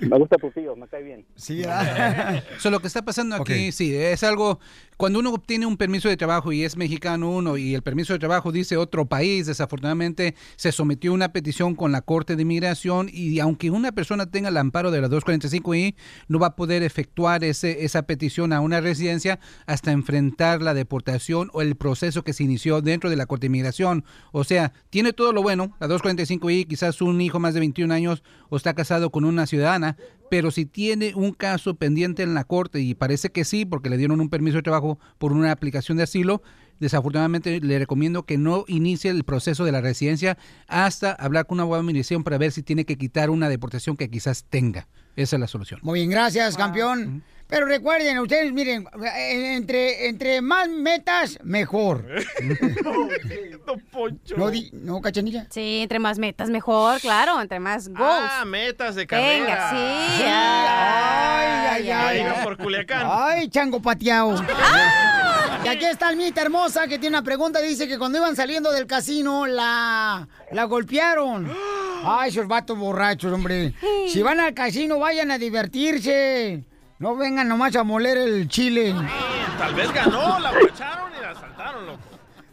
Me 0.00 0.18
gusta 0.18 0.36
tu 0.36 0.50
tío, 0.50 0.74
me 0.76 0.86
cae 0.88 1.02
bien. 1.02 1.24
Sí, 1.36 1.62
So, 2.58 2.70
lo 2.70 2.80
que 2.80 2.86
está 2.88 3.02
pasando 3.02 3.36
aquí, 3.36 3.72
sí, 3.72 3.94
es 3.96 4.22
algo, 4.24 4.58
cuando 4.96 5.18
uno 5.18 5.30
obtiene 5.32 5.66
un 5.66 5.76
permiso 5.76 6.08
de 6.08 6.16
trabajo 6.16 6.52
y 6.52 6.64
es 6.64 6.76
mexicano 6.76 7.30
uno 7.30 7.58
y 7.58 7.74
el 7.74 7.82
permiso 7.82 8.14
de 8.14 8.18
trabajo 8.18 8.50
dice 8.50 8.76
otro 8.78 9.06
país, 9.06 9.46
desafortunadamente 9.46 10.34
se 10.56 10.72
sometió 10.72 11.12
una 11.12 11.32
petición 11.32 11.74
con 11.74 11.92
la 11.92 12.00
Corte 12.00 12.34
de 12.34 12.42
Inmigración 12.42 13.10
y 13.12 13.38
aunque 13.40 13.70
una 13.70 13.92
persona 13.92 14.30
tenga 14.30 14.48
el 14.48 14.56
amparo 14.56 14.90
de 14.90 15.02
la 15.02 15.08
245i, 15.08 15.94
no 16.28 16.38
va 16.38 16.48
a 16.48 16.56
poder 16.56 16.82
efectuar 16.82 17.44
ese, 17.44 17.84
esa 17.84 18.02
petición 18.02 18.52
a 18.52 18.60
una 18.60 18.80
residencia 18.80 19.38
hasta 19.66 19.92
enfrentar 19.92 20.62
la 20.62 20.72
deportación 20.72 21.50
o 21.52 21.60
el 21.60 21.76
proceso 21.76 22.24
que 22.24 22.32
se 22.32 22.44
inició 22.44 22.80
dentro 22.80 23.10
de 23.10 23.16
la 23.16 23.26
Corte 23.26 23.42
de 23.42 23.48
Inmigración. 23.48 24.04
O 24.32 24.44
sea, 24.44 24.72
tiene 24.88 25.12
todo 25.12 25.32
lo 25.32 25.42
bueno, 25.42 25.76
la 25.78 25.88
245i, 25.88 26.66
quizás 26.66 27.02
un 27.02 27.20
hijo 27.20 27.38
más 27.38 27.52
de 27.52 27.60
21 27.60 27.92
años 27.92 28.22
o 28.48 28.56
está 28.56 28.72
casado 28.72 29.10
con 29.10 29.24
una 29.24 29.46
ciudadana, 29.46 29.96
pero 30.30 30.50
si 30.50 30.66
tiene 30.66 31.14
un 31.14 31.32
caso 31.32 31.74
pendiente 31.76 32.22
en 32.22 32.34
la 32.34 32.44
corte 32.44 32.80
y 32.80 32.94
parece 32.94 33.30
que 33.30 33.44
sí, 33.44 33.64
porque 33.64 33.90
le 33.90 33.96
dieron 33.96 34.20
un 34.20 34.28
permiso 34.28 34.56
de 34.56 34.62
trabajo 34.62 34.85
por 35.18 35.32
una 35.32 35.52
aplicación 35.52 35.96
de 35.96 36.04
asilo, 36.04 36.42
desafortunadamente 36.80 37.60
le 37.60 37.78
recomiendo 37.78 38.24
que 38.24 38.38
no 38.38 38.64
inicie 38.68 39.10
el 39.10 39.24
proceso 39.24 39.64
de 39.64 39.72
la 39.72 39.80
residencia 39.80 40.36
hasta 40.66 41.12
hablar 41.12 41.46
con 41.46 41.56
una 41.56 41.62
abogado 41.64 41.82
de 41.82 42.22
para 42.22 42.38
ver 42.38 42.52
si 42.52 42.62
tiene 42.62 42.84
que 42.84 42.96
quitar 42.96 43.30
una 43.30 43.48
deportación 43.48 43.96
que 43.96 44.10
quizás 44.10 44.44
tenga. 44.48 44.88
Esa 45.16 45.36
es 45.36 45.40
la 45.40 45.48
solución. 45.48 45.80
Muy 45.82 46.00
bien, 46.00 46.10
gracias, 46.10 46.56
campeón. 46.56 47.22
Pero 47.48 47.66
recuerden, 47.66 48.18
ustedes, 48.18 48.52
miren, 48.52 48.88
entre, 49.28 50.08
entre 50.08 50.40
más 50.40 50.68
metas, 50.68 51.38
mejor. 51.44 52.04
No, 54.36 54.50
di- 54.50 54.70
no, 54.72 55.00
cachanilla. 55.00 55.46
Sí, 55.50 55.80
entre 55.82 55.98
más 55.98 56.18
metas, 56.18 56.50
mejor, 56.50 57.00
claro, 57.00 57.40
entre 57.40 57.58
más 57.58 57.88
goals. 57.88 58.30
Ah, 58.30 58.44
metas 58.46 58.94
de 58.94 59.06
carrera. 59.06 59.44
Venga, 59.44 59.70
sí. 59.70 60.16
Sí, 60.18 60.22
ay, 60.26 61.66
ay, 61.70 61.90
ay. 61.90 62.22
No 62.24 62.44
por 62.44 62.56
Culiacán. 62.56 63.06
Ay, 63.10 63.48
chango 63.48 63.80
pateado. 63.80 64.36
Y 65.64 65.68
aquí 65.68 65.84
está 65.84 66.06
Almita 66.08 66.42
hermosa 66.42 66.86
que 66.86 66.96
tiene 66.96 67.16
una 67.16 67.24
pregunta. 67.24 67.60
Dice 67.60 67.88
que 67.88 67.98
cuando 67.98 68.18
iban 68.18 68.36
saliendo 68.36 68.70
del 68.70 68.86
casino 68.86 69.46
la, 69.48 70.28
la 70.52 70.64
golpearon. 70.64 71.50
Ay, 72.04 72.28
esos 72.30 72.46
vatos 72.46 72.78
borrachos, 72.78 73.32
hombre. 73.32 73.74
Si 74.08 74.22
van 74.22 74.38
al 74.38 74.54
casino, 74.54 75.00
vayan 75.00 75.32
a 75.32 75.38
divertirse. 75.38 76.62
No 76.98 77.14
vengan 77.14 77.46
nomás 77.46 77.76
a 77.76 77.84
moler 77.84 78.16
el 78.16 78.48
chile. 78.48 78.94
Tal 79.58 79.74
vez 79.74 79.92
ganó, 79.92 80.38
la 80.38 80.48
aprovecharon 80.48 81.10
y 81.18 81.22
la 81.22 81.30
asaltaron, 81.30 81.86
loco. 81.86 82.00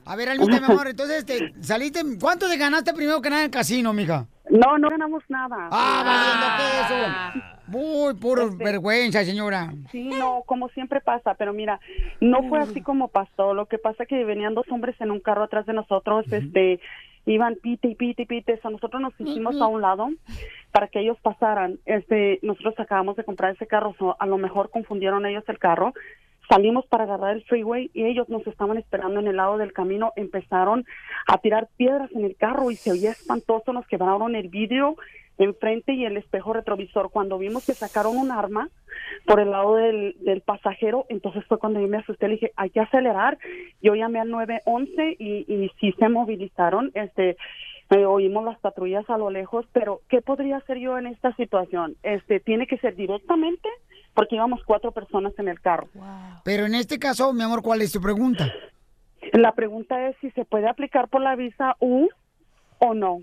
A 0.05 0.15
ver, 0.17 0.29
Almita, 0.29 0.59
mi 0.59 0.65
amor, 0.65 0.87
entonces, 0.89 1.19
este, 1.19 1.53
saliste... 1.61 2.01
¿Cuánto 2.19 2.49
te 2.49 2.57
ganaste 2.57 2.93
primero 2.93 3.21
que 3.21 3.29
nada 3.29 3.43
en 3.43 3.45
el 3.45 3.51
casino, 3.51 3.93
mija? 3.93 4.25
No, 4.49 4.77
no 4.77 4.89
ganamos 4.89 5.23
nada. 5.29 5.69
Ah, 5.71 6.03
valiendo 6.05 7.41
queso. 7.41 7.53
Muy 7.67 8.13
puro 8.15 8.53
vergüenza, 8.57 9.23
señora. 9.23 9.73
Sí, 9.91 10.09
no, 10.09 10.43
como 10.45 10.67
siempre 10.69 10.99
pasa, 10.99 11.35
pero 11.35 11.53
mira, 11.53 11.79
no 12.19 12.43
fue 12.49 12.59
así 12.59 12.81
como 12.81 13.07
pasó. 13.07 13.53
Lo 13.53 13.67
que 13.67 13.77
pasa 13.77 14.05
que 14.05 14.25
venían 14.25 14.53
dos 14.53 14.65
hombres 14.69 14.99
en 14.99 15.11
un 15.11 15.21
carro 15.21 15.43
atrás 15.43 15.65
de 15.65 15.73
nosotros, 15.73 16.25
este, 16.31 16.81
iban 17.25 17.55
pite 17.55 17.87
y 17.87 17.95
pite 17.95 18.23
y 18.23 18.25
pite. 18.25 18.59
So, 18.61 18.69
nosotros 18.69 19.01
nos 19.01 19.13
hicimos 19.19 19.59
a 19.61 19.67
un 19.67 19.81
lado 19.81 20.09
para 20.71 20.87
que 20.87 20.99
ellos 20.99 21.17
pasaran. 21.21 21.79
Este, 21.85 22.39
nosotros 22.41 22.75
acabamos 22.77 23.15
de 23.15 23.23
comprar 23.23 23.53
ese 23.53 23.67
carro, 23.67 23.95
so, 23.97 24.15
a 24.19 24.25
lo 24.25 24.37
mejor 24.37 24.69
confundieron 24.69 25.25
ellos 25.25 25.43
el 25.47 25.59
carro. 25.59 25.93
Salimos 26.49 26.85
para 26.87 27.05
agarrar 27.05 27.37
el 27.37 27.43
freeway 27.43 27.89
y 27.93 28.03
ellos 28.03 28.27
nos 28.27 28.45
estaban 28.45 28.77
esperando 28.77 29.19
en 29.19 29.27
el 29.27 29.37
lado 29.37 29.57
del 29.57 29.71
camino. 29.71 30.11
Empezaron 30.15 30.85
a 31.25 31.37
tirar 31.37 31.69
piedras 31.77 32.11
en 32.11 32.25
el 32.25 32.35
carro 32.35 32.69
y 32.69 32.75
se 32.75 32.91
oía 32.91 33.11
espantoso. 33.11 33.71
Nos 33.71 33.87
quebraron 33.87 34.35
el 34.35 34.49
vidrio 34.49 34.97
enfrente 35.37 35.93
y 35.93 36.05
el 36.05 36.17
espejo 36.17 36.53
retrovisor. 36.53 37.09
Cuando 37.11 37.37
vimos 37.37 37.65
que 37.65 37.73
sacaron 37.73 38.17
un 38.17 38.31
arma 38.31 38.69
por 39.25 39.39
el 39.39 39.51
lado 39.51 39.75
del, 39.75 40.15
del 40.19 40.41
pasajero, 40.41 41.05
entonces 41.09 41.43
fue 41.47 41.59
cuando 41.59 41.79
yo 41.79 41.87
me 41.87 41.97
asusté. 41.97 42.27
Le 42.27 42.35
dije, 42.35 42.51
hay 42.55 42.69
que 42.69 42.79
acelerar. 42.79 43.37
Yo 43.81 43.95
llamé 43.95 44.19
al 44.19 44.29
911 44.29 45.15
y, 45.19 45.45
y 45.47 45.71
sí 45.79 45.93
se 45.97 46.09
movilizaron. 46.09 46.91
Este, 46.93 47.37
eh, 47.89 48.05
oímos 48.05 48.43
las 48.45 48.59
patrullas 48.59 49.07
a 49.09 49.17
lo 49.17 49.29
lejos, 49.29 49.65
pero 49.71 50.01
¿qué 50.09 50.21
podría 50.21 50.57
hacer 50.57 50.77
yo 50.79 50.97
en 50.97 51.05
esta 51.05 51.35
situación? 51.35 51.95
Este, 52.01 52.39
tiene 52.39 52.65
que 52.65 52.77
ser 52.77 52.95
directamente 52.95 53.69
porque 54.13 54.35
íbamos 54.35 54.61
cuatro 54.65 54.91
personas 54.91 55.33
en 55.37 55.47
el 55.47 55.59
carro. 55.59 55.87
Pero 56.43 56.65
en 56.65 56.75
este 56.75 56.97
caso, 56.97 57.33
mi 57.33 57.43
amor, 57.43 57.61
¿cuál 57.61 57.81
es 57.81 57.91
tu 57.91 58.01
pregunta? 58.01 58.51
La 59.33 59.53
pregunta 59.53 60.09
es 60.09 60.15
si 60.21 60.31
se 60.31 60.45
puede 60.45 60.67
aplicar 60.67 61.07
por 61.07 61.21
la 61.21 61.35
visa 61.35 61.75
U 61.79 62.09
o 62.79 62.93
no. 62.93 63.21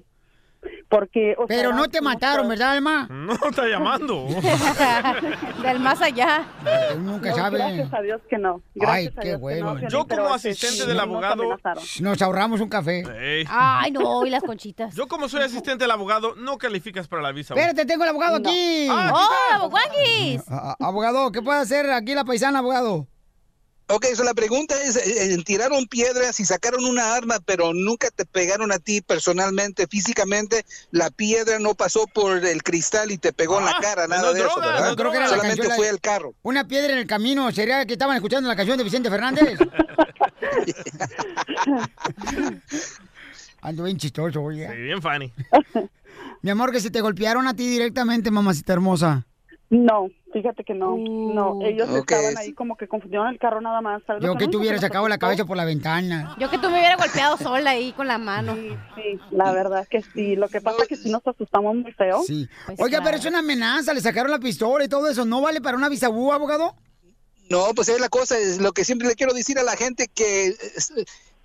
Porque, 0.88 1.34
o 1.38 1.46
Pero 1.46 1.70
sea, 1.70 1.78
no 1.78 1.88
te 1.88 2.00
mataron, 2.00 2.48
¿verdad, 2.48 2.72
Alma? 2.72 3.08
No, 3.30 3.34
está 3.34 3.66
llamando. 3.68 4.26
Del 5.62 5.78
más 5.78 6.00
allá. 6.02 6.44
Nunca 6.98 7.30
No, 7.30 7.36
sabe. 7.36 7.58
Gracias 7.58 7.94
a 7.94 8.00
Dios 8.02 8.20
que 8.28 8.38
no. 8.38 8.60
Ay, 8.86 9.06
a 9.06 9.10
qué 9.20 9.20
que 9.20 9.36
bueno. 9.36 9.74
no, 9.74 9.88
Yo 9.88 10.06
como 10.06 10.34
este, 10.34 10.50
asistente 10.50 10.82
sí, 10.82 10.88
del 10.88 10.98
abogado... 10.98 11.44
Nos 12.00 12.22
ahorramos 12.22 12.60
un 12.60 12.68
café. 12.68 13.04
Ay, 13.48 13.92
no, 13.92 14.26
y 14.26 14.30
las 14.30 14.42
conchitas. 14.42 14.94
Yo 14.94 15.06
como 15.06 15.28
soy 15.28 15.42
asistente 15.42 15.84
del 15.84 15.90
abogado, 15.90 16.34
no 16.34 16.58
calificas 16.58 17.06
para 17.08 17.22
la 17.22 17.32
visa. 17.32 17.54
Espérate, 17.54 17.86
tengo 17.86 18.02
el 18.04 18.10
abogado 18.10 18.36
aquí. 18.36 18.88
Ah, 18.90 19.12
¡Oh, 19.14 19.54
aboguanguis! 19.54 20.42
Abogado, 20.80 21.30
¿qué 21.30 21.42
puede 21.42 21.60
hacer 21.60 21.90
aquí 21.90 22.14
la 22.14 22.24
paisana, 22.24 22.58
abogado? 22.58 23.06
Ok, 23.92 24.06
so 24.14 24.22
la 24.24 24.34
pregunta 24.34 24.80
es, 24.82 24.96
eh, 24.96 25.34
eh, 25.34 25.42
tiraron 25.44 25.86
piedras 25.86 26.38
y 26.40 26.44
sacaron 26.44 26.84
una 26.84 27.14
arma, 27.14 27.38
pero 27.44 27.72
nunca 27.74 28.08
te 28.10 28.24
pegaron 28.24 28.70
a 28.72 28.78
ti 28.78 29.00
personalmente, 29.00 29.86
físicamente, 29.88 30.64
la 30.90 31.10
piedra 31.10 31.58
no 31.58 31.74
pasó 31.74 32.06
por 32.06 32.44
el 32.44 32.62
cristal 32.62 33.10
y 33.10 33.18
te 33.18 33.32
pegó 33.32 33.58
en 33.58 33.64
la 33.64 33.76
cara, 33.80 34.06
nada 34.06 34.22
Ah, 34.22 34.26
no 34.26 34.32
de 34.32 34.40
eso, 34.40 34.48
droga, 34.50 34.66
¿verdad? 34.66 34.90
no 34.90 34.96
Creo 34.96 35.10
que 35.10 35.16
era 35.16 35.26
la 35.26 35.30
Solamente 35.30 35.56
canción, 35.56 35.68
la 35.70 35.76
fue 35.76 35.88
el 35.88 36.00
carro. 36.00 36.34
Una 36.42 36.68
piedra 36.68 36.92
en 36.92 36.98
el 37.00 37.06
camino. 37.06 37.50
¿Sería 37.52 37.84
que 37.86 37.94
estaban 37.94 38.14
escuchando 38.16 38.48
la 38.48 38.56
canción 38.56 38.78
de 38.78 38.84
Vicente 38.84 39.10
Fernández? 39.10 39.58
Ando 43.62 43.84
bien 43.84 43.96
chistoso, 43.98 44.42
oye. 44.42 44.68
Sí, 44.68 44.76
bien 44.82 45.02
funny. 45.02 45.32
Mi 46.42 46.50
amor, 46.50 46.72
que 46.72 46.80
se 46.80 46.90
te 46.90 47.00
golpearon 47.00 47.46
a 47.46 47.54
ti 47.54 47.68
directamente, 47.68 48.30
mamacita 48.30 48.72
hermosa. 48.72 49.26
No, 49.70 50.08
fíjate 50.32 50.64
que 50.64 50.74
no. 50.74 50.96
No, 50.98 51.60
ellos 51.64 51.88
Ok. 51.88 52.10
estaban 52.10 52.36
ahí 52.38 52.52
como 52.52 52.76
que 52.76 52.88
confundieron 52.88 53.28
el 53.28 53.38
carro 53.38 53.60
nada 53.60 53.80
más. 53.80 54.02
¿sabes? 54.04 54.20
Yo 54.22 54.30
que 54.32 54.44
único 54.44 54.50
te 54.50 54.56
hubiera 54.56 54.74
nos 54.74 54.82
sacado 54.82 55.08
la 55.08 55.16
cabeza 55.16 55.44
por 55.44 55.56
la 55.56 55.64
ventana. 55.64 56.34
Yo 56.40 56.50
que 56.50 56.58
tú 56.58 56.68
me 56.68 56.78
hubiera 56.80 56.96
golpeado 56.96 57.36
sola 57.36 57.70
ahí 57.70 57.92
con 57.92 58.08
la 58.08 58.18
mano. 58.18 58.56
Sí, 58.96 59.18
la 59.30 59.52
verdad 59.52 59.86
que 59.88 60.02
sí. 60.02 60.34
Lo 60.34 60.48
que 60.48 60.60
pasa 60.60 60.82
es 60.82 60.88
que 60.88 60.96
sí 60.96 61.08
nos 61.10 61.24
asustamos 61.24 61.76
muy 61.76 61.92
feo. 61.92 62.22
Sí. 62.26 62.48
Pues 62.66 62.80
Oiga, 62.80 63.00
pero 63.04 63.16
es 63.16 63.24
una 63.26 63.38
amenaza, 63.38 63.94
le 63.94 64.00
sacaron 64.00 64.32
la 64.32 64.40
pistola 64.40 64.84
y 64.84 64.88
todo 64.88 65.08
eso. 65.08 65.24
¿No 65.24 65.40
vale 65.40 65.60
para 65.60 65.76
una 65.76 65.88
visa 65.88 66.10
U, 66.10 66.32
abogado? 66.32 66.74
No, 67.48 67.66
pues 67.74 67.88
es 67.88 68.00
la 68.00 68.08
cosa, 68.08 68.36
es 68.38 68.60
lo 68.60 68.72
que 68.72 68.84
siempre 68.84 69.06
le 69.08 69.14
quiero 69.14 69.32
decir 69.34 69.58
a 69.58 69.62
la 69.62 69.76
gente 69.76 70.08
que 70.12 70.48
es- 70.48 70.92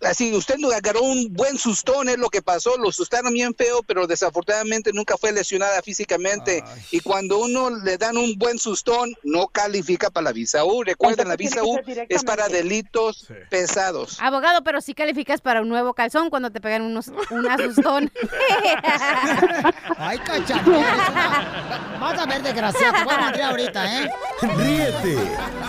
así 0.06 0.34
usted 0.34 0.56
lo 0.60 0.72
agarró 0.72 1.02
un 1.02 1.34
buen 1.34 1.58
sustón, 1.58 2.10
es 2.10 2.18
lo 2.18 2.30
que 2.30 2.42
pasó, 2.42 2.78
lo 2.78 2.90
asustaron 2.90 3.34
bien 3.34 3.54
feo, 3.56 3.82
pero 3.84 4.08
desafortunadamente 4.08 4.92
nunca 4.94 5.18
fue 5.18 5.32
lesionada 5.32 5.82
físicamente. 5.82 6.64
Y 6.92 7.00
cuando 7.00 7.40
uno 7.40 7.70
le 7.70 7.98
dan 7.98 8.18
un 8.18 8.38
buen 8.38 8.58
sustón, 8.60 9.14
no 9.24 9.48
califica 9.48 10.10
para 10.10 10.26
la 10.26 10.32
visa 10.32 10.64
U. 10.66 10.84
Recuerden, 10.84 11.28
la 11.28 11.36
visa 11.36 11.64
U 11.64 11.80
es 12.10 12.24
para 12.24 12.48
delitos 12.48 13.28
pesados. 13.50 14.18
Abogado, 14.20 14.64
pero 14.64 14.82
sí 14.82 14.94
calificas 14.94 15.42
para 15.42 15.62
un 15.62 15.70
nuevo 15.70 15.94
calzón 15.94 16.30
cuando 16.30 16.52
te 16.52 16.62
pegan 16.62 16.82
unos, 16.82 17.12
un 17.30 17.50
asustón. 17.50 18.12
Ay, 19.98 20.20
cachanilla. 20.20 21.98
Vas 22.00 22.20
a 22.20 22.26
ver, 22.26 22.42
desgraciado. 22.42 22.98
Te 22.98 23.04
voy 23.04 23.42
a 23.42 23.50
ahorita, 23.50 24.04
¿eh? 24.04 24.10
Ríete 24.42 25.18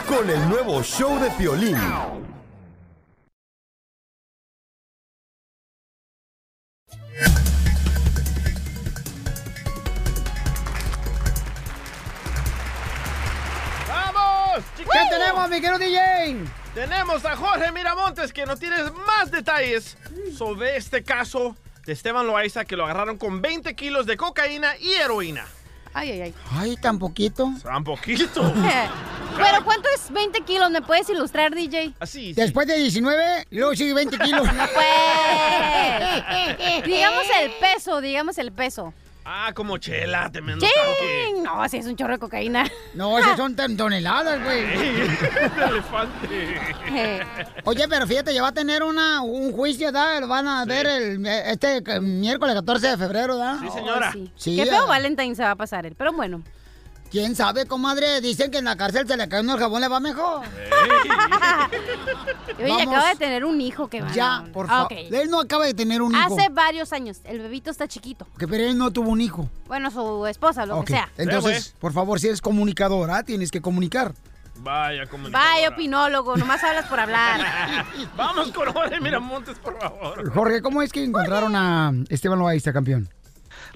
con 0.08 0.28
el 0.28 0.48
nuevo 0.48 0.82
show 0.82 1.18
de 1.18 1.30
Piolín. 1.32 2.25
¿Qué 14.96 15.02
tenemos, 15.10 15.50
mi 15.50 15.60
querido 15.60 15.78
DJ? 15.78 16.36
Tenemos 16.72 17.22
a 17.26 17.36
Jorge 17.36 17.70
Miramontes 17.70 18.32
que 18.32 18.46
nos 18.46 18.58
tiene 18.58 18.76
más 19.06 19.30
detalles 19.30 19.98
sobre 20.34 20.78
este 20.78 21.02
caso 21.02 21.54
de 21.84 21.92
Esteban 21.92 22.26
Loaiza 22.26 22.64
que 22.64 22.76
lo 22.76 22.84
agarraron 22.84 23.18
con 23.18 23.42
20 23.42 23.74
kilos 23.74 24.06
de 24.06 24.16
cocaína 24.16 24.74
y 24.78 24.94
heroína. 24.94 25.44
Ay, 25.92 26.12
ay, 26.12 26.22
ay. 26.22 26.34
Ay, 26.50 26.76
tan 26.78 26.98
poquito. 26.98 27.52
Tan 27.62 27.84
poquito. 27.84 28.50
Pero 29.36 29.64
¿cuánto 29.66 29.86
es 29.94 30.10
20 30.10 30.40
kilos? 30.44 30.70
¿Me 30.70 30.80
puedes 30.80 31.10
ilustrar, 31.10 31.54
DJ? 31.54 31.92
Así. 32.00 32.32
Después 32.32 32.66
de 32.66 32.78
19, 32.78 33.48
luego 33.50 33.76
sigue 33.76 33.92
20 33.92 34.16
kilos. 34.16 34.50
No 34.50 34.64
pues. 34.72 34.86
digamos 36.86 37.24
el 37.42 37.50
peso, 37.60 38.00
digamos 38.00 38.38
el 38.38 38.50
peso. 38.50 38.94
Ah, 39.28 39.50
como 39.52 39.76
chela, 39.78 40.30
tremendo 40.30 40.64
¡Ching! 40.64 40.72
tanque. 40.72 41.42
No, 41.42 41.68
sí 41.68 41.78
es 41.78 41.86
un 41.86 41.96
chorro 41.96 42.12
de 42.12 42.20
cocaína. 42.20 42.70
No, 42.94 43.18
esas 43.18 43.36
son 43.36 43.56
toneladas, 43.56 44.40
güey. 44.44 44.60
elefante. 45.68 46.60
Oye, 47.64 47.88
pero 47.88 48.06
fíjate, 48.06 48.32
ya 48.32 48.42
va 48.42 48.48
a 48.48 48.52
tener 48.52 48.84
una, 48.84 49.22
un 49.22 49.50
juicio, 49.50 49.90
¿da? 49.90 50.20
Lo 50.20 50.28
van 50.28 50.46
a 50.46 50.64
ver 50.64 50.86
el, 50.86 51.26
este 51.26 51.78
eh, 51.84 52.00
miércoles 52.00 52.54
14 52.54 52.90
de 52.90 52.96
febrero, 52.96 53.36
¿da? 53.36 53.58
Sí, 53.58 53.68
señora. 53.74 54.12
Sí. 54.12 54.30
Sí, 54.36 54.56
Qué 54.56 54.66
feo. 54.66 54.86
Valentine 54.86 55.34
se 55.34 55.42
va 55.42 55.50
a 55.50 55.56
pasar 55.56 55.86
él, 55.86 55.96
pero 55.98 56.12
bueno. 56.12 56.44
¿Quién 57.10 57.36
sabe, 57.36 57.66
comadre? 57.66 58.20
Dicen 58.20 58.50
que 58.50 58.58
en 58.58 58.64
la 58.64 58.76
cárcel 58.76 59.06
se 59.06 59.16
le 59.16 59.28
cae 59.28 59.40
uno 59.40 59.54
el 59.54 59.60
jabón, 59.60 59.80
le 59.80 59.88
va 59.88 60.00
mejor. 60.00 60.42
Oye, 62.58 62.68
Vamos. 62.68 62.82
acaba 62.94 63.08
de 63.10 63.16
tener 63.16 63.44
un 63.44 63.60
hijo 63.60 63.88
que 63.88 64.00
va. 64.02 64.10
Ya, 64.12 64.44
por 64.52 64.66
Ah, 64.66 64.68
favor. 64.68 64.92
ok. 64.92 64.98
Él 65.12 65.30
no 65.30 65.40
acaba 65.40 65.66
de 65.66 65.74
tener 65.74 66.02
un 66.02 66.14
hijo. 66.14 66.34
Hace 66.34 66.48
varios 66.50 66.92
años. 66.92 67.20
El 67.24 67.40
bebito 67.40 67.70
está 67.70 67.86
chiquito. 67.88 68.26
Que 68.38 68.46
pero 68.48 68.64
él 68.64 68.76
no 68.76 68.90
tuvo 68.90 69.10
un 69.10 69.20
hijo. 69.20 69.48
Bueno, 69.66 69.90
su 69.90 70.26
esposa, 70.26 70.66
lo 70.66 70.84
que 70.84 70.94
sea. 70.94 71.10
Entonces, 71.16 71.74
por 71.78 71.92
favor, 71.92 72.18
si 72.20 72.28
eres 72.28 72.40
comunicadora, 72.40 73.22
tienes 73.22 73.50
que 73.50 73.60
comunicar. 73.60 74.12
Vaya, 74.58 75.06
como. 75.06 75.30
Vaya, 75.30 75.68
opinólogo, 75.68 76.36
nomás 76.36 76.64
hablas 76.64 76.86
por 76.86 76.98
hablar. 76.98 77.84
Vamos 78.16 78.50
con 78.52 78.72
Jorge 78.72 79.00
Miramontes, 79.00 79.58
por 79.58 79.78
favor. 79.78 80.32
Jorge, 80.32 80.62
¿cómo 80.62 80.82
es 80.82 80.92
que 80.92 81.04
encontraron 81.04 81.54
a 81.54 81.92
Esteban 82.08 82.38
Loaiza, 82.38 82.72
campeón? 82.72 83.08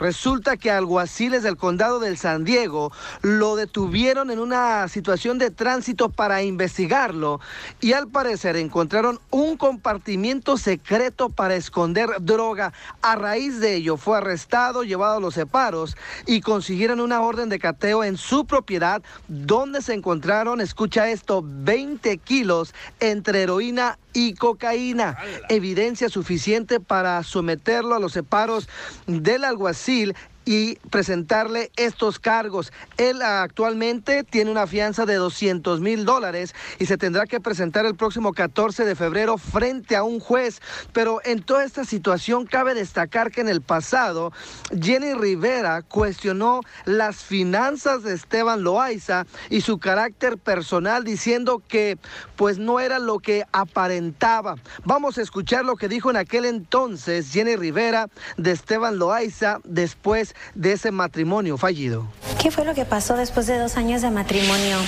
Resulta 0.01 0.57
que 0.57 0.71
alguaciles 0.71 1.43
del 1.43 1.59
condado 1.59 2.01
del 2.01 2.17
San 2.17 2.45
Diego 2.45 2.91
lo 3.21 3.55
detuvieron 3.55 4.31
en 4.31 4.39
una 4.39 4.89
situación 4.89 5.37
de 5.37 5.51
tránsito 5.51 6.09
para 6.09 6.43
investigarlo 6.43 7.39
y 7.83 7.93
al 7.93 8.09
parecer 8.09 8.57
encontraron 8.57 9.21
un 9.29 9.59
compartimiento 9.59 10.57
secreto 10.57 11.29
para 11.29 11.55
esconder 11.55 12.09
droga. 12.21 12.73
A 13.03 13.15
raíz 13.15 13.61
de 13.61 13.75
ello 13.75 13.99
fue 13.99 14.17
arrestado, 14.17 14.85
llevado 14.85 15.19
a 15.19 15.21
los 15.21 15.35
separos 15.35 15.99
y 16.27 16.41
consiguieron 16.41 17.01
una 17.01 17.21
orden 17.21 17.51
de 17.51 17.59
cateo 17.59 18.03
en 18.03 18.17
su 18.17 18.47
propiedad 18.47 19.03
donde 19.29 19.83
se 19.83 19.93
encontraron, 19.93 20.63
escucha 20.63 21.11
esto, 21.11 21.45
20 21.45 22.17
kilos 22.19 22.73
entre 23.01 23.43
heroína 23.43 23.99
y 24.13 24.35
cocaína. 24.35 25.17
Evidencia 25.49 26.09
suficiente 26.09 26.81
para 26.81 27.23
someterlo 27.23 27.95
a 27.95 28.01
los 28.01 28.13
separos 28.13 28.69
del 29.07 29.45
alguacil 29.45 30.15
y 30.51 30.81
presentarle 30.91 31.71
estos 31.77 32.19
cargos. 32.19 32.73
Él 32.97 33.23
actualmente 33.23 34.25
tiene 34.25 34.51
una 34.51 34.67
fianza 34.67 35.07
de 35.07 35.15
200 35.15 35.81
mil 35.81 36.05
dólares 36.05 36.57
y 36.81 36.87
se 36.87 36.99
tendrá 36.99 37.27
que 37.27 37.39
presentar 37.39 37.87
el 37.87 37.95
próximo 37.95 38.33
14 38.33 38.85
de 38.85 38.97
febrero 38.97 39.39
frente 39.39 39.95
a 39.95 40.03
un 40.03 40.19
juez. 40.19 40.61
Pero 40.93 41.21
en 41.25 41.45
toda 41.45 41.63
esta 41.63 41.85
situación 41.85 42.47
cabe 42.47 42.75
destacar 42.75 43.31
que 43.31 43.43
en 43.43 43.49
el 43.49 43.61
pasado 43.61 44.33
Jenny 44.77 45.15
Rivera 45.15 45.83
cuestionó 45.83 46.63
las 46.85 47.19
finanzas 47.19 48.03
de 48.03 48.15
Esteban 48.15 48.65
Loaiza 48.65 49.27
y 49.51 49.61
su 49.61 49.79
carácter 49.79 50.37
personal 50.37 51.05
diciendo 51.05 51.63
que 51.69 51.97
pues 52.35 52.59
no 52.59 52.81
era 52.81 52.99
lo 52.99 53.21
que 53.21 53.45
aparentaba. 53.53 54.57
Vamos 54.83 55.17
a 55.17 55.23
escuchar 55.23 55.65
lo 55.65 55.77
que 55.77 55.87
dijo 55.87 56.11
en 56.11 56.17
aquel 56.17 56.45
entonces 56.45 57.31
Jenny 57.31 57.55
Rivera 57.55 58.09
de 58.37 58.51
Esteban 58.51 58.99
Loaiza 58.99 59.61
después 59.63 60.35
de 60.55 60.73
ese 60.73 60.91
matrimonio 60.91 61.57
fallido. 61.59 62.07
¿Qué 62.41 62.51
fue 62.51 62.65
lo 62.65 62.75
que 62.75 62.85
pasó 62.85 63.17
después 63.17 63.47
de 63.47 63.59
dos 63.59 63.77
años 63.77 64.03
de 64.03 64.11
matrimonio? 64.11 64.79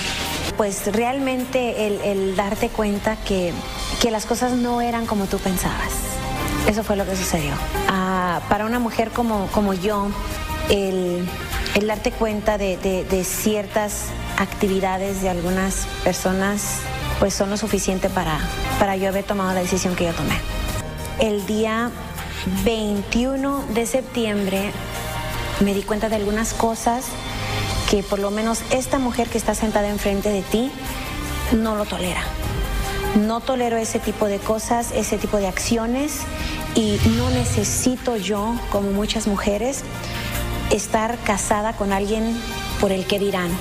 Pues 0.57 0.91
realmente 0.93 1.87
el, 2.11 2.35
darte 2.35 2.69
cuenta 2.69 3.15
que, 3.15 3.53
que 4.01 4.11
las 4.11 4.25
cosas 4.25 4.53
no 4.53 4.81
eran 4.81 5.05
como 5.05 5.25
tú 5.25 5.37
pensabas. 5.39 5.91
Eso 6.67 6.83
fue 6.83 6.95
lo 6.95 7.05
que 7.05 7.15
sucedió. 7.15 7.51
Ah, 7.89 8.41
para 8.49 8.65
una 8.65 8.79
mujer 8.79 9.09
como, 9.11 9.47
como 9.47 9.73
yo, 9.73 10.07
el, 10.69 11.27
el 11.75 11.87
darte 11.87 12.11
cuenta 12.11 12.57
de, 12.57 12.77
de- 12.77 13.03
de 13.03 13.23
ciertas 13.23 14.05
actividades 14.37 15.21
de 15.21 15.29
algunas 15.29 15.85
personas, 16.03 16.77
pues 17.19 17.33
son 17.33 17.49
lo 17.49 17.57
suficiente 17.57 18.09
para, 18.09 18.39
para 18.79 18.95
yo 18.95 19.09
haber 19.09 19.23
tomado 19.25 19.53
la 19.53 19.59
decisión 19.61 19.95
que 19.95 20.05
yo 20.05 20.13
tomé. 20.13 20.35
El 21.19 21.45
día 21.45 21.91
21 22.65 23.65
de 23.73 23.85
septiembre 23.85 24.71
me 25.61 25.73
di 25.73 25.83
cuenta 25.83 26.09
de 26.09 26.15
algunas 26.15 26.53
cosas 26.53 27.05
que 27.89 28.03
por 28.03 28.19
lo 28.19 28.31
menos 28.31 28.61
esta 28.71 28.97
mujer 28.97 29.29
que 29.29 29.37
está 29.37 29.55
sentada 29.55 29.89
enfrente 29.89 30.29
de 30.29 30.41
ti 30.41 30.71
no 31.51 31.75
lo 31.75 31.85
tolera. 31.85 32.23
No 33.15 33.39
tolero 33.41 33.77
ese 33.77 33.99
tipo 33.99 34.25
de 34.25 34.39
cosas, 34.39 34.91
ese 34.91 35.17
tipo 35.17 35.37
de 35.37 35.47
acciones 35.47 36.21
y 36.75 36.97
no 37.17 37.29
necesito 37.29 38.17
yo, 38.17 38.55
como 38.71 38.91
muchas 38.91 39.27
mujeres, 39.27 39.83
estar 40.71 41.17
casada 41.19 41.73
con 41.73 41.93
alguien 41.93 42.35
por 42.81 42.91
el 42.91 43.05
que 43.05 43.19
dirán. 43.19 43.51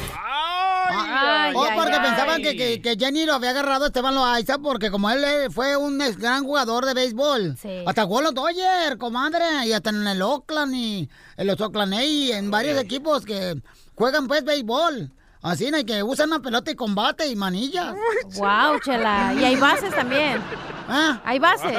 Ay, 0.94 1.54
oh, 1.56 1.66
porque 1.74 1.98
pensaban 2.00 2.42
que, 2.42 2.56
que, 2.56 2.80
que 2.82 2.96
Jenny 2.98 3.24
lo 3.26 3.34
había 3.34 3.50
agarrado 3.50 3.84
a 3.84 3.86
Esteban 3.88 4.14
Loaiza 4.14 4.58
porque 4.58 4.90
como 4.90 5.10
él 5.10 5.22
eh, 5.24 5.48
fue 5.50 5.76
un 5.76 6.00
ex- 6.02 6.16
gran 6.18 6.44
jugador 6.44 6.84
de 6.86 6.94
béisbol. 6.94 7.56
Hasta 7.86 8.04
jugó 8.04 8.18
en 8.18 8.24
los 8.24 8.34
Dodgers, 8.34 8.96
comadre, 8.98 9.44
y 9.66 9.72
hasta 9.72 9.90
en 9.90 10.06
el 10.06 10.22
Oakland 10.22 10.74
y 10.74 11.08
en 11.36 11.46
los 11.46 11.60
Oakland 11.60 11.94
A 11.94 12.04
y 12.04 12.32
en 12.32 12.50
varios 12.50 12.78
equipos 12.78 13.24
que 13.24 13.60
juegan 13.94 14.26
pues 14.28 14.44
béisbol. 14.44 15.10
Así, 15.42 15.72
¿no? 15.72 15.78
y 15.78 15.84
que 15.84 16.04
usan 16.04 16.28
una 16.28 16.38
pelota 16.38 16.70
y 16.70 16.76
combate 16.76 17.26
y 17.26 17.34
manillas. 17.34 17.94
Wow, 18.36 18.78
chela. 18.84 19.34
Y 19.34 19.42
hay 19.42 19.56
bases 19.56 19.92
también. 19.92 20.40
¿Ah? 20.88 21.20
¿Hay 21.24 21.40
bases? 21.40 21.76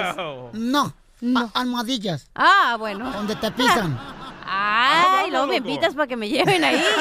No, 0.51 0.93
a- 1.35 1.49
almohadillas. 1.53 2.27
Ah, 2.35 2.75
bueno. 2.77 3.09
Donde 3.13 3.35
te 3.37 3.49
pisan. 3.51 3.97
Luego 5.33 5.47
me 5.47 5.57
invitas 5.57 5.93
para 5.93 6.07
que 6.07 6.15
me 6.15 6.29
lleven 6.29 6.63
ahí. 6.63 6.83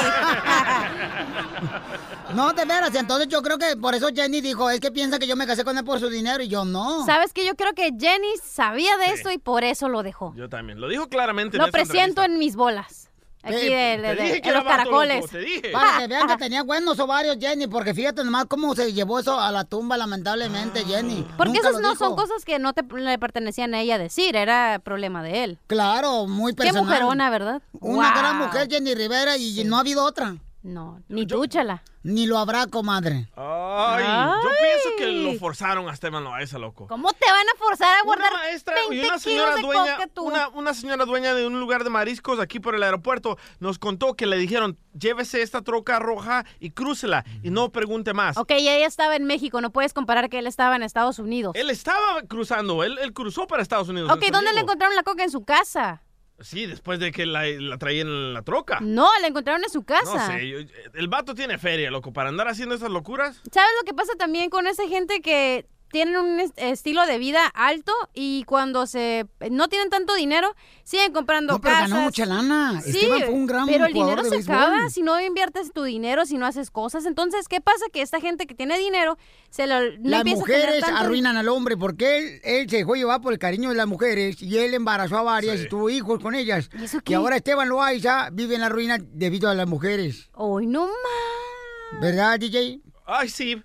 No, 2.35 2.53
de 2.55 2.65
veras, 2.65 2.95
entonces 2.95 3.29
yo 3.29 3.43
creo 3.43 3.59
que 3.59 3.77
por 3.77 3.95
eso 3.95 4.09
Jenny 4.15 4.41
dijo, 4.41 4.71
es 4.71 4.81
que 4.81 4.91
piensa 4.91 5.19
que 5.19 5.27
yo 5.27 5.37
me 5.37 5.47
casé 5.47 5.65
con 5.65 5.77
él 5.77 5.85
por 5.85 6.01
su 6.01 6.09
dinero 6.09 6.43
y 6.43 6.49
yo 6.49 6.65
no. 6.65 7.05
¿Sabes 7.05 7.33
que 7.33 7.45
Yo 7.45 7.55
creo 7.57 7.75
que 7.75 7.91
Jenny 7.99 8.37
sabía 8.43 8.97
de 8.97 9.07
esto 9.13 9.31
y 9.31 9.39
por 9.39 9.65
eso 9.65 9.89
lo 9.89 10.03
dejó. 10.03 10.33
Yo 10.35 10.49
también. 10.49 10.81
Lo 10.81 10.89
dijo 10.89 11.09
claramente. 11.09 11.59
en 11.59 11.63
Lo 11.63 11.71
presiento 11.71 12.23
en 12.23 12.39
mis 12.39 12.57
bolas. 12.57 13.11
Aquí 13.45 13.57
de, 13.57 13.99
de- 14.43 14.53
los 14.53 14.65
caracoles. 14.65 15.17
loco, 15.17 15.29
te 15.29 15.39
dije. 15.41 15.71
Para 15.73 15.99
que 15.99 16.07
vean 16.09 16.29
que 16.29 16.37
tenía 16.37 16.63
buenos 16.63 16.99
ovarios, 17.01 17.37
Jenny, 17.41 17.67
porque 17.67 17.93
fíjate 17.93 18.23
nomás 18.23 18.45
cómo 18.47 18.75
se 18.75 18.93
llevó 18.93 19.19
eso 19.19 19.39
a 19.39 19.51
la 19.51 19.65
tumba, 19.65 19.97
lamentablemente, 19.97 20.85
Jenny. 20.85 21.27
Porque 21.37 21.53
Nunca 21.55 21.69
esas 21.71 21.81
no 21.83 21.97
son 21.97 22.15
cosas 22.15 22.45
que 22.45 22.59
no 22.59 22.73
te, 22.73 22.83
le 22.83 23.19
pertenecían 23.19 23.75
a 23.75 23.81
ella 23.81 23.99
decir, 23.99 24.37
era 24.37 24.81
problema 24.85 25.23
de 25.23 25.43
él. 25.45 25.59
Claro, 25.67 26.27
muy 26.29 26.53
Qué 26.53 26.59
personal. 26.63 26.85
mujerona, 26.85 27.31
¿verdad? 27.31 27.63
Una 27.81 28.11
Wow. 28.13 28.19
gran 28.21 28.39
mujer, 28.39 28.69
Jenny 28.71 28.95
Rivera, 28.95 29.37
y 29.37 29.65
no 29.65 29.77
ha 29.77 29.81
habido 29.81 30.05
otra. 30.05 30.37
No, 30.63 31.03
ni 31.09 31.27
dúchala. 31.27 31.83
Ni 32.05 32.27
lo 32.27 32.39
habrá, 32.39 32.67
comadre. 32.69 33.29
Ay, 33.37 34.05
yo 34.05 34.51
pienso 34.61 34.89
que 34.97 35.07
lo 35.07 35.39
forzaron 35.39 35.89
a 35.89 35.93
Esteban 35.93 36.23
Loaiza, 36.23 36.59
loco. 36.59 36.87
¿Cómo 36.87 37.13
te 37.13 37.31
van 37.31 37.47
a 37.49 37.59
forzar 37.59 37.99
a 37.99 38.05
guardar 38.05 38.33
maestra 38.33 38.75
20 38.89 38.95
y 38.95 39.05
una 39.05 39.19
señora 39.19 39.55
kilos 39.55 39.57
de 39.57 39.63
dueña, 39.63 39.97
coca 39.97 40.07
tú? 40.09 40.23
una, 40.23 40.49
una 40.49 40.75
señora 40.75 41.05
dueña 41.05 41.35
de 41.35 41.47
un 41.47 41.59
lugar 41.59 41.83
de 41.83 41.91
mariscos 41.91 42.39
aquí 42.39 42.61
por 42.61 42.77
el 42.77 42.83
aeropuerto 42.85 43.39
nos 43.59 43.79
contó 43.79 44.15
que 44.15 44.27
le 44.27 44.37
dijeron, 44.37 44.79
llévese 44.99 45.43
esta 45.43 45.63
troca 45.63 45.99
roja 45.99 46.45
y 46.61 46.71
crúcela 46.71 47.25
y 47.43 47.51
no 47.51 47.71
pregunte 47.71 48.15
más. 48.15 48.37
Ok, 48.37 48.53
y 48.53 48.69
ella 48.69 48.87
estaba 48.87 49.17
en 49.17 49.25
México, 49.25 49.61
no 49.61 49.71
puedes 49.71 49.93
comparar 49.93 50.29
que 50.29 50.39
él 50.39 50.47
estaba 50.47 50.77
en 50.77 50.83
Estados 50.85 51.19
Unidos. 51.19 51.53
Él 51.57 51.71
estaba 51.71 52.23
cruzando, 52.29 52.85
él, 52.85 52.99
él 53.01 53.13
cruzó 53.13 53.47
para 53.49 53.63
Estados 53.63 53.89
Unidos. 53.89 54.11
Ok, 54.13 54.25
¿dónde 54.33 54.53
le 54.53 54.61
encontraron 54.61 54.95
la 54.95 55.03
coca? 55.03 55.25
En 55.25 55.31
su 55.31 55.45
casa. 55.45 56.03
Sí, 56.45 56.67
después 56.67 56.99
de 56.99 57.13
que 57.13 57.27
la, 57.27 57.45
la 57.47 57.79
traían 57.79 58.09
en 58.09 58.35
la 58.35 58.43
troca. 58.43 58.79
No, 58.81 59.09
la 59.21 59.27
encontraron 59.29 59.63
en 59.65 59.71
su 59.71 59.83
casa. 59.85 60.29
No 60.29 60.39
sé, 60.39 60.49
yo- 60.49 60.59
el 60.95 61.09
vato 61.09 61.35
tiene 61.35 61.59
feria, 61.59 61.91
loco, 61.91 62.13
para 62.13 62.29
andar 62.29 62.49
haciendo 62.49 62.75
esas 62.75 62.91
locuras. 62.91 63.41
¿Sabes 63.53 63.71
lo 63.81 63.85
que 63.87 63.95
pasa 63.95 64.13
también 64.19 64.51
con 64.51 64.67
esa 64.67 64.87
gente 64.89 65.21
que 65.21 65.67
tienen 65.93 66.17
un 66.17 66.41
est- 66.41 66.59
estilo 66.59 67.07
de 67.07 67.19
vida 67.19 67.47
alto 67.55 67.93
y 68.15 68.43
cuando 68.45 68.87
se 68.87 69.27
no 69.51 69.69
tienen 69.69 69.91
tanto 69.91 70.15
dinero 70.15 70.55
siguen 70.83 71.13
comprando 71.13 71.53
No, 71.53 71.61
pero 71.61 71.75
casas? 71.75 71.91
ganó 71.91 72.03
mucha 72.03 72.27
lana. 72.27 72.81
Sí, 72.83 72.91
Esteban 72.99 73.21
fue 73.27 73.29
un 73.35 73.47
gran 73.47 73.67
pero 73.67 73.87
el 73.87 73.93
dinero 73.93 74.23
de 74.23 74.29
se 74.31 74.35
béisbol. 74.37 74.57
acaba 74.57 74.91
si 74.91 75.03
no 75.03 75.21
inviertes 75.21 75.73
tu 75.73 75.83
dinero, 75.85 76.27
si 76.27 76.37
no 76.39 76.47
haces 76.47 76.71
cosas. 76.71 77.05
Entonces, 77.07 77.47
¿qué 77.47 77.61
pasa? 77.61 77.85
Que 77.93 78.03
esta 78.03 78.21
gente 78.21 78.47
que 78.47 78.55
tiene 78.55 78.77
dinero 78.79 79.17
se 79.51 79.67
lo 79.67 79.81
no 79.99 80.09
Las 80.11 80.23
a 80.23 80.25
mujeres 80.25 80.81
tanto- 80.81 81.01
arruinan 81.01 81.37
al 81.37 81.49
hombre 81.49 81.77
porque 81.77 82.19
él, 82.19 82.41
él 82.43 82.71
se 82.71 82.79
dejó 82.79 82.95
llevar 82.95 83.21
por 83.21 83.33
el 83.33 83.39
cariño 83.39 83.69
de 83.69 83.75
las 83.77 83.87
mujeres 83.87 84.41
y 84.43 84.59
él 84.59 84.75
embarazó 84.75 85.19
a 85.19 85.23
varias 85.23 85.61
y 85.61 85.69
tuvo 85.69 85.91
hijos 85.91 86.19
con 86.21 86.35
ellas. 86.35 86.69
qué? 87.05 87.13
Y 87.13 87.15
ahora 87.15 87.37
Esteban 87.37 87.69
Loaiza 87.69 88.31
vive 88.33 88.55
en 88.55 88.63
la 88.63 88.69
ruina 88.71 88.99
debido 88.99 89.49
a 89.51 89.55
las 89.55 89.69
mujeres. 89.69 90.31
¡Ay, 90.35 90.67
no 90.67 90.87
más! 90.87 92.01
¿Verdad, 92.01 92.39
DJ? 92.39 92.81
Ay, 93.07 93.29
sí. 93.29 93.63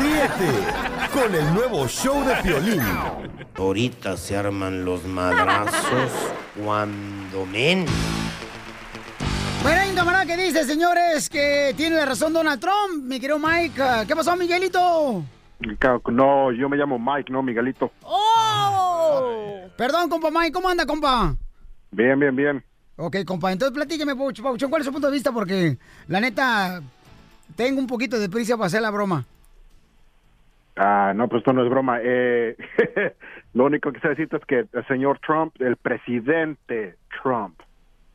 Ríete 0.00 0.52
con 1.12 1.34
el 1.34 1.54
nuevo 1.54 1.86
show 1.88 2.24
de 2.24 2.36
Piolín. 2.36 2.82
Ahorita 3.56 4.16
se 4.16 4.36
arman 4.36 4.84
los 4.84 5.04
madrazos 5.04 6.12
cuando 6.62 7.46
men. 7.46 7.86
Bueno, 9.62 9.80
camarada 9.94 10.24
que 10.24 10.36
dice, 10.36 10.64
señores, 10.64 11.28
que 11.28 11.74
tiene 11.76 11.96
la 11.96 12.06
razón 12.06 12.32
Donald 12.32 12.60
Trump. 12.60 13.04
Mi 13.04 13.20
querido 13.20 13.38
Mike, 13.38 13.82
¿qué 14.06 14.16
pasó, 14.16 14.34
Miguelito? 14.36 15.22
No, 16.10 16.52
yo 16.52 16.68
me 16.68 16.76
llamo 16.78 16.98
Mike, 16.98 17.30
no 17.30 17.42
Miguelito. 17.42 17.90
¡Oh! 18.02 19.66
Perdón, 19.76 20.08
compa 20.08 20.30
Mike, 20.30 20.52
¿cómo 20.52 20.68
anda, 20.70 20.86
compa? 20.86 21.34
Bien, 21.90 22.18
bien, 22.18 22.34
bien. 22.34 22.64
Ok, 23.02 23.16
compa, 23.26 23.50
entonces 23.50 23.74
platíqueme, 23.74 24.14
Pauch- 24.14 24.42
Pauchón, 24.42 24.68
¿cuál 24.68 24.80
es 24.82 24.86
su 24.86 24.92
punto 24.92 25.06
de 25.06 25.14
vista? 25.14 25.32
Porque, 25.32 25.78
la 26.08 26.20
neta, 26.20 26.82
tengo 27.56 27.80
un 27.80 27.86
poquito 27.86 28.18
de 28.18 28.28
prisa 28.28 28.56
para 28.58 28.66
hacer 28.66 28.82
la 28.82 28.90
broma. 28.90 29.24
Ah, 30.76 31.12
no, 31.16 31.26
pues 31.26 31.40
esto 31.40 31.54
no 31.54 31.64
es 31.64 31.70
broma. 31.70 31.98
Eh, 32.02 32.56
lo 33.54 33.64
único 33.64 33.90
que 33.90 34.00
sé 34.00 34.08
decirte 34.08 34.36
es 34.36 34.44
que 34.44 34.66
el 34.70 34.86
señor 34.86 35.18
Trump, 35.26 35.54
el 35.60 35.76
presidente 35.76 36.96
Trump, 37.22 37.58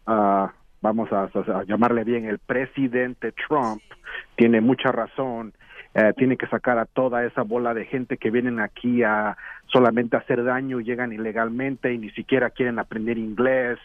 ah, 0.06 0.54
vamos 0.82 1.10
a 1.12 1.30
llamarle 1.68 2.04
bien, 2.04 2.26
el 2.26 2.38
presidente 2.38 3.34
Trump, 3.48 3.82
tiene 4.36 4.62
mucha 4.62 4.92
razón. 4.92 5.52
Eh, 5.96 6.14
tiene 6.18 6.36
que 6.36 6.46
sacar 6.48 6.78
a 6.78 6.86
toda 6.86 7.24
esa 7.26 7.44
bola 7.44 7.74
de 7.74 7.86
gente 7.86 8.18
que 8.18 8.30
vienen 8.30 8.60
aquí 8.60 9.02
a 9.02 9.38
solamente 9.68 10.18
hacer 10.18 10.44
daño, 10.44 10.82
llegan 10.82 11.14
ilegalmente 11.14 11.94
y 11.94 11.98
ni 11.98 12.12
siquiera 12.12 12.50
quieren 12.50 12.80
aprender 12.80 13.18
inglés 13.18 13.80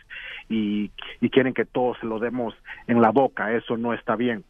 y, 0.48 0.90
y 1.20 1.30
quieren 1.30 1.54
que 1.54 1.64
todos 1.64 1.98
se 2.00 2.06
lo 2.06 2.18
demos 2.18 2.52
en 2.88 3.00
la 3.00 3.10
boca. 3.10 3.52
Eso 3.52 3.76
no 3.76 3.94
está 3.94 4.16
bien. 4.16 4.42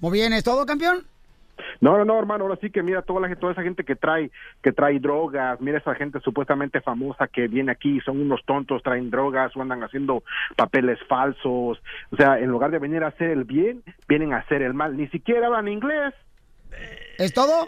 Muy 0.00 0.12
bien, 0.12 0.34
¿es 0.34 0.44
todo, 0.44 0.66
campeón? 0.66 1.06
No, 1.80 1.96
no, 1.96 2.04
no, 2.04 2.18
hermano, 2.18 2.44
ahora 2.44 2.58
sí 2.60 2.70
que 2.70 2.82
mira 2.82 3.02
toda 3.02 3.20
la 3.20 3.28
gente, 3.28 3.40
toda 3.40 3.52
esa 3.52 3.62
gente 3.62 3.84
que 3.84 3.96
trae 3.96 4.30
que 4.62 4.72
trae 4.72 4.98
drogas, 4.98 5.60
mira 5.60 5.78
esa 5.78 5.94
gente 5.94 6.20
supuestamente 6.20 6.80
famosa 6.80 7.28
que 7.28 7.48
viene 7.48 7.72
aquí, 7.72 8.00
son 8.00 8.20
unos 8.20 8.44
tontos, 8.44 8.82
traen 8.82 9.10
drogas 9.10 9.56
o 9.56 9.62
andan 9.62 9.82
haciendo 9.82 10.24
papeles 10.56 10.98
falsos. 11.08 11.80
O 12.10 12.16
sea, 12.16 12.38
en 12.38 12.50
lugar 12.50 12.70
de 12.70 12.78
venir 12.78 13.02
a 13.02 13.08
hacer 13.08 13.30
el 13.30 13.44
bien, 13.44 13.82
vienen 14.08 14.32
a 14.32 14.38
hacer 14.38 14.62
el 14.62 14.74
mal. 14.74 14.96
Ni 14.96 15.08
siquiera 15.08 15.46
hablan 15.46 15.68
inglés. 15.68 16.14
¿Es 17.18 17.32
todo? 17.32 17.66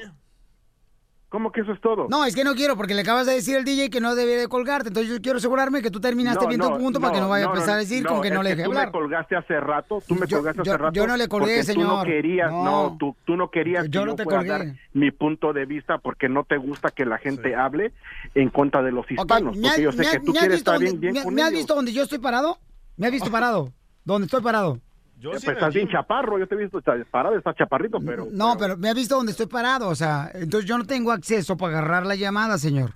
¿Cómo 1.29 1.51
que 1.51 1.61
eso 1.61 1.73
es 1.73 1.81
todo? 1.81 2.07
No, 2.09 2.25
es 2.25 2.35
que 2.37 2.45
no 2.45 2.55
quiero, 2.55 2.77
porque 2.77 2.95
le 2.95 3.01
acabas 3.03 3.27
de 3.27 3.35
decir 3.35 3.57
al 3.57 3.65
DJ 3.65 3.91
que 3.91 4.01
no 4.01 4.15
debe 4.15 4.37
de 4.37 4.47
colgarte. 4.49 4.89
Entonces 4.89 5.13
yo 5.13 5.21
quiero 5.21 5.39
asegurarme 5.39 5.83
que 5.83 5.91
tú 5.91 6.01
terminaste 6.01 6.45
No, 6.45 6.49
bien 6.49 6.61
no, 6.61 6.71
tu 6.73 6.79
punto 6.79 7.01
para 7.01 7.13
que 7.15 7.21
no 7.21 7.29
vaya 7.29 7.45
a 7.47 7.49
no, 7.49 7.55
empezar 7.55 7.75
a 7.75 7.79
decir 7.79 8.07
con 8.07 8.23
que 8.23 8.31
no 8.31 8.45
le 8.45 8.51
deje 8.51 8.63
tú 8.63 8.71
hablar. 8.71 8.87
me 8.87 8.93
colgaste 8.93 9.37
hace 9.37 9.59
rato, 9.61 10.01
tú 10.07 10.15
me 10.15 10.27
Yo- 10.29 10.39
colgaste 10.39 10.63
yo- 10.65 10.73
hace 10.73 10.79
rato. 10.83 10.93
yo 10.95 11.07
no 11.07 11.17
le 11.17 11.27
colgué, 11.29 11.57
porque 11.59 11.75
Tú 11.75 11.81
no 11.81 11.89
señor. 12.03 12.07
querías, 12.07 12.51
No. 12.51 12.65
no, 12.65 12.97
tú, 12.99 13.17
tú 13.27 13.37
no 13.37 13.51
querías 13.51 13.87
Yo 13.91 14.01
que 14.03 14.07
no 14.07 14.13
yo 14.13 14.17
te 14.17 14.25
colgué. 14.25 14.49
dar 14.49 14.67
mi 14.95 15.11
punto 15.11 15.53
de 15.53 15.67
vista 15.67 15.99
porque 15.99 16.29
no 16.29 16.45
te 16.45 16.57
gusta 16.59 16.91
que 16.93 17.05
la 17.05 17.19
gente 17.19 17.57
hable 17.57 17.93
en 18.35 18.49
contra 18.49 18.83
de 18.83 18.93
los 18.93 19.11
hispanos. 19.11 19.57
¿me 19.57 19.67
has- 19.67 19.75
porque 19.75 19.83
yo 19.83 19.93
sé 19.93 20.05
que 20.09 20.21
tú 20.21 20.33
quieres 20.33 20.59
estar 20.59 20.75
donde- 20.77 20.91
bien, 20.93 21.01
bien 21.01 21.15
me- 21.15 21.23
con 21.25 21.35
¿Me 21.35 21.43
has 21.43 21.49
ellos. 21.49 21.59
visto 21.59 21.75
donde 21.75 21.93
yo 21.93 22.05
estoy 22.05 22.19
parado? 22.19 22.59
¿Me 22.97 23.07
has 23.09 23.13
visto 23.13 23.31
parado? 23.33 23.73
¿Dónde 24.05 24.27
estoy 24.27 24.43
parado? 24.43 24.81
Eh, 25.19 25.29
pues 25.31 25.49
estás 25.49 25.75
bien 25.75 25.89
chaparro, 25.89 26.39
yo 26.39 26.47
te 26.47 26.55
he 26.55 26.59
visto 26.59 26.81
parado, 27.11 27.37
estás 27.37 27.57
chaparrito, 27.57 27.99
pero... 28.01 28.29
No, 28.31 28.57
pero 28.59 28.77
me 28.77 28.91
has 28.91 28.95
visto 28.95 29.17
donde 29.17 29.33
estoy 29.33 29.47
parado, 29.47 29.89
o 29.89 29.95
sea, 29.95 30.31
entonces 30.35 30.69
yo 30.69 30.77
no 30.77 30.85
tengo 30.85 31.11
acceso 31.11 31.57
para 31.57 31.79
agarrar 31.79 32.07
la 32.07 32.15
llamada, 32.15 32.59
señor. 32.59 32.93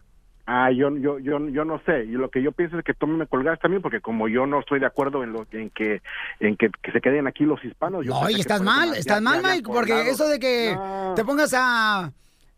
Ah, 0.46 0.70
yo, 0.72 0.90
yo, 0.96 1.20
yo, 1.20 1.38
yo 1.48 1.64
no 1.64 1.80
sé. 1.86 2.04
Y 2.06 2.12
lo 2.12 2.28
que 2.28 2.42
yo 2.42 2.50
pienso 2.50 2.76
es 2.76 2.84
que 2.84 2.92
tú 2.92 3.06
me 3.06 3.24
colgaste 3.26 3.62
también, 3.62 3.82
porque 3.82 4.00
como 4.00 4.26
yo 4.26 4.46
no 4.46 4.58
estoy 4.58 4.80
de 4.80 4.86
acuerdo 4.86 5.22
en 5.22 5.32
lo 5.32 5.46
en 5.52 5.70
que 5.70 6.02
en 6.40 6.56
que, 6.56 6.70
que 6.82 6.90
se 6.90 7.00
queden 7.00 7.28
aquí 7.28 7.44
los 7.44 7.64
hispanos. 7.64 8.04
Yo 8.04 8.10
No, 8.20 8.28
y 8.28 8.40
estás 8.40 8.60
mal, 8.60 8.94
estás 8.94 9.22
mal, 9.22 9.42
Mike, 9.44 9.68
porque 9.72 10.10
eso 10.10 10.26
de 10.28 10.40
que 10.40 10.72
No. 10.74 11.12
te 11.14 11.24
pongas 11.24 11.54
a 11.56 12.10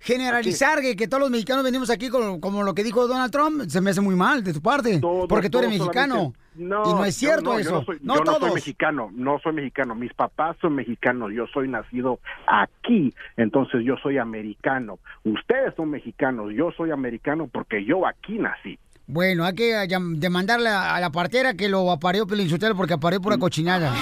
generalizar 0.03 0.81
que, 0.81 0.97
que 0.97 1.07
todos 1.09 1.21
los 1.21 1.31
mexicanos 1.31 1.65
venimos 1.65 1.89
aquí 1.91 2.09
con, 2.09 2.41
como 2.41 2.63
lo 2.63 2.75
que 2.75 2.83
dijo 2.85 3.07
Donald 3.07 3.31
Trump, 3.33 3.63
se 3.69 3.81
me 3.81 3.91
hace 3.91 4.01
muy 4.01 4.17
mal 4.17 4.43
de 4.43 4.53
tu 4.53 4.61
parte, 4.61 5.01
porque 5.29 5.49
tú 5.49 5.59
eres 5.59 5.71
mexicano. 5.71 6.35
No, 6.55 6.83
y 6.85 6.93
no 6.93 7.05
es 7.07 7.15
cierto 7.17 7.45
no, 7.45 7.53
yo 7.55 7.59
eso. 7.61 7.71
no, 7.73 7.85
soy, 7.85 7.99
no 8.03 8.17
yo 8.17 8.25
no 8.25 8.39
soy 8.39 8.53
mexicano, 8.53 9.11
no 9.15 9.39
soy 9.43 9.53
mexicano. 9.55 9.95
Mis 9.95 10.13
papás 10.13 10.55
son 10.61 10.75
mexicanos, 10.75 11.31
yo 11.35 11.47
soy 11.47 11.67
nacido 11.69 12.19
aquí, 12.47 13.15
entonces 13.39 13.81
yo 13.85 13.95
soy 14.03 14.19
americano. 14.19 14.99
Ustedes 15.25 15.73
son 15.77 15.91
mexicanos, 15.91 16.53
yo 16.55 16.71
soy 16.77 16.91
americano 16.91 17.49
porque 17.51 17.85
yo 17.87 18.07
aquí 18.07 18.39
nací. 18.39 18.79
Bueno, 19.07 19.45
hay 19.47 19.55
que 19.55 19.73
llam- 19.89 20.17
demandarle 20.19 20.69
a, 20.69 20.95
a 20.95 21.01
la 21.01 21.11
partera 21.11 21.55
que 21.55 21.69
lo 21.71 21.91
apareó 21.91 22.27
Pelinchotelo 22.27 22.77
porque 22.77 22.95
apareó 22.95 23.21
pura 23.21 23.39
cochinada. 23.39 23.93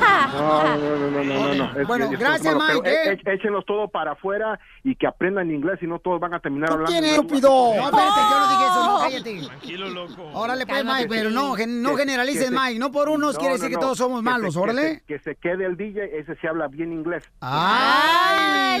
No, 0.00 0.76
no, 0.76 0.76
no, 0.76 1.10
no, 1.10 1.54
no, 1.54 1.54
no, 1.54 1.86
Bueno, 1.86 2.10
gracias, 2.10 2.54
Mike, 2.54 2.88
é- 2.88 3.12
¿eh? 3.12 3.20
é- 3.24 3.34
échenlos 3.34 3.64
todo 3.66 3.88
para 3.88 4.12
afuera 4.12 4.58
y 4.82 4.94
que 4.96 5.06
aprendan 5.06 5.50
inglés 5.50 5.78
y 5.82 5.86
no 5.86 5.98
todos 5.98 6.20
van 6.20 6.34
a 6.34 6.40
terminar 6.40 6.70
hablando. 6.72 6.90
¿Quién 6.90 7.04
estúpido? 7.04 7.48
No, 7.50 7.84
espérate, 7.84 8.20
yo 8.30 8.40
no 8.40 8.48
dije 8.48 8.64
eso, 8.64 8.86
no, 8.86 8.98
cállate. 9.00 9.46
Tranquilo, 9.46 9.88
loco. 9.90 10.30
Órale, 10.34 10.66
pues, 10.66 10.84
Mike, 10.84 11.06
pero 11.08 11.30
no, 11.30 11.56
no 11.56 11.96
generalices, 11.96 12.50
Mike. 12.50 12.78
No 12.78 12.90
por 12.90 13.08
unos 13.08 13.34
No, 13.34 13.38
quiere 13.40 13.54
decir 13.54 13.70
que 13.70 13.76
todos 13.76 13.98
somos 13.98 14.22
malos, 14.22 14.56
órale. 14.56 15.02
Que 15.06 15.18
se 15.18 15.36
quede 15.36 15.66
el 15.66 15.76
DJ, 15.76 16.18
ese 16.18 16.34
sí 16.36 16.46
habla 16.46 16.68
bien 16.68 16.92
inglés. 16.92 17.24
Ay. 17.40 18.80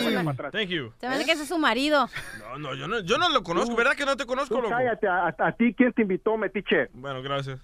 Thank 0.52 0.68
you. 0.68 0.92
Se 1.00 1.08
me 1.08 1.24
que 1.24 1.32
ese 1.32 1.42
es 1.42 1.48
su 1.48 1.58
marido. 1.58 2.08
No, 2.38 2.58
no, 2.58 2.74
yo 2.74 2.88
no, 2.88 3.00
yo 3.00 3.18
no 3.18 3.28
lo 3.28 3.42
conozco, 3.42 3.76
¿verdad 3.76 3.94
que 3.94 4.04
no 4.04 4.16
te 4.16 4.26
conozco, 4.26 4.56
loco? 4.56 4.70
cállate, 4.70 5.06
a 5.08 5.52
ti, 5.56 5.74
¿quién 5.74 5.92
te 5.92 6.02
invitó, 6.02 6.36
metiche? 6.36 6.88
Bueno, 6.94 7.22
gracias. 7.22 7.60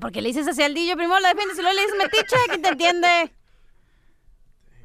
Porque 0.00 0.22
le 0.22 0.28
dices 0.28 0.48
así 0.48 0.62
al 0.62 0.74
DJ, 0.74 0.96
primero 0.96 1.20
lo 1.20 1.28
defiendes 1.28 1.58
y 1.58 1.62
luego 1.62 1.76
le 1.76 1.82
dices 1.82 1.96
metiche, 1.98 2.36
¿quién 2.48 2.62
te 2.62 2.68
entiende? 2.70 3.32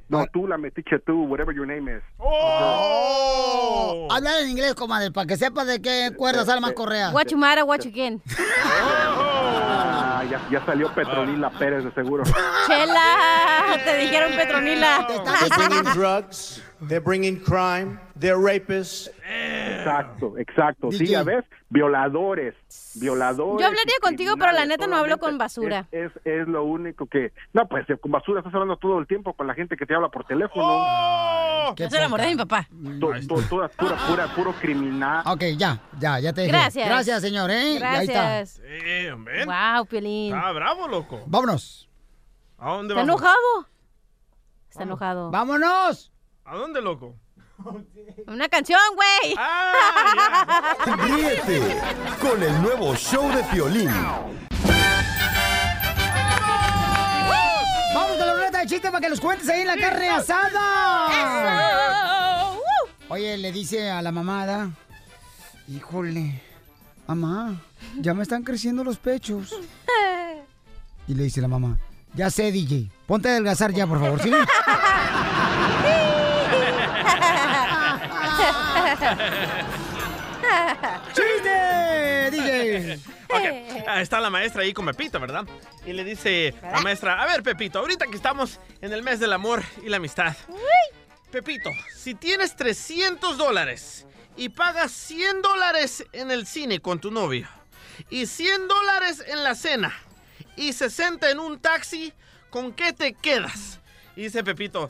No, 0.10 0.26
tú 0.32 0.48
la 0.48 0.58
metiche, 0.58 1.00
tú, 1.00 1.26
whatever 1.26 1.54
your 1.54 1.68
name 1.68 1.91
is. 1.91 2.02
Oh. 2.18 4.08
Habla 4.10 4.39
en 4.39 4.50
inglés, 4.52 4.74
comadre, 4.74 5.12
para 5.12 5.28
que 5.28 5.36
sepas 5.36 5.68
de 5.68 5.82
qué 5.82 6.14
cuerda 6.16 6.45
sale 6.45 6.62
más 6.62 6.72
correa. 6.72 7.12
What 7.12 7.28
you 7.28 7.38
matter, 7.38 7.66
what 7.66 7.80
you 7.82 7.91
can. 7.91 8.22
Ah, 8.64 10.24
ya, 10.30 10.41
ya 10.50 10.66
salió 10.66 10.93
Petronila 10.93 11.50
Pérez 11.50 11.84
de 11.84 11.91
seguro. 11.91 12.24
Chela, 12.68 13.82
te 13.84 13.98
dijeron 13.98 14.32
Petronila. 14.32 15.06
They're 15.08 15.50
bringing 15.58 15.93
drugs, 15.93 16.62
they're 16.88 17.00
bringing 17.04 17.40
crime, 17.40 18.00
they're 18.20 18.38
rapists. 18.38 19.10
Exacto, 19.30 20.38
exacto. 20.38 20.92
Sí, 20.92 21.06
ya 21.08 21.24
ves, 21.24 21.44
violadores, 21.70 22.56
violadores. 22.96 23.62
Yo 23.62 23.68
hablaría 23.68 23.96
contigo, 24.02 24.36
pero 24.38 24.52
la 24.52 24.66
neta 24.66 24.88
no 24.88 24.98
hablo 24.98 25.18
con 25.18 25.38
basura. 25.38 25.88
Es, 25.92 26.12
es, 26.16 26.22
es 26.26 26.48
lo 26.48 26.64
único 26.64 27.06
que... 27.08 27.32
No, 27.54 27.68
pues 27.68 27.90
eh, 27.90 27.98
con 27.98 28.12
basura 28.12 28.40
estás 28.40 28.54
hablando 28.54 28.78
todo 28.78 29.00
el 29.00 29.08
tiempo 29.08 29.34
con 29.34 29.48
la 29.48 29.54
gente 29.54 29.76
que 29.78 29.86
te 29.86 29.94
habla 29.96 30.10
por 30.10 30.26
teléfono. 30.26 30.66
Oh. 30.66 31.74
Yo 31.76 31.90
se 31.90 31.98
enamoré 31.98 32.24
de 32.26 32.30
mi 32.32 32.36
papá. 32.38 32.68
To- 33.00 33.12
to- 33.28 33.42
toda 33.50 33.68
pura, 33.70 33.96
pura, 34.08 34.28
puro 34.36 34.54
criminal. 34.54 35.24
Ok, 35.26 35.44
ya, 35.58 35.80
ya, 36.00 36.20
ya 36.20 36.34
te 36.34 36.42
dije. 36.42 36.54
Gracias. 36.54 36.88
Gracias, 36.88 37.22
señor, 37.22 37.50
¿eh? 37.52 37.74
Y 37.80 37.84
Ahí 37.84 38.08
está. 38.08 38.22
Gracias. 38.24 38.62
Eh, 38.66 39.12
hombre. 39.12 39.46
Wow, 39.46 39.86
Piolín. 39.86 40.34
Está 40.36 40.52
bravo, 40.52 40.88
loco. 40.88 41.24
Vámonos. 41.28 41.90
¿A 42.58 42.72
dónde 42.72 42.94
Está 42.94 43.02
vamos? 43.06 43.22
enojado. 43.22 43.68
Está 44.70 44.84
enojado. 44.84 45.32
¡Vámonos! 45.32 46.12
¿A 46.48 46.56
dónde, 46.56 46.82
loco? 46.82 47.14
Una 48.28 48.48
canción, 48.48 48.80
güey. 48.95 49.36
Ríete 51.10 51.78
con 52.22 52.41
el 52.41 52.62
nuevo 52.62 52.95
show 52.95 53.30
de 53.36 53.43
Piolín. 53.43 53.91
Vamos 57.93 58.18
con 58.18 58.28
la 58.28 58.34
ruleta 58.34 58.60
de 58.60 58.66
chistes 58.68 58.89
para 58.89 59.02
que 59.02 59.10
los 59.10 59.20
cuentes 59.20 59.50
ahí 59.50 59.60
en 59.62 59.68
la 59.68 59.76
carne 59.76 60.10
asada. 60.10 61.10
Oye, 63.10 63.38
le 63.38 63.52
dice 63.52 63.91
a 63.91 64.02
la 64.02 64.14
mamada, 64.14 64.70
híjole, 65.68 66.41
mamá, 67.08 67.62
ya 67.98 68.14
me 68.14 68.24
están 68.24 68.43
creciendo 68.43 68.86
los 68.86 68.98
pechos. 68.98 69.54
Y 71.10 71.14
le 71.14 71.24
dice 71.24 71.39
la 71.39 71.48
mamá, 71.48 71.78
ya 72.16 72.30
sé, 72.30 72.52
DJ, 72.52 72.91
ponte 73.06 73.30
a 73.30 73.32
adelgazar 73.32 73.72
ya, 73.72 73.88
por 73.88 73.98
favor, 73.98 74.22
¿sí? 74.22 74.30
¡Chiste, 81.14 82.32
DJ! 82.32 82.99
Ok, 83.30 83.43
ah, 83.88 84.01
está 84.01 84.22
la 84.22 84.30
maestra 84.30 84.62
ahí 84.62 84.72
con 84.72 84.86
Pepito, 84.86 85.20
¿verdad? 85.20 85.45
Y 85.86 85.91
le 85.91 86.05
dice 86.05 86.55
la 86.62 86.80
maestra, 86.80 87.22
a 87.22 87.26
ver, 87.26 87.43
Pepito, 87.43 87.80
ahorita 87.80 88.08
que 88.08 88.16
estamos 88.16 88.62
en 88.80 88.93
el 88.93 89.03
mes 89.03 89.20
del 89.20 89.34
amor 89.34 89.64
y 89.84 89.89
la 89.89 89.97
amistad. 89.97 90.34
Pepito, 91.30 91.70
si 91.93 92.16
tienes 92.16 92.55
300 92.55 93.38
dólares 93.38 94.05
y 94.38 94.47
pagas 94.47 94.93
100 94.93 95.41
dólares 95.41 96.05
en 96.14 96.32
el 96.32 96.47
cine 96.47 96.80
con 96.80 97.01
tu 97.01 97.12
novio 97.12 97.49
y 98.10 98.28
100 98.28 98.70
dólares 98.70 99.22
en 99.28 99.43
la 99.43 99.55
cena 99.55 99.93
y 100.55 100.72
60 100.72 101.30
en 101.30 101.39
un 101.39 101.60
taxi, 101.60 102.14
¿con 102.49 102.72
qué 102.72 102.93
te 102.93 103.14
quedas? 103.14 103.82
Y 104.16 104.22
dice 104.24 104.41
Pepito, 104.41 104.89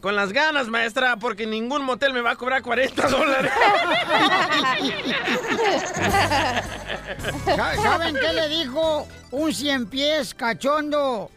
con 0.00 0.16
las 0.16 0.32
ganas, 0.32 0.68
maestra, 0.68 1.16
porque 1.16 1.46
ningún 1.46 1.82
motel 1.84 2.12
me 2.12 2.20
va 2.20 2.32
a 2.32 2.36
cobrar 2.36 2.62
40 2.62 3.08
dólares. 3.08 3.52
Sa- 7.56 7.76
¿Saben 7.82 8.14
qué 8.14 8.32
le 8.32 8.48
dijo 8.48 9.06
un 9.30 9.52
cien 9.52 9.86
pies 9.88 10.34
cachondo 10.34 11.30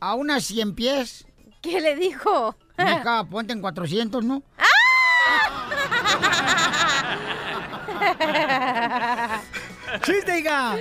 a 0.00 0.14
una 0.14 0.40
cien 0.40 0.74
pies? 0.74 1.26
¿Qué 1.60 1.80
le 1.80 1.96
dijo? 1.96 2.56
Mija, 2.78 3.24
ponte 3.24 3.52
en 3.52 3.60
400, 3.60 4.24
¿no? 4.24 4.42
¡Chiste, 10.04 10.38
hija! 10.40 10.74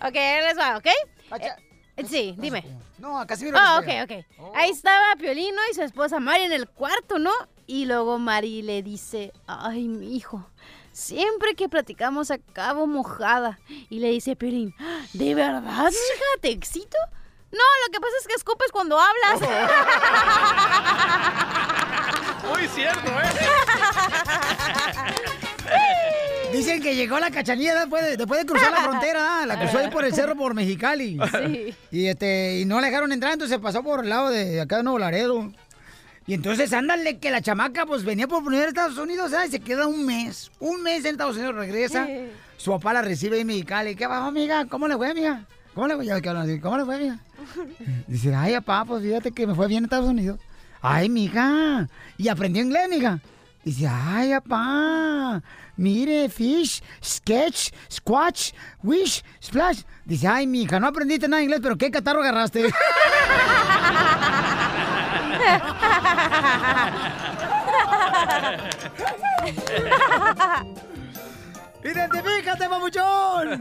Ok, 0.00 0.16
ahí 0.16 0.42
les 0.42 0.58
va, 0.58 0.76
¿ok? 0.76 0.86
Eh, 1.96 2.04
sí, 2.08 2.34
dime. 2.38 2.64
No, 2.98 3.18
a 3.18 3.26
Casimiro. 3.26 3.56
Ah, 3.60 3.80
les 3.84 4.04
ok, 4.04 4.10
ok. 4.10 4.24
Ahí 4.54 4.70
estaba 4.70 5.16
Piolino 5.16 5.58
y 5.70 5.74
su 5.74 5.82
esposa 5.82 6.18
Mari 6.20 6.44
en 6.44 6.52
el 6.52 6.66
cuarto, 6.68 7.18
¿no? 7.18 7.32
Y 7.66 7.84
luego 7.84 8.18
Mari 8.18 8.62
le 8.62 8.82
dice, 8.82 9.32
ay, 9.46 9.88
mi 9.88 10.16
hijo, 10.16 10.48
siempre 10.92 11.54
que 11.54 11.68
platicamos 11.68 12.30
acabo 12.30 12.86
mojada. 12.86 13.58
Y 13.90 13.98
le 14.00 14.08
dice 14.10 14.36
Piolín, 14.36 14.74
¿de 15.12 15.34
verdad, 15.34 15.62
mija, 15.62 16.40
te 16.40 16.48
excito? 16.50 16.96
No, 17.52 17.62
lo 17.86 17.92
que 17.92 18.00
pasa 18.00 18.14
es 18.20 18.26
que 18.26 18.34
escupes 18.34 18.72
cuando 18.72 18.98
hablas. 18.98 19.40
Muy 22.48 22.66
cierto, 22.68 23.08
¿eh? 23.08 23.30
Dicen 26.52 26.80
que 26.82 26.94
llegó 26.94 27.18
la 27.18 27.30
cachanilla 27.30 27.78
después 27.78 28.04
de, 28.04 28.16
después 28.16 28.40
de 28.40 28.46
cruzar 28.46 28.72
la 28.72 28.82
frontera, 28.82 29.46
la 29.46 29.58
cruzó 29.58 29.78
ahí 29.78 29.90
por 29.90 30.04
el 30.04 30.14
cerro 30.14 30.36
por 30.36 30.54
Mexicali. 30.54 31.18
Sí. 31.30 31.74
Y 31.90 32.06
este, 32.06 32.60
y 32.60 32.64
no 32.64 32.80
la 32.80 32.86
dejaron 32.86 33.12
entrar, 33.12 33.32
entonces 33.32 33.58
pasó 33.58 33.82
por 33.82 34.04
el 34.04 34.08
lado 34.08 34.30
de 34.30 34.60
acá 34.60 34.78
de 34.78 34.82
Nuevo 34.82 34.98
Laredo. 34.98 35.52
Y 36.26 36.34
entonces 36.34 36.72
ándale 36.72 37.18
que 37.18 37.30
la 37.30 37.40
chamaca 37.40 37.86
pues 37.86 38.04
venía 38.04 38.26
por 38.26 38.42
primera 38.42 38.66
vez 38.66 38.66
a 38.66 38.70
Estados 38.70 38.98
Unidos, 38.98 39.30
¿sabes? 39.30 39.50
Se 39.50 39.60
queda 39.60 39.86
un 39.86 40.04
mes, 40.04 40.50
un 40.58 40.82
mes 40.82 41.04
en 41.04 41.12
Estados 41.12 41.36
Unidos, 41.36 41.54
regresa. 41.54 42.06
Sí. 42.06 42.28
Su 42.56 42.72
papá 42.72 42.94
la 42.94 43.02
recibe 43.02 43.38
en 43.38 43.46
Mexicali. 43.46 43.94
¿Qué 43.94 44.06
bajo, 44.06 44.26
amiga? 44.26 44.64
¿Cómo 44.66 44.88
le 44.88 44.96
fue, 44.96 45.10
amiga? 45.10 45.44
¿Cómo 45.74 45.86
le 45.86 45.96
fue? 45.96 46.60
¿Cómo 46.60 46.78
le 46.78 46.84
fue, 46.84 46.94
amiga? 46.96 47.18
Dice, 48.06 48.34
ay, 48.34 48.54
papá, 48.54 48.84
pues 48.86 49.02
fíjate 49.02 49.30
que 49.30 49.46
me 49.46 49.54
fue 49.54 49.68
bien 49.68 49.78
en 49.78 49.84
Estados 49.84 50.08
Unidos. 50.08 50.40
Ay, 50.80 51.08
mija. 51.08 51.88
Y 52.16 52.28
aprendió 52.28 52.62
inglés, 52.62 52.88
mija. 52.88 53.20
Dice, 53.66 53.88
ay, 53.88 54.30
papá. 54.30 55.42
Mire, 55.76 56.28
fish, 56.28 56.80
sketch, 57.02 57.72
squash, 57.90 58.52
wish, 58.84 59.24
splash. 59.42 59.82
Dice, 60.04 60.28
ay, 60.28 60.46
mija, 60.46 60.78
no 60.78 60.86
aprendiste 60.86 61.26
nada 61.26 61.38
de 61.38 61.44
inglés, 61.46 61.58
pero 61.60 61.76
¿qué 61.76 61.90
catarro 61.90 62.22
agarraste? 62.22 62.68
¡Identifícate, 71.90 72.68
papuchón! 72.68 73.60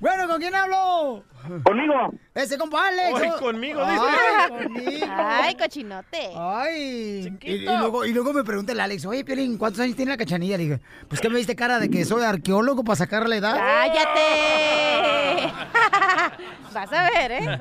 bueno, 0.00 0.28
¿con 0.28 0.38
quién 0.40 0.54
hablo? 0.54 1.24
Conmigo. 1.64 2.12
Ese 2.34 2.58
compa 2.58 2.88
Alex. 2.88 3.20
Ay, 3.22 3.30
conmigo, 3.40 3.80
Ay, 3.84 3.98
dice. 3.98 4.64
conmigo. 4.64 5.06
Ay, 5.16 5.54
cochinote. 5.56 6.30
Ay. 6.36 7.38
Y, 7.42 7.50
y 7.52 7.58
luego, 7.64 8.04
y 8.04 8.12
luego 8.12 8.32
me 8.32 8.44
pregunta 8.44 8.72
el 8.72 8.80
Alex, 8.80 9.06
oye, 9.06 9.24
Piolín, 9.24 9.56
¿cuántos 9.58 9.80
años 9.80 9.96
tiene 9.96 10.12
la 10.12 10.16
cachanilla? 10.18 10.56
Le 10.56 10.62
dije, 10.64 10.80
pues 11.08 11.20
que 11.20 11.28
me 11.28 11.38
diste 11.38 11.56
cara 11.56 11.78
de 11.78 11.88
que 11.90 12.04
soy 12.04 12.22
arqueólogo 12.24 12.84
para 12.84 12.96
sacarle 12.96 13.40
la 13.40 13.48
edad. 13.48 13.56
¡Cállate! 13.56 15.52
Vas 16.72 16.92
a 16.92 17.10
ver, 17.10 17.32
¿eh? 17.32 17.58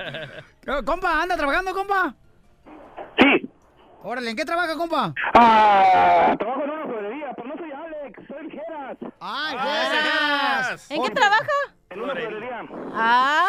Eh, 0.67 0.83
Compa, 0.85 1.21
¿anda 1.21 1.37
trabajando, 1.37 1.73
compa? 1.73 2.13
Sí. 3.17 3.49
Órale, 4.03 4.29
¿en 4.29 4.35
qué 4.35 4.45
trabaja, 4.45 4.75
compa? 4.75 5.13
Ah, 5.33 6.35
trabajo 6.37 6.63
en 6.63 6.69
una 6.69 6.83
florería, 6.85 7.33
pero 7.35 7.47
no 7.49 7.55
soy 7.57 7.71
Alex, 7.71 8.21
soy 8.27 8.37
el 8.45 8.51
Geras. 8.87 9.13
¡Ah, 9.19 10.63
Geras! 10.69 10.91
¿En 10.91 11.03
qué 11.03 11.09
trabaja? 11.11 11.47
En 11.89 12.01
una 12.01 12.13
florería. 12.15 12.61
¡Ay! 12.93 13.47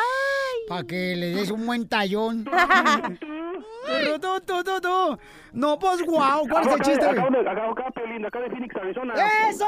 Para 0.69 0.83
que 0.85 1.17
le 1.17 1.27
des 1.31 1.51
un 1.51 1.67
buen 1.67 1.89
tallón. 1.89 2.45
Tú, 2.45 2.51
tú, 4.21 4.41
tú, 4.47 4.65
tú, 4.65 4.81
tú. 4.81 5.19
No, 5.53 5.79
pues, 5.79 6.03
guau, 6.05 6.47
¿cuál 6.49 6.67
es 6.67 6.75
el 6.75 6.81
chiste? 6.83 7.07
Acá, 7.07 7.29
de 7.31 7.49
acá 8.27 8.41
de 8.41 8.51
Phoenix, 8.51 8.77
Arizona. 8.77 9.15
¡Eso! 9.49 9.67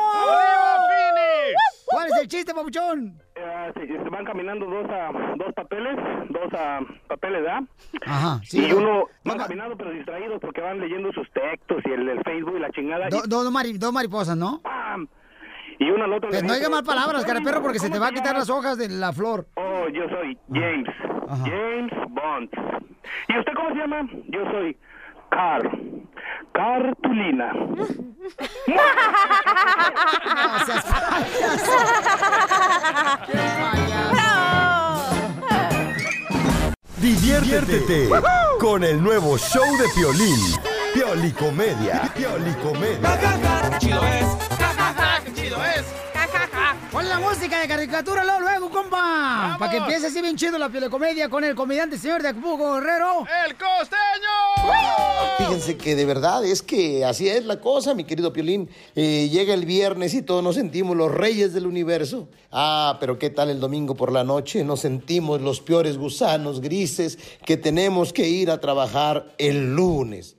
¿Cuál 1.87 2.07
es 2.09 2.18
el 2.21 2.29
chiste, 2.29 2.55
papuchón? 2.55 3.21
Eh, 3.35 3.73
se, 3.75 3.87
se 3.87 4.09
van 4.11 4.25
caminando 4.25 4.66
dos, 4.66 4.87
ah, 4.91 5.11
dos 5.37 5.53
papeles, 5.55 5.97
dos 6.29 6.49
ah, 6.53 6.81
papeles, 7.09 7.43
¿verdad? 7.43 7.62
Ajá, 8.07 8.41
y 8.53 8.73
uno 8.73 9.07
va 9.29 9.37
caminando 9.37 9.77
pero 9.77 9.91
distraídos 9.91 10.39
porque 10.41 10.61
van 10.61 10.79
leyendo 10.79 11.11
sus 11.12 11.29
textos 11.33 11.79
y 11.87 11.91
el, 11.91 12.09
el 12.09 12.23
Facebook 12.23 12.57
y 12.57 12.61
la 12.61 12.71
chingada. 12.71 13.09
Do- 13.09 13.23
y, 13.25 13.29
do- 13.29 13.43
dos 13.45 13.53
mari- 13.53 13.79
dos 13.79 13.93
mariposas, 13.93 14.37
¿no? 14.37 14.61
¡pam! 14.62 15.09
Y 15.81 15.91
uno 15.91 16.05
al 16.05 16.12
otro 16.12 16.28
Pues 16.28 16.43
no 16.43 16.49
dice, 16.49 16.59
diga 16.61 16.68
mal 16.70 16.85
palabras, 16.85 17.24
cara 17.24 17.41
perro, 17.41 17.62
porque 17.62 17.78
se 17.78 17.87
¿cómo 17.87 17.95
te 17.95 18.01
va 18.01 18.09
a 18.09 18.12
quitar 18.12 18.37
las 18.37 18.51
hojas 18.51 18.76
de 18.76 18.91
la 18.91 19.12
flor. 19.12 19.49
Oh, 19.55 19.89
yo 19.89 20.03
soy 20.11 20.39
James. 20.53 20.89
James 21.26 21.93
Bond. 22.11 22.51
¿Y 23.28 23.39
usted 23.39 23.53
cómo 23.57 23.70
se 23.70 23.76
llama? 23.76 24.07
Yo 24.28 24.45
soy 24.51 24.76
Car. 25.31 25.62
Cartulina. 26.53 27.53
No 27.55 27.87
seas 30.66 30.85
Diviértete 36.99 38.11
con 38.59 38.85
el 38.85 39.03
nuevo 39.03 39.39
show 39.39 39.64
de 39.78 39.89
Piolín. 39.95 40.70
Piolicomedia. 40.95 42.12
Piolicomedia. 42.14 43.78
Chido 43.78 44.03
es. 44.05 44.26
¡Qué 45.24 45.32
chido 45.34 45.64
es! 45.64 45.84
Pon 46.91 47.09
la 47.09 47.20
música 47.20 47.61
de 47.61 47.68
caricatura 47.68 48.24
luego, 48.24 48.41
luego, 48.41 48.70
compa. 48.70 49.57
Para 49.59 49.70
que 49.70 49.76
empiece 49.76 50.09
así 50.09 50.20
bien 50.20 50.36
chido 50.36 50.59
la 50.59 50.68
comedia 50.91 51.28
con 51.28 51.45
el 51.45 51.55
comediante 51.55 51.97
señor 51.97 52.22
de 52.22 52.28
Acapulco 52.28 52.74
Guerrero. 52.74 53.26
¡El 53.47 53.57
costeño! 53.57 55.38
Fíjense 55.38 55.76
que 55.76 55.95
de 55.95 56.05
verdad 56.05 56.45
es 56.45 56.62
que 56.62 57.05
así 57.05 57.28
es 57.28 57.45
la 57.45 57.61
cosa, 57.61 57.95
mi 57.95 58.03
querido 58.03 58.32
Piolín. 58.32 58.68
Eh, 58.97 59.28
llega 59.30 59.55
el 59.55 59.66
viernes 59.66 60.14
y 60.14 60.22
todos 60.22 60.43
nos 60.43 60.57
sentimos 60.57 60.97
los 60.97 61.12
reyes 61.12 61.53
del 61.53 61.66
universo. 61.66 62.28
Ah, 62.51 62.97
pero 62.99 63.18
¿qué 63.18 63.30
tal 63.30 63.51
el 63.51 63.61
domingo 63.61 63.95
por 63.95 64.11
la 64.11 64.24
noche? 64.24 64.64
Nos 64.64 64.80
sentimos 64.80 65.41
los 65.41 65.61
peores 65.61 65.97
gusanos 65.97 66.61
grises 66.61 67.18
que 67.45 67.57
tenemos 67.57 68.12
que 68.12 68.28
ir 68.28 68.51
a 68.51 68.61
trabajar 68.61 69.32
el 69.38 69.76
lunes. 69.76 70.36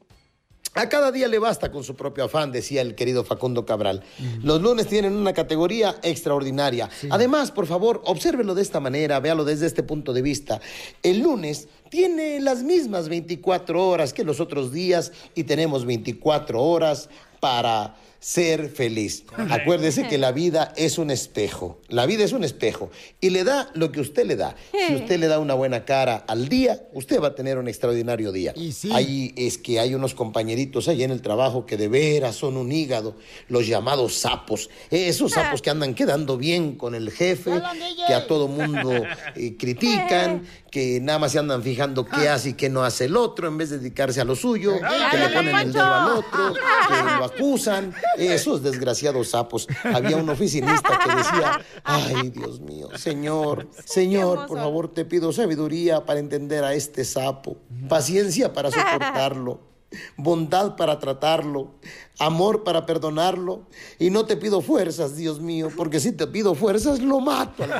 A 0.74 0.88
cada 0.88 1.12
día 1.12 1.28
le 1.28 1.38
basta 1.38 1.70
con 1.70 1.84
su 1.84 1.96
propio 1.96 2.24
afán, 2.24 2.54
decía 2.54 2.82
el 2.82 2.96
querido 2.96 3.26
Facundo 3.26 3.66
Cabral. 3.66 4.04
Los 4.42 4.62
lunes 4.62 4.88
tienen 4.88 5.14
una 5.14 5.34
categoría 5.34 5.98
extraordinaria. 6.02 6.90
Además, 7.10 7.52
por 7.52 7.68
favor, 7.68 8.02
obsérvelo 8.06 8.56
de 8.56 8.62
esta 8.62 8.80
manera, 8.80 9.20
véalo 9.20 9.44
desde 9.44 9.66
este 9.66 9.84
punto 9.84 10.14
de 10.14 10.22
vista. 10.22 10.62
El 11.04 11.20
lunes 11.20 11.68
tiene 11.90 12.40
las 12.40 12.64
mismas 12.64 13.10
24 13.10 13.86
horas 13.86 14.14
que 14.14 14.24
los 14.24 14.40
otros 14.40 14.72
días 14.72 15.12
y 15.36 15.44
tenemos 15.44 15.86
24 15.86 16.64
horas 16.64 17.10
para 17.42 17.98
ser 18.22 18.70
feliz. 18.70 19.24
Acuérdese 19.50 20.08
que 20.08 20.20
la 20.20 20.32
vida 20.42 20.74
es 20.78 21.00
un 21.00 21.10
espejo. 21.10 21.80
La 21.90 22.06
vida 22.06 22.24
es 22.24 22.34
un 22.34 22.44
espejo 22.44 22.92
y 23.20 23.32
le 23.32 23.44
da 23.44 23.70
lo 23.74 23.92
que 23.92 24.00
usted 24.00 24.26
le 24.26 24.36
da. 24.36 24.56
Si 24.88 24.94
usted 24.94 25.20
le 25.20 25.28
da 25.28 25.40
una 25.40 25.56
buena 25.56 25.86
cara 25.86 26.24
al 26.28 26.48
día, 26.48 26.84
usted 26.94 27.20
va 27.20 27.30
a 27.30 27.36
tener 27.36 27.58
un 27.58 27.68
extraordinario 27.68 28.32
día. 28.32 28.54
Ahí 28.94 29.34
es 29.36 29.58
que 29.58 29.80
hay 29.80 29.96
unos 29.96 30.14
compañeritos 30.14 30.88
ahí 30.88 31.04
en 31.04 31.10
el 31.10 31.24
trabajo 31.24 31.66
que 31.66 31.78
de 31.78 31.88
veras 31.88 32.36
son 32.36 32.58
un 32.58 32.72
hígado, 32.72 33.16
los 33.50 33.66
llamados 33.66 34.14
sapos. 34.14 34.70
Esos 34.92 35.32
sapos 35.32 35.62
que 35.64 35.72
andan 35.72 35.96
quedando 35.96 36.38
bien 36.38 36.76
con 36.76 36.94
el 36.94 37.10
jefe, 37.10 37.60
que 38.06 38.14
a 38.14 38.28
todo 38.28 38.48
mundo 38.48 39.04
eh, 39.36 39.56
critican, 39.58 40.44
que 40.72 41.02
nada 41.02 41.20
más 41.20 41.34
se 41.34 41.40
andan 41.40 41.62
fijando 41.62 42.06
qué 42.06 42.30
hace 42.30 42.50
y 42.50 42.54
qué 42.54 42.70
no 42.70 42.84
hace 42.84 43.06
el 43.06 43.18
otro 43.18 43.50
en 43.50 43.58
vez 43.58 43.70
de 43.70 43.78
dedicarse 43.78 44.22
a 44.22 44.24
lo 44.24 44.38
suyo, 44.38 44.76
que 45.12 45.18
le 45.18 45.30
ponen 45.30 45.54
el 45.54 45.74
dedo 45.74 45.84
al 45.84 46.12
otro, 46.12 46.54
que 46.54 46.94
lo 47.18 47.26
acusan. 47.26 47.94
Esos 48.18 48.64
desgraciados 48.64 49.32
sapos. 49.32 49.68
Había 49.84 50.16
un 50.16 50.30
oficinista 50.30 50.98
que 51.04 51.14
decía, 51.14 51.62
ay 51.84 52.30
Dios 52.30 52.62
mío, 52.62 52.88
señor, 52.98 53.68
señor, 53.84 54.48
por 54.48 54.58
favor 54.60 54.88
te 54.88 55.04
pido 55.04 55.34
sabiduría 55.34 56.06
para 56.06 56.22
entender 56.22 56.64
a 56.64 56.74
este 56.74 57.04
sapo, 57.04 57.58
paciencia 57.90 58.54
para 58.54 58.72
soportarlo. 58.72 59.72
Bondad 60.16 60.78
para 60.78 61.00
tratarlo, 61.00 61.72
amor 62.18 62.64
para 62.64 62.86
perdonarlo, 62.86 63.68
y 64.00 64.10
no 64.10 64.26
te 64.26 64.38
pido 64.38 64.62
fuerzas, 64.62 65.18
Dios 65.18 65.42
mío, 65.42 65.70
porque 65.76 66.00
si 66.00 66.14
te 66.14 66.28
pido 66.28 66.56
fuerzas 66.56 67.02
lo 67.02 67.20
mato. 67.20 67.66
al 67.66 67.72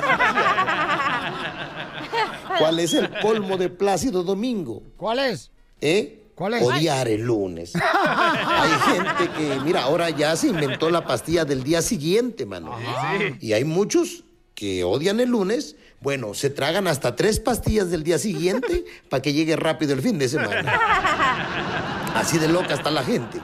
¿Cuál 2.58 2.78
es 2.78 2.94
el 2.94 3.10
colmo 3.20 3.56
de 3.56 3.68
Plácido 3.68 4.22
Domingo? 4.22 4.82
¿Cuál 4.96 5.18
es? 5.20 5.50
¿Eh? 5.80 6.22
¿Cuál 6.34 6.54
es? 6.54 6.62
Odiar 6.62 7.08
el 7.08 7.22
lunes. 7.22 7.72
Hay 8.46 8.70
gente 8.94 9.30
que, 9.36 9.60
mira, 9.60 9.82
ahora 9.82 10.10
ya 10.10 10.34
se 10.36 10.48
inventó 10.48 10.90
la 10.90 11.04
pastilla 11.04 11.44
del 11.44 11.62
día 11.62 11.82
siguiente, 11.82 12.46
mano. 12.46 12.76
Sí. 12.78 13.36
Y 13.40 13.52
hay 13.52 13.64
muchos 13.64 14.24
que 14.54 14.84
odian 14.84 15.20
el 15.20 15.30
lunes. 15.30 15.76
Bueno, 16.00 16.34
se 16.34 16.50
tragan 16.50 16.86
hasta 16.86 17.16
tres 17.16 17.38
pastillas 17.38 17.90
del 17.90 18.02
día 18.02 18.18
siguiente 18.18 18.84
para 19.08 19.22
que 19.22 19.32
llegue 19.32 19.56
rápido 19.56 19.92
el 19.92 20.02
fin 20.02 20.18
de 20.18 20.28
semana. 20.28 20.72
Así 22.14 22.38
de 22.38 22.48
loca 22.48 22.74
está 22.74 22.90
la 22.90 23.04
gente. 23.04 23.40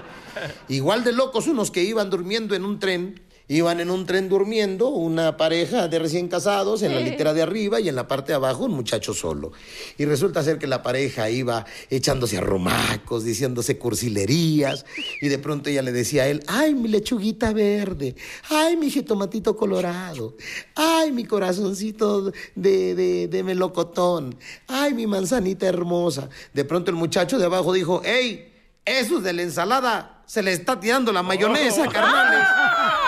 Igual 0.68 1.04
de 1.04 1.12
locos 1.12 1.46
unos 1.46 1.70
que 1.70 1.82
iban 1.82 2.11
durmiendo 2.11 2.54
en 2.54 2.64
un 2.64 2.78
tren. 2.78 3.20
Iban 3.51 3.80
en 3.80 3.90
un 3.90 4.05
tren 4.05 4.28
durmiendo, 4.28 4.88
una 4.88 5.38
pareja 5.38 5.88
de 5.88 5.99
recién 5.99 6.28
casados 6.28 6.82
en 6.82 6.94
la 6.94 7.01
litera 7.01 7.32
de 7.32 7.40
arriba 7.40 7.80
y 7.80 7.88
en 7.88 7.96
la 7.96 8.07
parte 8.07 8.32
de 8.32 8.36
abajo 8.36 8.64
un 8.64 8.72
muchacho 8.72 9.14
solo. 9.14 9.53
Y 9.96 10.05
resulta 10.05 10.42
ser 10.42 10.59
que 10.59 10.66
la 10.66 10.82
pareja 10.82 11.30
iba 11.30 11.64
echándose 11.88 12.36
arrumacos, 12.36 13.24
diciéndose 13.24 13.78
cursilerías, 13.78 14.84
y 15.22 15.28
de 15.28 15.38
pronto 15.38 15.70
ella 15.70 15.80
le 15.80 15.92
decía 15.92 16.24
a 16.24 16.28
él, 16.28 16.42
ay, 16.46 16.74
mi 16.74 16.88
lechuguita 16.88 17.55
verde, 17.55 18.16
ay, 18.51 18.76
mi 18.76 18.90
jitomatito 18.90 19.57
colorado, 19.57 20.36
ay, 20.74 21.11
mi 21.11 21.24
corazoncito 21.24 22.30
de, 22.55 22.94
de, 22.94 23.28
de 23.28 23.42
melocotón, 23.42 24.36
ay, 24.66 24.92
mi 24.92 25.07
manzanita 25.07 25.66
hermosa. 25.66 26.28
De 26.53 26.66
pronto 26.66 26.90
el 26.90 26.99
muchacho 26.99 27.38
de 27.38 27.46
abajo 27.46 27.72
dijo, 27.72 28.03
hey, 28.05 28.53
eso 28.84 29.20
de 29.20 29.32
la 29.32 29.42
ensalada 29.42 30.22
se 30.26 30.42
le 30.42 30.53
está 30.53 30.78
tirando 30.78 31.12
la 31.12 31.22
mayonesa, 31.22 31.88
carnales. 31.88 32.46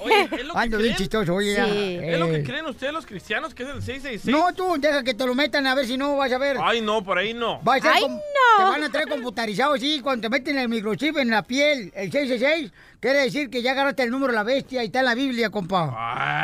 Oye, 0.00 0.28
¿es 0.32 0.44
lo 0.46 0.54
que 0.54 0.68
bien 0.68 0.78
creen? 0.80 0.96
chistoso, 0.96 1.34
oye. 1.34 2.12
¿Es 2.12 2.18
lo 2.18 2.26
que 2.26 2.36
Eh, 2.36 2.42
creen 2.44 2.66
ustedes 2.66 2.92
los 2.92 3.06
cristianos 3.06 3.54
que 3.54 3.62
es 3.62 3.68
el 3.70 3.82
666? 3.82 4.34
No, 4.34 4.52
tú, 4.54 4.76
deja 4.80 5.02
que 5.02 5.14
te 5.14 5.26
lo 5.26 5.34
metan 5.34 5.66
a 5.66 5.74
ver 5.74 5.86
si 5.86 5.96
no 5.96 6.16
vas 6.16 6.30
a 6.32 6.38
ver. 6.38 6.56
Ay, 6.62 6.80
no, 6.80 7.02
por 7.02 7.18
ahí 7.18 7.34
no. 7.34 7.62
Va 7.62 7.76
a 7.76 7.80
ser 7.80 7.90
Ay, 7.94 8.02
com- 8.02 8.12
no. 8.12 8.20
Te 8.58 8.62
van 8.70 8.84
a 8.84 8.88
traer 8.90 9.08
computarizado, 9.08 9.76
sí, 9.76 10.00
cuando 10.02 10.22
te 10.22 10.28
meten 10.28 10.58
el 10.58 10.68
microchip 10.68 11.16
en 11.18 11.30
la 11.30 11.42
piel, 11.42 11.92
el 11.94 12.10
666, 12.12 12.72
quiere 13.00 13.20
decir 13.20 13.48
que 13.50 13.62
ya 13.62 13.72
agarraste 13.72 14.02
el 14.02 14.10
número 14.10 14.32
de 14.32 14.36
la 14.36 14.42
bestia 14.44 14.82
y 14.82 14.86
está 14.86 15.00
en 15.00 15.04
la 15.06 15.14
Biblia, 15.14 15.50
compa. 15.50 15.90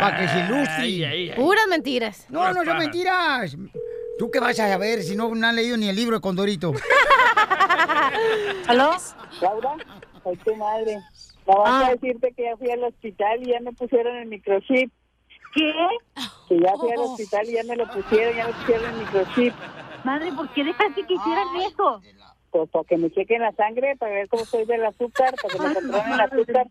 Para 0.01 0.17
que 0.19 0.29
se 0.29 0.39
ilustre. 0.41 0.75
Ay, 0.79 1.05
ay, 1.05 1.31
ay. 1.31 1.37
Puras 1.37 1.67
mentiras. 1.69 2.27
No, 2.29 2.53
no 2.53 2.65
son 2.65 2.79
mentiras. 2.79 3.57
¿Tú 4.19 4.31
qué 4.31 4.41
vas 4.41 4.59
a 4.61 4.69
saber 4.69 5.03
si 5.03 5.15
no, 5.15 5.35
no 5.35 5.47
han 5.47 5.57
leído 5.57 5.77
ni 5.77 5.89
el 5.91 5.97
libro 5.97 6.17
de 6.17 6.21
Condorito? 6.23 6.73
¿Aló? 8.67 8.97
Laura, 9.41 9.77
soy 10.23 10.37
tu 10.39 10.57
madre. 10.57 10.99
No 11.47 11.59
vas 11.59 11.85
a 11.85 11.91
decirte 11.93 12.33
que 12.33 12.45
ya 12.45 12.57
fui 12.57 12.71
al 12.71 12.85
hospital 12.85 13.43
y 13.43 13.53
ya 13.53 13.61
me 13.61 13.73
pusieron 13.73 14.17
el 14.17 14.29
microchip. 14.29 14.91
¿Qué? 15.55 15.73
Que 16.49 16.61
ya 16.61 16.77
fui 16.77 16.91
al 16.91 16.99
hospital 16.99 17.49
y 17.49 17.53
ya 17.53 17.63
me 17.65 17.77
lo 17.77 17.87
pusieron, 17.89 18.37
ya 18.37 18.47
me 18.49 18.53
pusieron 18.53 18.91
el 18.91 19.01
microchip. 19.01 19.55
Madre, 20.05 20.33
¿por 20.33 20.49
qué 20.51 20.65
dejaste 20.65 21.07
que 21.07 21.15
hicieran 21.15 21.49
eso? 21.57 22.03
Pues 22.51 22.71
para 22.71 22.85
que 22.85 22.97
me 22.97 23.11
chequen 23.11 23.43
la 23.43 23.53
sangre, 23.53 23.97
para 23.97 24.13
ver 24.13 24.29
cómo 24.29 24.45
soy 24.45 24.65
del 24.65 24.85
azúcar, 24.85 25.35
para 25.41 25.55
que 25.55 25.61
me 25.61 25.75
controlen 25.75 26.13
el 26.13 26.21
azúcar. 26.21 26.67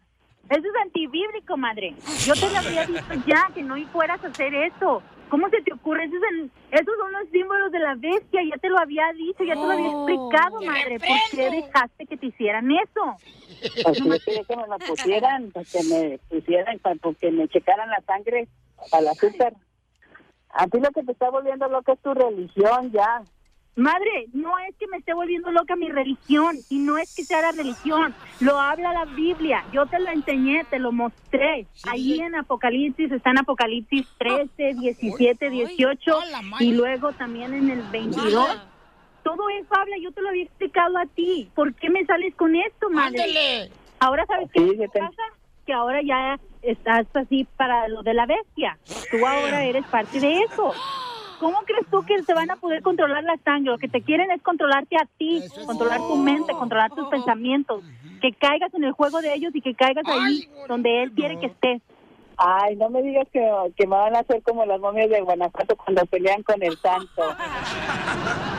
Eso 0.49 0.61
es 0.67 0.81
antibíblico, 0.83 1.57
madre. 1.57 1.93
Yo 2.25 2.33
te 2.33 2.49
lo 2.49 2.57
había 2.57 2.85
dicho 2.85 3.23
ya, 3.25 3.49
que 3.53 3.63
no 3.63 3.75
fueras 3.91 4.23
a 4.23 4.27
hacer 4.27 4.53
eso. 4.53 5.01
¿Cómo 5.29 5.49
se 5.49 5.61
te 5.63 5.73
ocurre? 5.73 6.05
Esos, 6.05 6.19
en- 6.31 6.51
esos 6.71 6.95
son 6.99 7.11
los 7.13 7.27
símbolos 7.31 7.71
de 7.71 7.79
la 7.79 7.95
bestia. 7.95 8.41
Ya 8.43 8.57
te 8.57 8.69
lo 8.69 8.77
había 8.77 9.11
dicho, 9.13 9.43
ya 9.43 9.55
te 9.55 9.61
lo 9.65 9.71
había 9.71 9.87
explicado, 9.89 10.61
madre. 10.63 10.99
¿Por 10.99 11.17
qué 11.31 11.49
dejaste 11.49 12.05
que 12.05 12.17
te 12.17 12.27
hicieran 12.27 12.69
eso? 12.71 13.17
Pues 13.83 13.97
yo 13.97 14.19
quería 14.23 14.43
que 14.43 14.55
me 14.55 14.67
lo 14.67 14.77
pusieran, 14.79 15.51
que 15.51 15.83
me 15.83 16.19
pusieran, 16.29 16.79
para 16.79 16.95
que 17.19 17.31
me 17.31 17.47
checaran 17.47 17.89
la 17.89 18.01
sangre 18.05 18.47
para 18.91 19.01
el 19.01 19.07
azúcar. 19.09 19.53
A 20.51 20.67
ti 20.67 20.79
lo 20.79 20.89
que 20.91 21.03
te 21.03 21.11
está 21.11 21.29
volviendo 21.31 21.67
loca 21.69 21.93
es 21.93 21.99
tu 22.01 22.13
religión, 22.13 22.91
ya. 22.91 23.23
Madre, 23.75 24.27
no 24.31 24.57
es 24.59 24.73
que 24.77 24.87
me 24.87 24.97
esté 24.97 25.13
volviendo 25.13 25.51
loca 25.51 25.75
mi 25.75 25.89
religión 25.89 26.55
y 26.69 26.77
no 26.79 26.97
es 26.97 27.13
que 27.13 27.25
sea 27.25 27.41
la 27.41 27.51
religión, 27.51 28.15
lo 28.39 28.57
habla 28.57 28.93
la 28.93 29.03
Biblia, 29.03 29.65
yo 29.73 29.85
te 29.85 29.99
lo 29.99 30.09
enseñé, 30.11 30.63
te 30.69 30.79
lo 30.79 30.93
mostré. 30.93 31.67
Ahí 31.83 32.21
en 32.21 32.35
Apocalipsis 32.35 33.11
está 33.11 33.31
en 33.31 33.39
Apocalipsis 33.39 34.07
13, 34.17 34.75
17, 34.79 35.49
18 35.49 36.19
y 36.61 36.71
luego 36.71 37.11
también 37.13 37.53
en 37.53 37.69
el 37.69 37.81
22. 37.91 38.61
Todo 39.23 39.49
eso 39.49 39.67
habla, 39.71 39.97
yo 40.01 40.11
te 40.13 40.21
lo 40.21 40.29
había 40.29 40.43
explicado 40.43 40.97
a 40.97 41.05
ti. 41.07 41.49
¿Por 41.53 41.73
qué 41.73 41.89
me 41.89 42.05
sales 42.05 42.33
con 42.35 42.55
esto, 42.55 42.89
madre? 42.89 43.69
Ahora 43.99 44.25
sabes 44.25 44.49
qué 44.53 44.87
pasa? 44.93 45.23
Que 45.65 45.73
ahora 45.73 46.01
ya 46.01 46.39
estás 46.61 47.07
así 47.13 47.45
para 47.57 47.89
lo 47.89 48.03
de 48.03 48.13
la 48.13 48.25
bestia. 48.25 48.77
Tú 49.11 49.25
ahora 49.25 49.65
eres 49.65 49.85
parte 49.87 50.19
de 50.21 50.39
eso. 50.43 50.73
¿Cómo 51.39 51.59
crees 51.65 51.85
tú 51.91 52.03
que 52.05 52.21
se 52.23 52.33
van 52.33 52.51
a 52.51 52.55
poder 52.55 52.81
controlar 52.81 53.23
la 53.23 53.37
sangre? 53.43 53.71
Lo 53.71 53.77
que 53.77 53.87
te 53.87 54.01
quieren 54.01 54.31
es 54.31 54.41
controlarte 54.41 54.95
a 54.95 55.07
ti, 55.17 55.43
controlar 55.65 55.99
tu 55.99 56.15
mente, 56.15 56.53
controlar 56.53 56.91
tus 56.91 57.07
pensamientos, 57.09 57.83
que 58.21 58.31
caigas 58.33 58.73
en 58.73 58.83
el 58.83 58.91
juego 58.93 59.21
de 59.21 59.33
ellos 59.33 59.53
y 59.53 59.61
que 59.61 59.75
caigas 59.75 60.05
ahí 60.07 60.49
donde 60.67 61.03
él 61.03 61.11
quiere 61.11 61.39
que 61.39 61.47
estés. 61.47 61.81
Ay, 62.37 62.75
no 62.75 62.89
me 62.89 63.01
digas 63.01 63.27
que, 63.31 63.41
que 63.77 63.87
me 63.87 63.95
van 63.95 64.15
a 64.15 64.19
hacer 64.19 64.41
como 64.43 64.65
las 64.65 64.79
momias 64.79 65.09
de 65.09 65.21
Guanajuato 65.21 65.75
cuando 65.77 66.05
pelean 66.05 66.43
con 66.43 66.61
el 66.61 66.77
santo. 66.77 67.23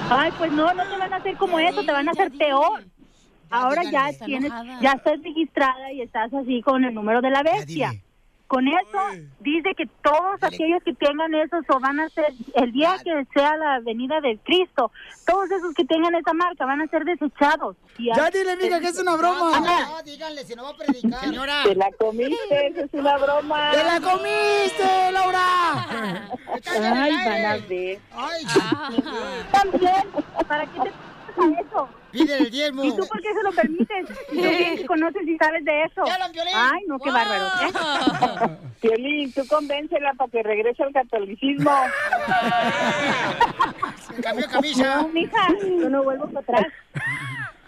Ay, 0.09 0.33
pues 0.39 0.51
no, 0.53 0.73
no 0.73 0.83
te 0.85 0.97
van 0.97 1.13
a 1.13 1.17
hacer 1.17 1.37
como 1.37 1.59
eso, 1.59 1.85
te 1.85 1.93
van 1.93 2.09
a 2.09 2.13
hacer 2.13 2.33
peor. 2.33 2.85
Ahora 3.51 3.83
ya 3.85 4.11
tienes, 4.25 4.51
ya 4.81 4.93
estás 4.93 5.23
registrada 5.23 5.93
y 5.93 6.01
estás 6.01 6.33
así 6.33 6.63
con 6.63 6.85
el 6.85 6.95
número 6.95 7.21
de 7.21 7.31
la 7.31 7.43
bestia. 7.43 7.93
Con 8.47 8.69
eso 8.69 8.99
dice 9.41 9.75
que 9.77 9.87
todos 10.05 10.41
aquellos 10.41 10.81
que 10.85 10.95
tengan 10.95 11.35
eso 11.35 11.57
o 11.69 11.81
van 11.81 11.99
a 11.99 12.09
ser 12.11 12.33
el 12.55 12.71
día 12.71 12.97
que 13.03 13.27
sea 13.35 13.57
la 13.57 13.81
venida 13.81 14.21
de 14.21 14.39
Cristo, 14.45 14.93
todos 15.27 15.51
esos 15.51 15.75
que 15.75 15.85
tengan 15.85 16.15
esa 16.15 16.33
marca 16.33 16.65
van 16.65 16.81
a 16.81 16.87
ser 16.87 17.05
desechados. 17.05 17.77
Y 17.99 18.07
Ya 18.15 18.27
a- 18.27 18.31
dile, 18.31 18.57
mija, 18.57 18.79
que 18.79 18.87
es 18.89 19.01
una 19.01 19.17
broma. 19.17 19.57
Ana, 19.57 19.89
No, 19.89 20.03
díganle, 20.05 20.45
si 20.45 20.55
no 20.55 20.63
va 20.63 20.71
a 20.71 20.77
predicar. 20.77 21.21
Señora. 21.25 21.63
Te 21.65 21.75
la 21.75 21.91
comiste, 21.99 22.67
eso 22.69 22.81
es 22.85 22.95
una 22.95 23.17
broma. 23.19 23.71
¡Te 23.73 23.83
la 23.83 24.01
comiste, 24.01 25.13
Laura! 25.13 25.43
Ay, 26.81 27.13
van 27.17 27.45
a 27.47 27.57
ver. 27.69 27.99
Ay, 28.13 28.45
También, 29.51 30.05
¿para 30.47 30.67
qué 30.67 30.81
te 30.81 30.93
pasa 31.35 31.61
eso? 31.61 31.89
Pide 32.17 32.39
el 32.39 32.51
diezmo. 32.51 32.85
¿Y 32.85 32.97
tú 32.97 33.07
por 33.07 33.21
qué 33.21 33.29
se 33.35 33.43
lo 33.43 33.53
permites? 33.53 34.07
¿Tú 34.29 34.35
bien 34.35 34.77
que 34.79 34.87
conoces 34.87 35.23
y 35.29 35.37
sabes 35.37 35.65
de 35.65 35.83
eso? 35.83 36.05
Ay, 36.55 36.83
no, 36.87 36.99
qué 36.99 37.11
bárbaro. 37.11 37.47
¿eh? 37.47 38.57
Piolín, 38.81 39.33
tú 39.33 39.47
convéncela 39.47 40.15
para 40.15 40.31
que 40.31 40.43
regrese 40.43 40.83
al 40.83 40.93
catolicismo. 40.93 41.71
Cambió 44.23 44.49
camisa. 44.49 45.03
No, 45.03 45.09
mija, 45.09 45.49
yo 45.63 45.91
no 45.91 46.03
vuelvo 46.05 46.27
para 46.29 46.41
atrás. 46.41 46.73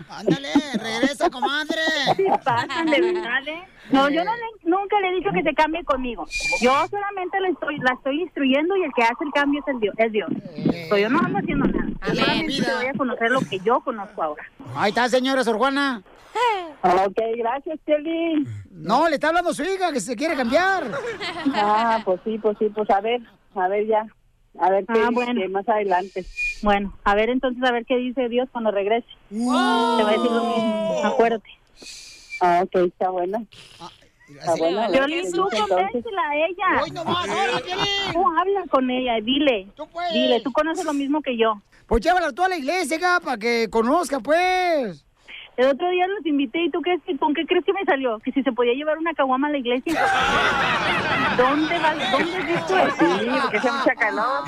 Ándale, 0.09 0.49
regresa, 0.74 1.28
comadre. 1.30 1.80
Sí 2.16 2.24
pasan, 2.44 2.86
de 2.86 3.01
verdad, 3.01 3.46
¿eh? 3.49 3.62
No, 3.90 4.09
yo 4.11 4.22
no 4.24 4.30
le- 4.34 4.70
nunca 4.70 5.01
le 5.01 5.09
he 5.09 5.14
dicho 5.16 5.30
que 5.32 5.42
se 5.42 5.55
cambie 5.55 5.82
conmigo. 5.84 6.26
Yo 6.61 6.86
solamente 6.88 7.40
la 7.40 7.49
estoy, 7.49 7.78
la 7.78 7.92
estoy 7.94 8.22
instruyendo 8.22 8.76
y 8.76 8.82
el 8.84 8.92
que 8.94 9.03
hace 9.03 9.24
el 9.24 9.32
cambio 9.32 9.61
es, 9.61 9.68
el 9.74 9.80
Dios, 9.80 9.94
es 9.99 10.12
Dios. 10.12 10.28
Pero 10.88 10.99
yo 10.99 11.09
no 11.11 11.18
ando 11.20 11.38
haciendo 11.38 11.66
nada. 11.66 11.88
Yo 12.09 12.14
solamente 12.14 12.62
te 12.62 12.74
voy 12.74 12.86
a 12.86 12.92
conocer 12.94 13.30
lo 13.30 13.40
que 13.40 13.59
yo 13.61 13.80
conozco 13.80 14.22
ahora. 14.22 14.44
Ahí 14.76 14.90
está, 14.90 15.09
señora 15.09 15.42
Sor 15.44 15.57
Juana. 15.59 16.03
Ok, 16.82 17.18
gracias, 17.36 17.78
Piolín. 17.84 18.46
No, 18.70 19.09
le 19.09 19.14
está 19.16 19.28
hablando 19.28 19.53
su 19.53 19.62
hija 19.64 19.92
que 19.92 20.01
se 20.01 20.14
quiere 20.14 20.36
cambiar. 20.36 20.84
Ah, 21.55 22.01
pues 22.05 22.20
sí, 22.24 22.38
pues 22.38 22.57
sí, 22.59 22.68
pues 22.74 22.88
a 22.90 23.01
ver, 23.01 23.20
a 23.57 23.66
ver 23.68 23.86
ya. 23.86 24.07
A 24.61 24.70
ver 24.70 24.84
qué 24.86 25.01
Ah, 25.05 25.11
más 25.51 25.68
adelante. 25.68 26.24
Bueno, 26.62 26.92
a 27.04 27.14
ver 27.14 27.30
entonces 27.30 27.62
a 27.62 27.72
ver 27.72 27.84
qué 27.86 27.96
dice 27.96 28.28
Dios 28.28 28.48
cuando 28.50 28.70
regrese. 28.70 29.09
Te 29.28 29.36
va 29.44 30.09
a 30.09 30.12
decir 30.12 30.30
lo 30.30 30.44
mismo, 30.44 31.00
acuérdate. 31.04 31.50
Ah, 32.40 32.61
ok, 32.64 32.76
está 32.86 33.11
bueno. 33.11 33.46
Está 34.28 34.54
bueno. 34.56 34.80
a 34.80 34.88
ver 34.88 34.98
Violín, 34.98 35.24
qué 35.24 35.30
tú 35.30 35.48
convéncela 35.48 36.22
a 36.28 36.36
ella. 36.36 36.82
Hoy 36.82 36.90
nomás. 36.90 37.26
Tú 38.12 38.24
habla 38.38 38.64
con 38.70 38.90
ella, 38.90 39.14
dile. 39.22 39.68
puedes. 39.92 40.12
Dile, 40.12 40.40
tú 40.40 40.52
conoces 40.52 40.84
lo 40.84 40.92
mismo 40.92 41.22
que 41.22 41.36
yo. 41.36 41.61
Pues 41.86 42.02
llévala 42.02 42.32
tú 42.32 42.42
a 42.42 42.48
la 42.48 42.56
iglesia, 42.56 42.98
para 43.24 43.38
que 43.38 43.68
conozca, 43.70 44.20
pues. 44.20 45.07
El 45.59 45.66
otro 45.66 45.90
día 45.90 46.06
los 46.06 46.24
invité 46.24 46.62
y 46.62 46.70
tú 46.70 46.80
qué, 46.82 47.00
con 47.18 47.34
qué 47.34 47.44
crees 47.44 47.64
que 47.64 47.72
me 47.72 47.84
salió? 47.84 48.20
Que 48.20 48.30
si 48.30 48.44
se 48.44 48.52
podía 48.52 48.74
llevar 48.74 48.96
una 48.96 49.12
caguama 49.12 49.48
a 49.48 49.50
la 49.50 49.59
iglesia. 49.59 50.06
¿Dónde 51.36 51.78
va? 51.80 51.94
¿Dónde 52.12 52.36
has 52.36 52.46
visto 52.46 52.78
eso? 52.78 53.18
Sí, 53.18 53.26
porque 53.42 53.56
hace 53.56 53.72
mucha 53.72 53.94
calor. 53.96 54.44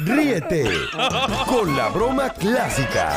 Ríete 0.00 0.64
con 1.46 1.76
la 1.76 1.88
broma 1.90 2.30
clásica. 2.30 3.12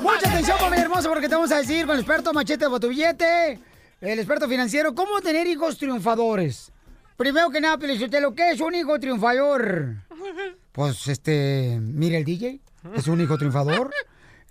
Mucha 0.00 0.30
atención, 0.30 0.58
familia 0.58 0.84
hermosa, 0.84 1.10
porque 1.10 1.28
te 1.28 1.34
vamos 1.34 1.52
a 1.52 1.58
decir 1.58 1.84
con 1.84 1.94
el 1.96 2.00
experto 2.00 2.32
Machete 2.32 2.66
de 2.70 2.88
billete, 2.88 3.58
el 4.00 4.18
experto 4.18 4.48
financiero, 4.48 4.94
cómo 4.94 5.20
tener 5.20 5.46
hijos 5.46 5.76
triunfadores. 5.76 6.72
Primero 7.18 7.50
que 7.50 7.60
nada, 7.60 7.76
Pelichotelo, 7.76 8.34
¿qué 8.34 8.52
es 8.52 8.60
un 8.62 8.74
hijo 8.74 8.98
triunfador? 8.98 9.96
Pues, 10.72 11.08
este, 11.08 11.78
mire 11.80 12.18
el 12.18 12.24
DJ, 12.24 12.60
es 12.94 13.06
un 13.08 13.20
hijo 13.20 13.36
triunfador. 13.36 13.90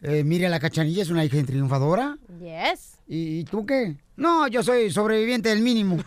Eh, 0.02 0.24
mire 0.24 0.48
la 0.48 0.62
cachanilla, 0.62 1.02
es 1.04 1.10
una 1.10 1.26
hija 1.26 1.44
triunfadora. 1.46 2.18
Yes. 2.40 3.00
¿Y 3.06 3.44
tú 3.44 3.66
qué? 3.66 3.98
No, 4.16 4.48
yo 4.48 4.64
soy 4.64 4.90
sobreviviente 4.92 5.50
del 5.50 5.62
mínimo. 5.62 5.98
No, 5.98 6.04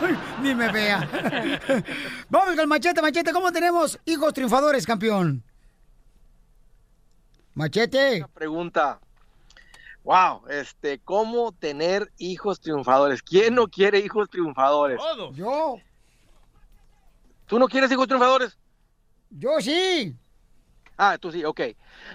porque- 0.00 0.16
Ni 0.42 0.52
me 0.56 0.72
vea. 0.72 1.08
Vamos 2.28 2.48
con 2.50 2.58
el 2.58 2.66
machete, 2.66 3.00
machete. 3.00 3.32
¿Cómo 3.32 3.52
tenemos 3.52 4.00
hijos 4.04 4.34
triunfadores, 4.34 4.84
campeón? 4.84 5.44
Machete. 7.54 8.24
pregunta. 8.34 8.98
Wow, 10.02 10.42
este, 10.48 10.98
¿cómo 10.98 11.52
tener 11.52 12.10
hijos 12.18 12.60
triunfadores? 12.60 13.22
¿Quién 13.22 13.54
no 13.54 13.68
quiere 13.68 14.00
hijos 14.00 14.28
triunfadores? 14.28 15.00
Yo. 15.34 15.76
¿Tú 17.46 17.58
no 17.58 17.68
quieres 17.68 17.90
hijos 17.90 18.06
triunfadores? 18.06 18.58
Yo 19.30 19.60
sí. 19.60 20.16
Ah, 20.96 21.18
tú 21.18 21.30
sí, 21.30 21.44
ok. 21.44 21.60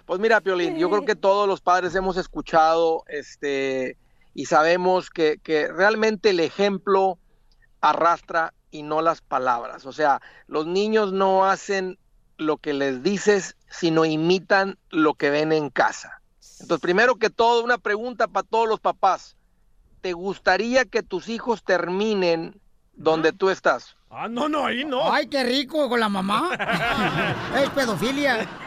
Pues 0.05 0.19
mira, 0.19 0.41
Piolín, 0.41 0.77
yo 0.77 0.89
creo 0.89 1.05
que 1.05 1.15
todos 1.15 1.47
los 1.47 1.61
padres 1.61 1.95
hemos 1.95 2.17
escuchado, 2.17 3.03
este, 3.07 3.97
y 4.33 4.45
sabemos 4.45 5.09
que, 5.09 5.39
que 5.41 5.67
realmente 5.67 6.31
el 6.31 6.39
ejemplo 6.39 7.17
arrastra 7.79 8.53
y 8.71 8.83
no 8.83 9.01
las 9.01 9.21
palabras. 9.21 9.85
O 9.85 9.93
sea, 9.93 10.21
los 10.47 10.65
niños 10.65 11.11
no 11.11 11.45
hacen 11.45 11.97
lo 12.37 12.57
que 12.57 12.73
les 12.73 13.03
dices, 13.03 13.55
sino 13.69 14.05
imitan 14.05 14.77
lo 14.89 15.13
que 15.13 15.29
ven 15.29 15.51
en 15.51 15.69
casa. 15.69 16.21
Entonces, 16.59 16.81
primero 16.81 17.15
que 17.15 17.29
todo, 17.29 17.63
una 17.63 17.77
pregunta 17.77 18.27
para 18.27 18.47
todos 18.47 18.67
los 18.67 18.79
papás. 18.79 19.35
¿Te 20.01 20.13
gustaría 20.13 20.85
que 20.85 21.03
tus 21.03 21.29
hijos 21.29 21.63
terminen 21.63 22.60
donde 22.93 23.31
tú 23.31 23.49
estás? 23.49 23.95
Ah, 24.09 24.27
no, 24.27 24.49
no, 24.49 24.65
ahí 24.65 24.83
no. 24.83 25.11
Ay, 25.11 25.27
qué 25.27 25.43
rico 25.43 25.87
con 25.87 25.99
la 25.99 26.09
mamá. 26.09 26.49
es 27.61 27.69
pedofilia. 27.69 28.47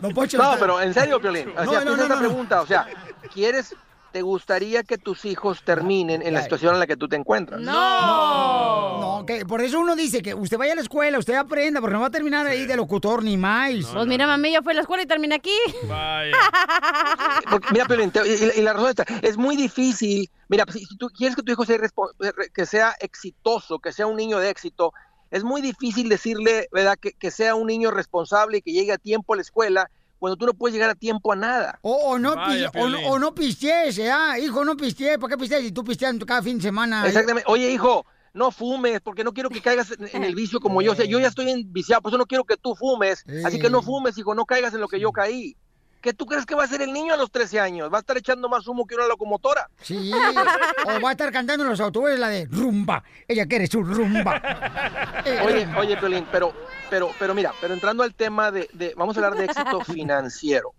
No, 0.00 0.10
No, 0.10 0.56
pero 0.60 0.80
en 0.80 0.94
serio, 0.94 1.20
Piolín. 1.20 1.52
O 1.56 1.64
No, 1.64 1.70
sea, 1.72 1.80
no, 1.80 1.96
no, 1.96 2.02
esta 2.02 2.08
no, 2.08 2.14
no. 2.14 2.20
pregunta. 2.28 2.60
O 2.62 2.66
sea, 2.66 2.86
¿quieres, 3.32 3.74
te 4.12 4.22
gustaría 4.22 4.82
que 4.82 4.96
tus 4.98 5.24
hijos 5.24 5.62
terminen 5.62 6.22
en 6.22 6.32
la 6.34 6.42
situación 6.42 6.74
en 6.74 6.80
la 6.80 6.86
que 6.86 6.96
tú 6.96 7.08
te 7.08 7.16
encuentras? 7.16 7.60
No. 7.60 9.00
No, 9.00 9.26
que 9.26 9.44
por 9.44 9.60
eso 9.60 9.78
uno 9.80 9.94
dice 9.96 10.22
que 10.22 10.34
usted 10.34 10.56
vaya 10.58 10.72
a 10.72 10.76
la 10.76 10.80
escuela, 10.82 11.18
usted 11.18 11.34
aprenda, 11.34 11.80
porque 11.80 11.94
no 11.94 12.00
va 12.00 12.06
a 12.06 12.10
terminar 12.10 12.46
ahí 12.46 12.66
de 12.66 12.76
locutor 12.76 13.22
ni 13.22 13.36
más. 13.36 13.72
Pues 13.92 14.06
mira, 14.06 14.26
mami, 14.26 14.52
yo 14.52 14.62
fui 14.62 14.72
a 14.72 14.76
la 14.76 14.80
escuela 14.82 15.02
y 15.02 15.06
terminé 15.06 15.34
aquí. 15.36 15.50
Porque, 17.50 17.68
mira, 17.72 17.86
Piolín, 17.86 18.10
te- 18.10 18.26
y, 18.26 18.58
y 18.58 18.62
la 18.62 18.72
razón 18.72 18.90
está, 18.90 19.04
es 19.22 19.36
muy 19.36 19.56
difícil. 19.56 20.30
Mira, 20.48 20.64
si, 20.72 20.84
si 20.84 20.96
tú 20.96 21.08
quieres 21.08 21.36
que 21.36 21.42
tu 21.42 21.52
hijo 21.52 21.64
sea, 21.64 21.78
respo- 21.78 22.10
que 22.54 22.66
sea 22.66 22.94
exitoso, 23.00 23.78
que 23.78 23.92
sea 23.92 24.06
un 24.06 24.16
niño 24.16 24.38
de 24.38 24.50
éxito, 24.50 24.92
es 25.30 25.44
muy 25.44 25.60
difícil 25.60 26.08
decirle, 26.08 26.68
¿verdad?, 26.72 26.96
que, 27.00 27.12
que 27.12 27.30
sea 27.30 27.54
un 27.54 27.66
niño 27.66 27.90
responsable 27.90 28.58
y 28.58 28.62
que 28.62 28.72
llegue 28.72 28.92
a 28.92 28.98
tiempo 28.98 29.32
a 29.34 29.36
la 29.36 29.42
escuela 29.42 29.90
cuando 30.18 30.36
tú 30.36 30.46
no 30.46 30.54
puedes 30.54 30.74
llegar 30.74 30.90
a 30.90 30.94
tiempo 30.94 31.32
a 31.32 31.36
nada. 31.36 31.78
O, 31.82 31.92
o 32.12 32.18
no, 32.18 32.34
pi- 32.50 32.62
o, 32.80 32.88
no- 32.88 32.98
o 33.10 33.18
no 33.18 33.34
pistees, 33.34 33.98
¿eh? 33.98 34.10
Ah, 34.10 34.38
hijo, 34.38 34.64
no 34.64 34.76
pistees. 34.76 35.18
¿Para 35.18 35.34
qué 35.34 35.38
pistees 35.38 35.62
si 35.64 35.72
tú 35.72 35.84
pisteas 35.84 36.14
cada 36.26 36.42
fin 36.42 36.56
de 36.58 36.62
semana? 36.64 37.06
Exactamente. 37.06 37.50
Oye, 37.50 37.70
hijo, 37.70 38.04
no 38.34 38.50
fumes, 38.50 39.00
porque 39.00 39.24
no 39.24 39.32
quiero 39.32 39.48
que 39.50 39.60
caigas 39.60 39.90
en, 39.92 40.08
en 40.12 40.24
el 40.24 40.34
vicio 40.36 40.60
como 40.60 40.82
yo. 40.82 40.92
O 40.92 40.94
sea, 40.94 41.04
yo 41.04 41.18
ya 41.20 41.28
estoy 41.28 41.50
en 41.50 41.72
viciado, 41.72 42.02
por 42.02 42.10
eso 42.10 42.18
no 42.18 42.26
quiero 42.26 42.44
que 42.44 42.56
tú 42.56 42.74
fumes. 42.74 43.24
Así 43.44 43.58
que 43.60 43.70
no 43.70 43.82
fumes, 43.82 44.16
hijo, 44.18 44.34
no 44.34 44.44
caigas 44.44 44.74
en 44.74 44.80
lo 44.80 44.88
que 44.88 45.00
yo 45.00 45.12
caí. 45.12 45.56
¿Qué 46.00 46.12
tú 46.14 46.26
crees 46.26 46.46
que 46.46 46.54
va 46.54 46.62
a 46.62 46.66
hacer 46.66 46.80
el 46.82 46.92
niño 46.92 47.14
a 47.14 47.16
los 47.16 47.30
13 47.30 47.58
años? 47.60 47.90
Va 47.92 47.98
a 47.98 48.00
estar 48.00 48.16
echando 48.16 48.48
más 48.48 48.66
humo 48.68 48.86
que 48.86 48.94
una 48.94 49.06
locomotora. 49.06 49.68
Sí, 49.82 50.12
o 50.12 51.00
va 51.00 51.08
a 51.08 51.12
estar 51.12 51.32
cantando 51.32 51.64
en 51.64 51.70
los 51.70 51.80
autobuses 51.80 52.18
la 52.18 52.28
de 52.28 52.46
rumba. 52.46 53.02
Ella 53.26 53.46
quiere 53.46 53.66
su 53.66 53.82
rumba. 53.82 55.22
Eh, 55.24 55.40
Oye, 55.46 55.66
oye, 55.76 55.96
Piolín, 55.96 56.26
pero, 56.30 56.52
pero, 56.88 57.10
pero 57.18 57.34
mira, 57.34 57.52
pero 57.60 57.74
entrando 57.74 58.02
al 58.04 58.14
tema 58.14 58.50
de, 58.52 58.68
de- 58.72 58.94
vamos 58.96 59.16
a 59.16 59.20
hablar 59.26 59.38
de 59.38 59.46
éxito 59.46 59.80
financiero. 59.84 60.72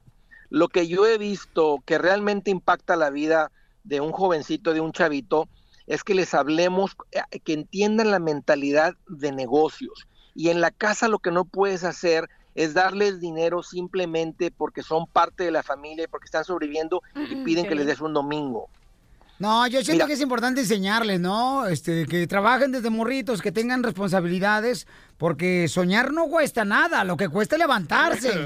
Lo 0.49 0.67
que 0.69 0.87
yo 0.87 1.05
he 1.05 1.17
visto 1.17 1.83
que 1.85 1.97
realmente 1.97 2.49
impacta 2.49 2.95
la 2.95 3.09
vida 3.09 3.51
de 3.83 4.01
un 4.01 4.11
jovencito, 4.11 4.73
de 4.73 4.79
un 4.81 4.91
chavito, 4.93 5.47
es 5.85 6.03
que 6.03 6.15
les 6.15 6.33
hablemos, 6.33 6.95
eh, 7.11 7.39
que 7.39 7.53
entiendan 7.53 8.11
la 8.11 8.19
mentalidad 8.19 8.93
de 9.07 9.31
negocios. 9.31 10.07
Y 10.33 10.49
en 10.49 10.61
la 10.61 10.71
casa 10.71 11.07
lo 11.07 11.19
que 11.19 11.31
no 11.31 11.43
puedes 11.45 11.83
hacer 11.83 12.29
es 12.59 12.73
darles 12.73 13.21
dinero 13.21 13.63
simplemente 13.63 14.51
porque 14.51 14.83
son 14.83 15.07
parte 15.07 15.45
de 15.45 15.51
la 15.51 15.63
familia 15.63 16.03
y 16.03 16.07
porque 16.07 16.25
están 16.25 16.43
sobreviviendo 16.43 17.01
y 17.15 17.37
piden 17.37 17.65
que 17.65 17.73
les 17.73 17.85
des 17.85 18.01
un 18.01 18.13
domingo. 18.13 18.67
No, 19.39 19.65
yo 19.67 19.81
siento 19.81 19.93
Mira. 19.93 20.07
que 20.07 20.13
es 20.13 20.19
importante 20.19 20.59
enseñarles, 20.59 21.21
¿no? 21.21 21.67
Este, 21.67 22.05
que 22.05 22.27
trabajen 22.27 22.73
desde 22.73 22.89
morritos, 22.89 23.41
que 23.41 23.53
tengan 23.53 23.81
responsabilidades, 23.81 24.87
porque 25.17 25.69
soñar 25.69 26.11
no 26.11 26.27
cuesta 26.27 26.65
nada, 26.65 27.05
lo 27.05 27.15
que 27.15 27.29
cuesta 27.29 27.55
es 27.55 27.59
levantarse. 27.59 28.45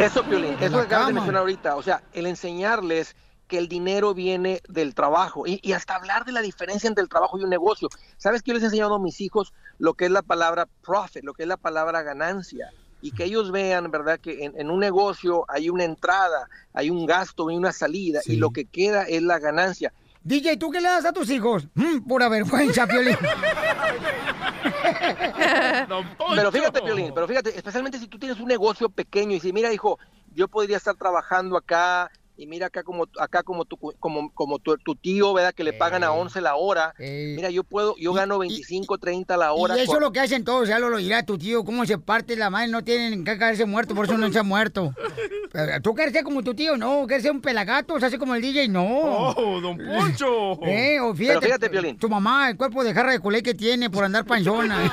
Eso, 0.00 0.24
Piolín, 0.24 0.56
eso 0.60 0.78
que 0.78 0.86
acabas 0.86 1.06
de 1.06 1.12
mencionar 1.12 1.42
ahorita, 1.42 1.76
o 1.76 1.82
sea, 1.84 2.02
el 2.12 2.26
enseñarles 2.26 3.14
que 3.46 3.58
el 3.58 3.68
dinero 3.68 4.14
viene 4.14 4.60
del 4.68 4.94
trabajo 4.94 5.46
y, 5.46 5.60
y 5.62 5.72
hasta 5.72 5.94
hablar 5.94 6.24
de 6.24 6.32
la 6.32 6.42
diferencia 6.42 6.88
entre 6.88 7.02
el 7.02 7.08
trabajo 7.08 7.38
y 7.38 7.44
un 7.44 7.50
negocio. 7.50 7.88
¿Sabes 8.16 8.42
que 8.42 8.50
yo 8.50 8.54
les 8.54 8.62
he 8.62 8.66
enseñado 8.66 8.94
a 8.94 8.98
mis 8.98 9.20
hijos 9.20 9.52
lo 9.78 9.94
que 9.94 10.06
es 10.06 10.10
la 10.10 10.22
palabra 10.22 10.66
profit, 10.82 11.24
lo 11.24 11.34
que 11.34 11.44
es 11.44 11.48
la 11.48 11.56
palabra 11.56 12.02
ganancia? 12.02 12.70
Y 13.02 13.12
que 13.12 13.24
ellos 13.24 13.52
vean, 13.52 13.90
¿verdad? 13.90 14.18
Que 14.18 14.44
en, 14.44 14.58
en 14.58 14.70
un 14.70 14.80
negocio 14.80 15.44
hay 15.48 15.68
una 15.70 15.84
entrada, 15.84 16.48
hay 16.72 16.90
un 16.90 17.06
gasto, 17.06 17.48
hay 17.48 17.56
una 17.56 17.72
salida 17.72 18.20
y 18.24 18.36
lo 18.36 18.50
que 18.50 18.64
queda 18.64 19.02
es 19.04 19.22
la 19.22 19.38
ganancia. 19.38 19.92
DJ, 20.26 20.56
¿tú 20.56 20.72
qué 20.72 20.80
le 20.80 20.88
das 20.88 21.04
a 21.04 21.12
tus 21.12 21.30
hijos? 21.30 21.68
Mm, 21.74 22.00
pura 22.00 22.28
vergüenza, 22.28 22.84
Piolín. 22.88 23.16
Pero 26.34 26.50
fíjate, 26.50 26.82
Piolín, 26.82 27.12
pero 27.14 27.28
fíjate, 27.28 27.56
especialmente 27.56 28.00
si 28.00 28.08
tú 28.08 28.18
tienes 28.18 28.40
un 28.40 28.48
negocio 28.48 28.88
pequeño 28.88 29.30
y 29.30 29.34
dices, 29.34 29.52
mira, 29.52 29.72
hijo, 29.72 30.00
yo 30.34 30.48
podría 30.48 30.78
estar 30.78 30.96
trabajando 30.96 31.56
acá 31.56 32.10
y 32.38 32.46
mira 32.46 32.66
acá 32.66 32.82
como 32.82 33.06
acá 33.18 33.42
como 33.42 33.64
tu 33.64 33.76
como 33.76 34.30
como 34.34 34.58
tu, 34.58 34.76
tu 34.78 34.94
tío, 34.94 35.32
¿verdad? 35.32 35.54
Que 35.54 35.64
le 35.64 35.72
pagan 35.72 36.04
a 36.04 36.12
11 36.12 36.40
la 36.40 36.56
hora. 36.56 36.94
Mira, 36.98 37.50
yo 37.50 37.64
puedo 37.64 37.94
yo 37.98 38.12
gano 38.12 38.38
25, 38.38 38.98
30 38.98 39.36
la 39.36 39.52
hora. 39.52 39.76
Y 39.76 39.80
eso 39.80 39.94
es 39.94 40.00
lo 40.00 40.12
que 40.12 40.20
hacen 40.20 40.44
todos, 40.44 40.68
ya 40.68 40.78
lo, 40.78 40.90
lo 40.90 40.98
dirá 40.98 41.22
tu 41.24 41.38
tío, 41.38 41.64
cómo 41.64 41.86
se 41.86 41.98
parte 41.98 42.36
la 42.36 42.50
madre, 42.50 42.68
no 42.68 42.84
tienen 42.84 43.24
que 43.24 43.38
caerse 43.38 43.64
muerto, 43.64 43.94
por 43.94 44.04
eso 44.04 44.18
no 44.18 44.30
se 44.30 44.38
ha 44.38 44.42
muerto. 44.42 44.92
¿Tú 45.82 45.94
quieres 45.94 46.12
ser 46.12 46.22
como 46.22 46.42
tu 46.42 46.54
tío? 46.54 46.76
No, 46.76 47.06
¿quieres 47.06 47.22
ser 47.22 47.32
un 47.32 47.40
pelagato? 47.40 47.94
O 47.94 47.98
sea, 47.98 48.08
así 48.08 48.18
como 48.18 48.34
el 48.34 48.42
DJ? 48.42 48.68
No. 48.68 48.84
Oh, 48.86 49.60
don 49.62 49.78
Poncho. 49.78 50.60
Eh, 50.66 51.00
o 51.00 51.14
fíjate, 51.14 51.38
Pero 51.40 51.46
fíjate, 51.46 51.70
Piolín. 51.70 51.96
tu 51.98 52.10
mamá, 52.10 52.50
el 52.50 52.58
cuerpo 52.58 52.84
de 52.84 52.92
jarra 52.92 53.12
de 53.12 53.20
culé 53.20 53.42
que 53.42 53.54
tiene 53.54 53.88
por 53.88 54.04
andar 54.04 54.26
panzona. 54.26 54.92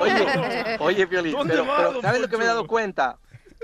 Oye, 0.00 0.76
oye, 0.80 1.06
Piolín, 1.06 1.32
¿Dónde 1.32 1.54
pero, 1.54 1.66
va, 1.66 1.76
pero 1.78 1.92
don 1.92 2.02
¿sabes 2.02 2.20
lo 2.20 2.28
que 2.28 2.36
me 2.36 2.44
he 2.44 2.46
Poncho? 2.46 2.54
dado 2.54 2.66
cuenta? 2.66 3.18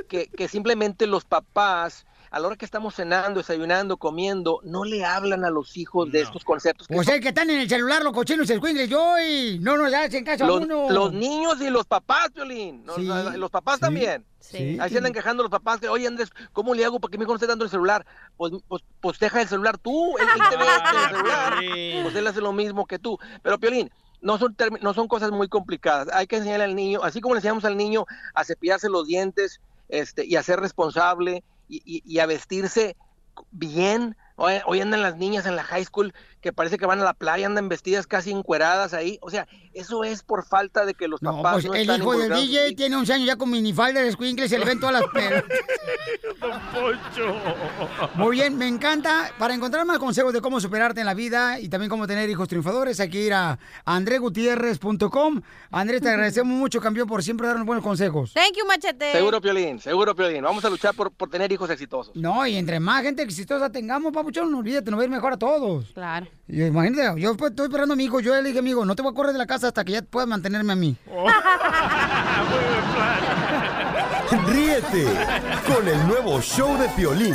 Que, 0.08 0.26
que 0.28 0.48
simplemente 0.48 1.06
los 1.06 1.24
papás, 1.24 2.06
a 2.30 2.38
la 2.40 2.46
hora 2.48 2.56
que 2.56 2.64
estamos 2.64 2.94
cenando, 2.94 3.40
desayunando, 3.40 3.96
comiendo, 3.96 4.60
no 4.64 4.84
le 4.84 5.04
hablan 5.04 5.44
a 5.44 5.50
los 5.50 5.76
hijos 5.76 6.10
de 6.12 6.20
estos 6.22 6.44
conceptos. 6.44 6.86
que 6.86 6.94
O 6.94 6.96
son- 6.98 7.04
sea, 7.04 7.20
que 7.20 7.28
están 7.28 7.48
en 7.50 7.60
el 7.60 7.68
celular 7.68 8.02
los 8.02 8.12
cochinos 8.12 8.48
escuingles 8.48 8.88
yo 8.88 9.18
y 9.20 9.58
no 9.60 9.76
nos 9.76 9.92
hacen 9.92 10.24
caso 10.24 10.44
a 10.44 10.46
los, 10.46 10.60
uno. 10.64 10.90
los 10.90 11.12
niños 11.12 11.60
y 11.60 11.70
los 11.70 11.86
papás, 11.86 12.30
Piolín. 12.34 12.84
No, 12.84 12.94
Sí, 12.94 13.06
los 13.36 13.50
papás 13.50 13.76
sí, 13.76 13.80
también. 13.80 14.24
sí. 14.40 14.78
Ahí 14.80 14.90
se 14.90 14.98
andan 14.98 15.12
quejando 15.12 15.42
los 15.42 15.50
papás 15.50 15.80
que, 15.80 15.88
oye 15.88 16.06
Andrés, 16.06 16.30
¿cómo 16.52 16.74
le 16.74 16.84
hago 16.84 17.00
para 17.00 17.10
que 17.10 17.18
mi 17.18 17.24
hijo 17.24 17.32
no 17.32 17.36
esté 17.36 17.46
dando 17.46 17.64
el 17.64 17.70
celular? 17.70 18.06
Pues, 18.36 18.52
pues, 18.68 18.82
pues 19.00 19.18
deja 19.18 19.40
el 19.42 19.48
celular 19.48 19.78
tú, 19.78 20.16
él, 20.18 20.26
él 20.34 20.42
te 20.50 20.56
ve 20.56 20.64
en 20.64 20.96
el 20.98 21.08
celular. 21.10 21.54
Pues 22.04 22.14
él 22.14 22.26
hace 22.26 22.40
lo 22.40 22.52
mismo 22.52 22.86
que 22.86 22.98
tú. 22.98 23.18
Pero 23.42 23.58
Piolín, 23.58 23.90
no 24.20 24.36
son, 24.36 24.56
no 24.80 24.94
son 24.94 25.06
cosas 25.08 25.30
muy 25.30 25.48
complicadas. 25.48 26.08
Hay 26.12 26.26
que 26.26 26.36
enseñarle 26.36 26.64
al 26.64 26.74
niño, 26.74 27.00
así 27.04 27.20
como 27.20 27.34
le 27.34 27.38
enseñamos 27.38 27.64
al 27.64 27.76
niño 27.76 28.04
a 28.34 28.44
cepillarse 28.44 28.88
los 28.88 29.06
dientes 29.06 29.60
este, 29.88 30.24
y 30.26 30.36
a 30.36 30.42
ser 30.42 30.60
responsable 30.60 31.44
y, 31.68 31.82
y- 32.04 32.18
a 32.18 32.26
vestirse 32.26 32.96
bien. 33.50 34.16
Hoy 34.36 34.80
andan 34.80 35.02
las 35.02 35.16
niñas 35.16 35.46
en 35.46 35.56
la 35.56 35.64
high 35.64 35.84
school 35.84 36.14
que 36.40 36.52
parece 36.52 36.78
que 36.78 36.86
van 36.86 37.00
a 37.00 37.04
la 37.04 37.14
playa, 37.14 37.46
andan 37.46 37.68
vestidas 37.68 38.06
casi 38.06 38.30
encueradas 38.30 38.94
ahí. 38.94 39.18
O 39.22 39.30
sea, 39.30 39.46
eso 39.74 40.04
es 40.04 40.22
por 40.22 40.44
falta 40.44 40.84
de 40.86 40.94
que 40.94 41.08
los 41.08 41.20
No, 41.22 41.36
papás 41.36 41.52
pues 41.54 41.64
no 41.66 41.74
el 41.74 41.80
están 41.82 42.00
hijo 42.00 42.12
del 42.12 42.20
involucrados. 42.22 42.48
DJ 42.50 42.74
tiene 42.76 42.96
11 42.96 43.12
años 43.12 43.26
ya 43.26 43.36
con 43.36 43.50
minifalda 43.50 44.00
de 44.00 44.08
escuincle, 44.08 44.48
se 44.48 44.58
le 44.58 44.64
ven 44.64 44.80
todas 44.80 45.00
las 45.00 45.10
pelas. 45.12 45.44
Don 46.40 46.60
Poncho. 46.72 47.34
Muy 48.14 48.36
bien, 48.36 48.56
me 48.56 48.66
encanta. 48.68 49.32
Para 49.38 49.54
encontrar 49.54 49.84
más 49.84 49.98
consejos 49.98 50.32
de 50.32 50.40
cómo 50.40 50.60
superarte 50.60 51.00
en 51.00 51.06
la 51.06 51.14
vida 51.14 51.58
y 51.60 51.68
también 51.68 51.90
cómo 51.90 52.06
tener 52.06 52.28
hijos 52.30 52.48
triunfadores, 52.48 53.00
hay 53.00 53.10
que 53.10 53.20
ir 53.20 53.34
a 53.34 53.58
andregutierrez.com. 53.84 55.42
Andrés, 55.70 56.00
te 56.02 56.08
agradecemos 56.10 56.56
mucho, 56.56 56.80
campeón, 56.80 57.08
por 57.08 57.22
siempre 57.22 57.46
darnos 57.48 57.66
buenos 57.66 57.84
consejos. 57.84 58.32
Thank 58.32 58.56
you, 58.56 58.66
machete. 58.66 59.12
Seguro, 59.12 59.40
Piolín, 59.40 59.80
seguro, 59.80 60.14
Piolín. 60.14 60.42
Vamos 60.44 60.64
a 60.64 60.70
luchar 60.70 60.94
por, 60.94 61.10
por 61.10 61.28
tener 61.28 61.50
hijos 61.52 61.68
exitosos. 61.70 62.14
No, 62.14 62.46
y 62.46 62.56
entre 62.56 62.78
más 62.80 63.02
gente 63.02 63.22
exitosa 63.22 63.70
tengamos, 63.70 64.12
papuchón, 64.12 64.50
no 64.52 64.58
olvídate, 64.58 64.90
nos 64.90 64.98
va 64.98 65.02
a 65.02 65.06
ir 65.06 65.10
mejor 65.10 65.32
a 65.32 65.36
todos. 65.36 65.86
Claro. 65.92 66.27
Y 66.48 66.64
imagínate, 66.64 67.20
yo 67.20 67.36
pues, 67.36 67.50
estoy 67.50 67.66
esperando 67.66 67.92
a 67.92 67.96
mi 67.96 68.04
hijo, 68.04 68.20
yo 68.20 68.34
le 68.34 68.42
dije, 68.42 68.58
amigo, 68.60 68.84
no 68.84 68.96
te 68.96 69.02
voy 69.02 69.12
a 69.12 69.14
correr 69.14 69.32
de 69.32 69.38
la 69.38 69.46
casa 69.46 69.68
hasta 69.68 69.84
que 69.84 69.92
ya 69.92 70.02
puedas 70.02 70.28
mantenerme 70.28 70.72
a 70.72 70.76
mí. 70.76 70.96
Ríete 74.46 75.06
con 75.66 75.86
el 75.86 76.06
nuevo 76.06 76.40
show 76.40 76.78
de 76.78 76.88
Piolín. 76.90 77.34